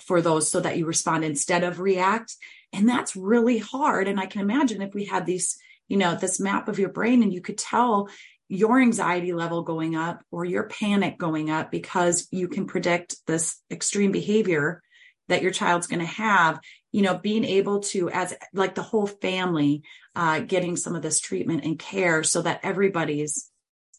for 0.01 0.21
those 0.21 0.49
so 0.49 0.61
that 0.61 0.77
you 0.77 0.85
respond 0.85 1.25
instead 1.25 1.63
of 1.63 1.79
react. 1.79 2.35
And 2.71 2.87
that's 2.87 3.15
really 3.15 3.57
hard. 3.57 4.07
And 4.07 4.19
I 4.19 4.25
can 4.25 4.41
imagine 4.41 4.81
if 4.81 4.93
we 4.93 5.05
had 5.05 5.25
these, 5.25 5.57
you 5.87 5.97
know, 5.97 6.15
this 6.15 6.39
map 6.39 6.69
of 6.69 6.79
your 6.79 6.89
brain 6.89 7.23
and 7.23 7.33
you 7.33 7.41
could 7.41 7.57
tell 7.57 8.09
your 8.49 8.79
anxiety 8.79 9.33
level 9.33 9.63
going 9.63 9.95
up 9.95 10.23
or 10.31 10.45
your 10.45 10.63
panic 10.63 11.17
going 11.17 11.49
up 11.49 11.71
because 11.71 12.27
you 12.31 12.47
can 12.47 12.65
predict 12.65 13.15
this 13.27 13.61
extreme 13.69 14.11
behavior 14.11 14.81
that 15.27 15.41
your 15.41 15.51
child's 15.51 15.87
going 15.87 15.99
to 15.99 16.05
have 16.05 16.59
you 16.91 17.01
know 17.01 17.17
being 17.17 17.43
able 17.43 17.79
to 17.81 18.09
as 18.09 18.33
like 18.53 18.75
the 18.75 18.81
whole 18.81 19.07
family 19.07 19.83
uh 20.15 20.39
getting 20.39 20.75
some 20.75 20.95
of 20.95 21.01
this 21.01 21.19
treatment 21.19 21.63
and 21.63 21.79
care 21.79 22.23
so 22.23 22.41
that 22.41 22.61
everybody's 22.63 23.49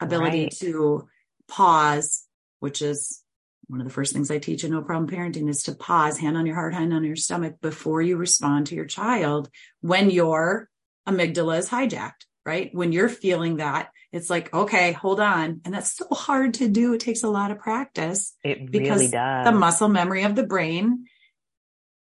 ability 0.00 0.44
right. 0.44 0.52
to 0.52 1.08
pause 1.48 2.24
which 2.60 2.82
is 2.82 3.22
one 3.68 3.80
of 3.80 3.86
the 3.86 3.92
first 3.92 4.14
things 4.14 4.30
I 4.30 4.38
teach 4.38 4.64
in 4.64 4.70
no 4.70 4.82
problem 4.82 5.08
parenting 5.08 5.48
is 5.48 5.64
to 5.64 5.74
pause, 5.74 6.18
hand 6.18 6.36
on 6.36 6.46
your 6.46 6.54
heart, 6.54 6.72
hand 6.74 6.92
on 6.92 7.04
your 7.04 7.16
stomach 7.16 7.60
before 7.60 8.00
you 8.00 8.16
respond 8.16 8.68
to 8.68 8.74
your 8.74 8.86
child 8.86 9.50
when 9.82 10.10
your 10.10 10.68
amygdala 11.06 11.58
is 11.58 11.68
hijacked, 11.68 12.24
right? 12.46 12.70
When 12.72 12.92
you're 12.92 13.10
feeling 13.10 13.58
that, 13.58 13.90
it's 14.10 14.30
like, 14.30 14.52
okay, 14.54 14.92
hold 14.92 15.20
on. 15.20 15.60
And 15.64 15.74
that's 15.74 15.94
so 15.94 16.06
hard 16.10 16.54
to 16.54 16.68
do. 16.68 16.94
It 16.94 17.00
takes 17.00 17.22
a 17.22 17.28
lot 17.28 17.50
of 17.50 17.58
practice. 17.58 18.34
It 18.42 18.70
because 18.70 19.00
really 19.00 19.10
does. 19.10 19.44
The 19.44 19.52
muscle 19.52 19.88
memory 19.88 20.22
of 20.22 20.34
the 20.34 20.46
brain 20.46 21.04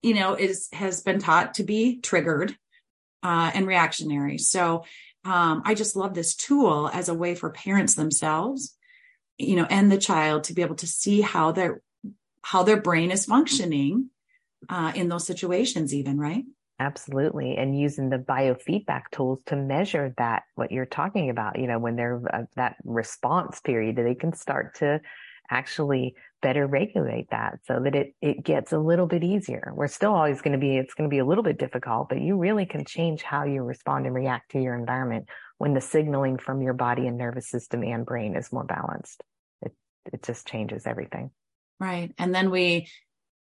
you 0.01 0.13
know, 0.13 0.35
is 0.35 0.69
has 0.73 1.01
been 1.01 1.19
taught 1.19 1.55
to 1.55 1.63
be 1.63 1.99
triggered 1.99 2.55
uh, 3.23 3.51
and 3.53 3.67
reactionary. 3.67 4.37
So 4.37 4.85
um, 5.23 5.61
I 5.65 5.75
just 5.75 5.95
love 5.95 6.13
this 6.13 6.35
tool 6.35 6.89
as 6.91 7.09
a 7.09 7.13
way 7.13 7.35
for 7.35 7.51
parents 7.51 7.95
themselves, 7.95 8.75
you 9.37 9.55
know, 9.55 9.67
and 9.69 9.91
the 9.91 9.97
child 9.97 10.45
to 10.45 10.53
be 10.53 10.63
able 10.63 10.75
to 10.75 10.87
see 10.87 11.21
how 11.21 11.51
their 11.51 11.81
how 12.43 12.63
their 12.63 12.81
brain 12.81 13.11
is 13.11 13.25
functioning 13.25 14.09
uh, 14.69 14.91
in 14.95 15.09
those 15.09 15.27
situations, 15.27 15.93
even 15.93 16.17
right. 16.19 16.43
Absolutely. 16.79 17.57
And 17.57 17.79
using 17.79 18.09
the 18.09 18.17
biofeedback 18.17 19.03
tools 19.11 19.39
to 19.45 19.55
measure 19.55 20.15
that, 20.17 20.43
what 20.55 20.71
you're 20.71 20.87
talking 20.87 21.29
about, 21.29 21.59
you 21.59 21.67
know, 21.67 21.77
when 21.77 21.95
they're 21.95 22.19
uh, 22.33 22.45
that 22.55 22.77
response 22.83 23.59
period, 23.59 23.97
they 23.97 24.15
can 24.15 24.33
start 24.33 24.75
to 24.77 24.99
actually 25.51 26.15
better 26.41 26.65
regulate 26.65 27.29
that 27.29 27.59
so 27.65 27.79
that 27.83 27.93
it, 27.93 28.15
it 28.21 28.43
gets 28.43 28.71
a 28.71 28.79
little 28.79 29.05
bit 29.05 29.23
easier. 29.23 29.71
We're 29.75 29.87
still 29.87 30.13
always 30.13 30.41
going 30.41 30.53
to 30.53 30.57
be, 30.57 30.77
it's 30.77 30.93
going 30.93 31.07
to 31.09 31.13
be 31.13 31.19
a 31.19 31.25
little 31.25 31.43
bit 31.43 31.59
difficult, 31.59 32.09
but 32.09 32.21
you 32.21 32.37
really 32.37 32.65
can 32.65 32.85
change 32.85 33.21
how 33.21 33.43
you 33.43 33.61
respond 33.61 34.05
and 34.05 34.15
react 34.15 34.51
to 34.51 34.61
your 34.61 34.75
environment 34.75 35.27
when 35.57 35.73
the 35.73 35.81
signaling 35.81 36.37
from 36.37 36.61
your 36.61 36.73
body 36.73 37.05
and 37.05 37.17
nervous 37.17 37.47
system 37.47 37.83
and 37.83 38.05
brain 38.05 38.35
is 38.35 38.51
more 38.51 38.63
balanced. 38.63 39.21
It, 39.61 39.73
it 40.11 40.23
just 40.23 40.47
changes 40.47 40.87
everything. 40.87 41.29
Right. 41.79 42.13
And 42.17 42.33
then 42.33 42.49
we 42.49 42.87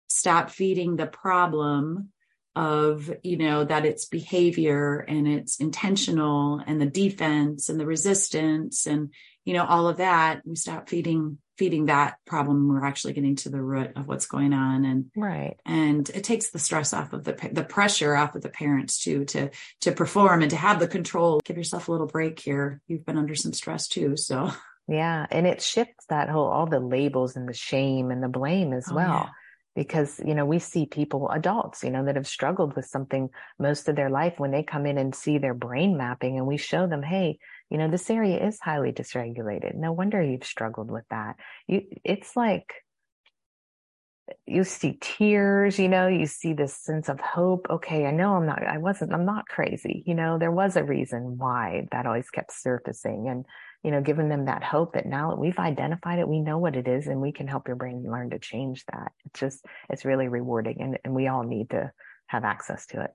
stop 0.08 0.50
feeding 0.50 0.96
the 0.96 1.08
problem 1.08 2.10
of 2.56 3.10
you 3.24 3.38
know 3.38 3.64
that 3.64 3.86
it's 3.86 4.06
behavior 4.06 5.00
and 5.08 5.26
it's 5.26 5.58
intentional 5.62 6.62
and 6.68 6.82
the 6.82 6.86
defense 6.86 7.70
and 7.70 7.80
the 7.80 7.86
resistance 7.86 8.86
and 8.86 9.14
you 9.46 9.54
know 9.54 9.66
all 9.66 9.88
of 9.88 9.98
that 9.98 10.42
we 10.46 10.56
stop 10.58 10.90
feeding 10.90 11.38
feeding 11.58 11.86
that 11.86 12.16
problem 12.26 12.68
we're 12.68 12.84
actually 12.84 13.14
getting 13.14 13.36
to 13.36 13.50
the 13.50 13.62
root 13.62 13.92
of 13.96 14.08
what's 14.08 14.26
going 14.26 14.54
on. 14.54 14.86
And 14.86 15.12
right. 15.16 15.58
and 15.66 16.10
it 16.10 16.24
takes 16.24 16.50
the 16.50 16.60
stress 16.60 16.94
off 16.94 17.14
of 17.14 17.24
the 17.24 17.34
the 17.52 17.64
pressure 17.64 18.16
off 18.16 18.36
of 18.36 18.42
the 18.42 18.50
parents 18.50 19.04
too 19.04 19.26
to 19.26 19.50
to 19.82 19.92
perform 19.92 20.42
and 20.42 20.52
to 20.52 20.58
have 20.58 20.80
the 20.80 20.88
control. 20.88 21.42
Give 21.44 21.58
yourself 21.58 21.88
a 21.88 21.92
little 21.92 22.08
break 22.08 22.40
here. 22.40 22.82
You've 22.88 23.06
been 23.06 23.18
under 23.18 23.36
some 23.36 23.54
stress 23.54 23.88
too 23.88 24.18
so. 24.18 24.52
Yeah 24.88 25.26
and 25.30 25.48
it 25.48 25.62
shifts 25.62 26.06
that 26.10 26.30
whole 26.30 26.48
all 26.48 26.66
the 26.66 26.80
labels 26.80 27.36
and 27.36 27.48
the 27.48 27.54
shame 27.54 28.12
and 28.12 28.22
the 28.22 28.28
blame 28.28 28.74
as 28.74 28.88
oh, 28.92 28.96
well. 28.96 29.24
yeah. 29.24 29.30
because 29.76 30.20
you 30.26 30.36
know 30.36 30.46
we 30.46 30.60
see 30.60 30.86
people 30.86 31.30
adults 31.30 31.84
you 31.84 31.92
know 31.92 32.04
that 32.04 32.16
have 32.16 32.28
struggled 32.28 32.76
with 32.76 32.86
something 32.86 33.30
most 33.60 33.88
of 33.88 33.96
their 33.96 34.10
life 34.10 34.34
when 34.38 34.52
they 34.52 34.64
come 34.64 34.86
in 34.86 34.98
and 34.98 35.16
see 35.16 35.38
their 35.38 35.54
brain 35.54 35.96
mapping 35.96 36.38
and 36.38 36.48
we 36.48 36.58
show 36.58 36.88
them 36.88 37.04
hey 37.04 37.38
you 37.72 37.78
know, 37.78 37.90
this 37.90 38.10
area 38.10 38.46
is 38.46 38.60
highly 38.60 38.92
dysregulated. 38.92 39.76
No 39.76 39.94
wonder 39.94 40.22
you've 40.22 40.44
struggled 40.44 40.92
with 40.92 41.06
that. 41.10 41.38
You, 41.68 41.84
it's 42.04 42.36
like, 42.36 42.74
you 44.46 44.66
see 44.66 44.98
tears, 45.00 45.80
you 45.80 45.88
know, 45.88 46.08
you 46.08 46.26
see 46.26 46.52
this 46.52 46.76
sense 46.76 47.08
of 47.08 47.22
hope. 47.22 47.68
Okay, 47.70 48.06
I 48.06 48.12
know 48.12 48.36
I'm 48.36 48.46
not, 48.46 48.62
I 48.62 48.78
wasn't, 48.78 49.14
I'm 49.14 49.26
not 49.26 49.48
crazy. 49.48 50.04
You 50.06 50.16
know, 50.16 50.38
there 50.38 50.52
was 50.52 50.76
a 50.76 50.84
reason 50.84 51.38
why 51.38 51.88
that 51.94 52.06
always 52.06 52.30
kept 52.30 52.52
surfacing 52.52 53.30
and, 53.30 53.46
you 53.84 53.92
know, 53.92 54.02
giving 54.02 54.28
them 54.28 54.46
that 54.46 54.64
hope 54.64 54.94
that 54.94 55.06
now 55.06 55.30
that 55.30 55.40
we've 55.40 55.58
identified 55.58 56.20
it, 56.20 56.28
we 56.28 56.42
know 56.42 56.58
what 56.58 56.76
it 56.76 56.90
is 56.90 57.08
and 57.08 57.22
we 57.22 57.32
can 57.32 57.48
help 57.48 57.68
your 57.68 57.78
brain 57.78 58.04
learn 58.06 58.32
to 58.32 58.40
change 58.40 58.84
that. 58.92 59.14
It's 59.26 59.40
just, 59.40 59.66
it's 59.90 60.04
really 60.04 60.28
rewarding 60.28 60.82
and, 60.82 61.00
and 61.06 61.16
we 61.16 61.28
all 61.28 61.44
need 61.44 61.70
to 61.70 61.92
have 62.28 62.44
access 62.44 62.86
to 62.88 63.02
it. 63.02 63.12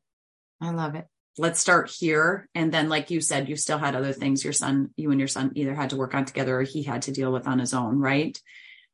I 0.63 0.71
love 0.71 0.95
it. 0.95 1.07
Let's 1.39 1.61
start 1.61 1.91
here. 1.91 2.49
And 2.55 2.73
then, 2.73 2.89
like 2.89 3.11
you 3.11 3.21
said, 3.21 3.49
you 3.49 3.57
still 3.57 3.79
had 3.79 3.95
other 3.95 4.13
things 4.13 4.43
your 4.43 4.53
son, 4.53 4.91
you 4.97 5.11
and 5.11 5.21
your 5.21 5.29
son 5.29 5.53
either 5.55 5.75
had 5.75 5.91
to 5.91 5.97
work 5.97 6.15
on 6.15 6.25
together 6.25 6.59
or 6.59 6.63
he 6.63 6.83
had 6.83 7.03
to 7.03 7.13
deal 7.13 7.33
with 7.33 7.47
on 7.47 7.59
his 7.59 7.75
own, 7.75 7.99
right? 7.99 8.41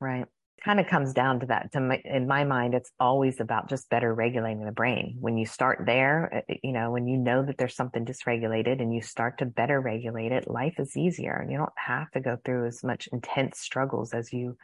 Right 0.01 0.26
kind 0.64 0.80
of 0.80 0.86
comes 0.86 1.12
down 1.12 1.40
to 1.40 1.47
that. 1.47 1.72
To 1.72 1.80
my, 1.80 2.01
in 2.05 2.26
my 2.26 2.45
mind, 2.45 2.74
it's 2.74 2.90
always 3.01 3.40
about 3.40 3.68
just 3.68 3.88
better 3.88 4.14
regulating 4.14 4.64
the 4.64 4.72
brain. 4.72 5.16
When 5.20 5.36
you 5.36 5.47
start 5.47 5.82
there, 5.86 6.45
uh, 6.49 6.53
uh, 6.53 6.57
you 6.62 6.72
know, 6.72 6.90
when 6.90 7.07
you 7.07 7.16
know 7.16 7.45
that 7.45 7.59
there's 7.59 7.74
something 7.74 8.05
dysregulated 8.05 8.80
and 8.80 8.95
you 8.95 9.03
start 9.03 9.38
to 9.38 9.47
better 9.47 9.80
regulate 9.80 10.32
it, 10.32 10.49
life 10.49 10.74
is 10.78 10.97
easier 10.97 11.34
and 11.34 11.51
you 11.51 11.59
don't 11.59 11.72
have 11.76 12.11
to 12.12 12.20
go 12.20 12.38
through 12.45 12.66
as 12.66 12.84
much 12.84 13.09
intense 13.12 13.59
struggles 13.59 14.12
as 14.12 14.32
you 14.32 14.57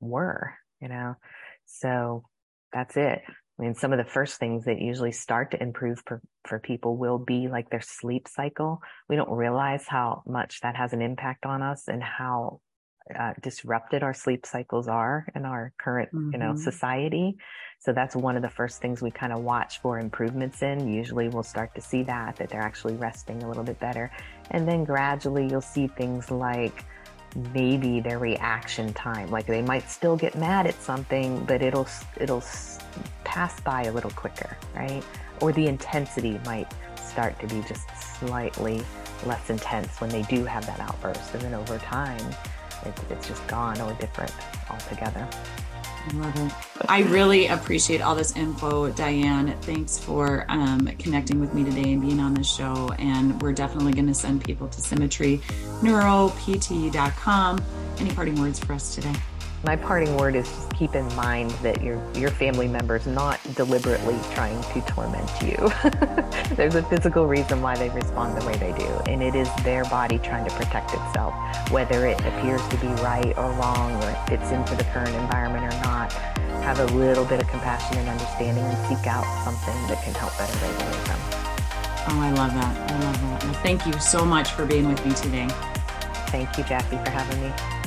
were, 0.00 0.54
you 0.80 0.88
know? 0.88 1.14
So 1.66 2.24
that's 2.72 2.96
it. 2.96 3.22
I 3.58 3.62
mean, 3.62 3.74
some 3.74 3.92
of 3.92 3.98
the 3.98 4.04
first 4.04 4.38
things 4.38 4.66
that 4.66 4.80
usually 4.80 5.10
start 5.10 5.50
to 5.50 5.62
improve 5.62 6.00
for, 6.06 6.20
for 6.44 6.60
people 6.60 6.96
will 6.96 7.18
be 7.18 7.48
like 7.48 7.70
their 7.70 7.80
sleep 7.80 8.28
cycle. 8.28 8.80
We 9.08 9.16
don't 9.16 9.30
realize 9.30 9.84
how 9.88 10.22
much 10.26 10.60
that 10.60 10.76
has 10.76 10.92
an 10.92 11.02
impact 11.02 11.44
on 11.44 11.60
us 11.60 11.88
and 11.88 12.02
how 12.02 12.60
uh, 13.18 13.32
disrupted 13.40 14.02
our 14.02 14.14
sleep 14.14 14.46
cycles 14.46 14.86
are 14.86 15.26
in 15.34 15.44
our 15.44 15.72
current, 15.80 16.10
mm-hmm. 16.12 16.32
you 16.32 16.38
know, 16.38 16.52
mm-hmm. 16.52 16.62
society. 16.62 17.36
So 17.80 17.92
that's 17.92 18.14
one 18.14 18.36
of 18.36 18.42
the 18.42 18.48
first 18.48 18.80
things 18.80 19.02
we 19.02 19.10
kind 19.10 19.32
of 19.32 19.40
watch 19.40 19.80
for 19.80 19.98
improvements 19.98 20.62
in. 20.62 20.92
Usually 20.92 21.28
we'll 21.28 21.42
start 21.42 21.74
to 21.74 21.80
see 21.80 22.02
that, 22.04 22.36
that 22.36 22.50
they're 22.50 22.60
actually 22.60 22.94
resting 22.94 23.42
a 23.42 23.48
little 23.48 23.64
bit 23.64 23.80
better. 23.80 24.10
And 24.50 24.68
then 24.68 24.84
gradually 24.84 25.48
you'll 25.48 25.60
see 25.60 25.86
things 25.86 26.30
like 26.30 26.84
maybe 27.54 28.00
their 28.00 28.18
reaction 28.18 28.92
time, 28.94 29.30
like 29.30 29.46
they 29.46 29.62
might 29.62 29.88
still 29.88 30.16
get 30.16 30.34
mad 30.34 30.66
at 30.66 30.74
something, 30.82 31.44
but 31.44 31.62
it'll, 31.62 31.86
it'll 32.20 32.42
pass 33.24 33.60
by 33.60 33.84
a 33.84 33.92
little 33.92 34.10
quicker, 34.10 34.56
right? 34.74 35.02
Or 35.40 35.52
the 35.52 35.66
intensity 35.66 36.40
might 36.44 36.70
start 36.96 37.38
to 37.40 37.46
be 37.46 37.62
just 37.68 37.88
slightly 38.18 38.82
less 39.26 39.50
intense 39.50 40.00
when 40.00 40.10
they 40.10 40.22
do 40.22 40.44
have 40.44 40.66
that 40.66 40.80
outburst. 40.80 41.34
And 41.34 41.42
then 41.42 41.54
over 41.54 41.78
time, 41.78 42.24
it, 42.84 42.94
it's 43.10 43.28
just 43.28 43.46
gone 43.46 43.80
or 43.80 43.92
different 43.94 44.32
altogether. 44.70 45.28
I 46.88 47.02
really 47.02 47.48
appreciate 47.48 48.00
all 48.00 48.14
this 48.14 48.34
info, 48.36 48.92
Dianne. 48.92 49.60
Thanks 49.62 49.98
for 49.98 50.46
um, 50.48 50.86
connecting 50.98 51.40
with 51.40 51.52
me 51.54 51.64
today 51.64 51.92
and 51.92 52.00
being 52.00 52.20
on 52.20 52.34
the 52.34 52.44
show. 52.44 52.92
And 52.98 53.42
we're 53.42 53.52
definitely 53.52 53.92
going 53.92 54.06
to 54.06 54.14
send 54.14 54.42
people 54.44 54.68
to 54.68 54.80
symmetryneuropt.com. 54.80 57.64
Any 57.98 58.14
parting 58.14 58.40
words 58.40 58.58
for 58.58 58.72
us 58.72 58.94
today? 58.94 59.12
My 59.64 59.74
parting 59.74 60.16
word 60.16 60.36
is 60.36 60.46
just 60.46 60.72
keep 60.76 60.94
in 60.94 61.12
mind 61.16 61.50
that 61.62 61.82
your 61.82 62.00
your 62.14 62.30
family 62.30 62.68
member 62.68 62.94
is 62.94 63.06
not 63.06 63.40
deliberately 63.54 64.16
trying 64.32 64.62
to 64.72 64.80
torment 64.82 65.28
you. 65.42 65.56
There's 66.54 66.76
a 66.76 66.82
physical 66.84 67.26
reason 67.26 67.60
why 67.60 67.76
they 67.76 67.88
respond 67.90 68.40
the 68.40 68.46
way 68.46 68.54
they 68.56 68.72
do, 68.78 68.86
and 69.10 69.20
it 69.20 69.34
is 69.34 69.48
their 69.64 69.84
body 69.84 70.18
trying 70.18 70.48
to 70.48 70.54
protect 70.54 70.94
itself, 70.94 71.34
whether 71.72 72.06
it 72.06 72.20
appears 72.20 72.66
to 72.68 72.76
be 72.76 72.86
right 73.02 73.36
or 73.36 73.50
wrong, 73.52 73.92
or 74.04 74.10
it 74.10 74.28
fits 74.28 74.52
into 74.52 74.76
the 74.76 74.84
current 74.84 75.14
environment 75.16 75.64
or 75.64 75.76
not. 75.82 76.12
Have 76.62 76.78
a 76.78 76.86
little 76.96 77.24
bit 77.24 77.40
of 77.40 77.48
compassion 77.48 77.96
and 77.98 78.08
understanding, 78.08 78.62
and 78.62 78.88
seek 78.88 79.06
out 79.08 79.24
something 79.44 79.74
that 79.88 80.02
can 80.04 80.14
help 80.14 80.38
better 80.38 80.52
regulate 80.64 81.04
them. 81.06 81.18
Oh, 82.10 82.20
I 82.20 82.30
love 82.30 82.54
that. 82.54 82.90
I 82.92 82.98
love 83.00 83.20
that. 83.22 83.44
Well, 83.44 83.62
thank 83.64 83.86
you 83.86 83.92
so 83.94 84.24
much 84.24 84.52
for 84.52 84.64
being 84.64 84.88
with 84.88 85.04
me 85.04 85.12
today. 85.14 85.48
Thank 86.30 86.56
you, 86.56 86.64
Jackie, 86.64 86.96
for 86.96 87.10
having 87.10 87.42
me. 87.42 87.77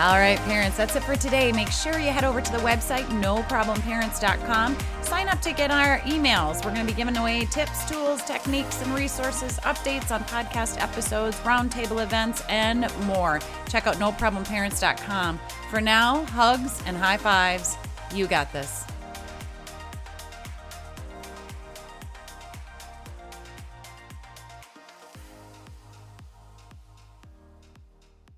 All 0.00 0.16
right, 0.16 0.38
parents, 0.38 0.78
that's 0.78 0.96
it 0.96 1.02
for 1.02 1.14
today. 1.14 1.52
Make 1.52 1.70
sure 1.70 1.98
you 1.98 2.08
head 2.08 2.24
over 2.24 2.40
to 2.40 2.52
the 2.52 2.58
website, 2.58 3.04
noproblemparents.com. 3.22 4.78
Sign 5.02 5.28
up 5.28 5.42
to 5.42 5.52
get 5.52 5.70
our 5.70 5.98
emails. 6.00 6.64
We're 6.64 6.72
going 6.72 6.86
to 6.86 6.90
be 6.90 6.96
giving 6.96 7.18
away 7.18 7.44
tips, 7.44 7.84
tools, 7.84 8.22
techniques, 8.22 8.80
and 8.80 8.94
resources, 8.94 9.58
updates 9.58 10.10
on 10.10 10.24
podcast 10.24 10.80
episodes, 10.80 11.36
roundtable 11.40 12.02
events, 12.02 12.42
and 12.48 12.90
more. 13.04 13.40
Check 13.68 13.86
out 13.86 13.96
noproblemparents.com. 13.96 15.38
For 15.68 15.82
now, 15.82 16.24
hugs 16.24 16.82
and 16.86 16.96
high 16.96 17.18
fives. 17.18 17.76
You 18.14 18.26
got 18.26 18.50
this. 18.54 18.89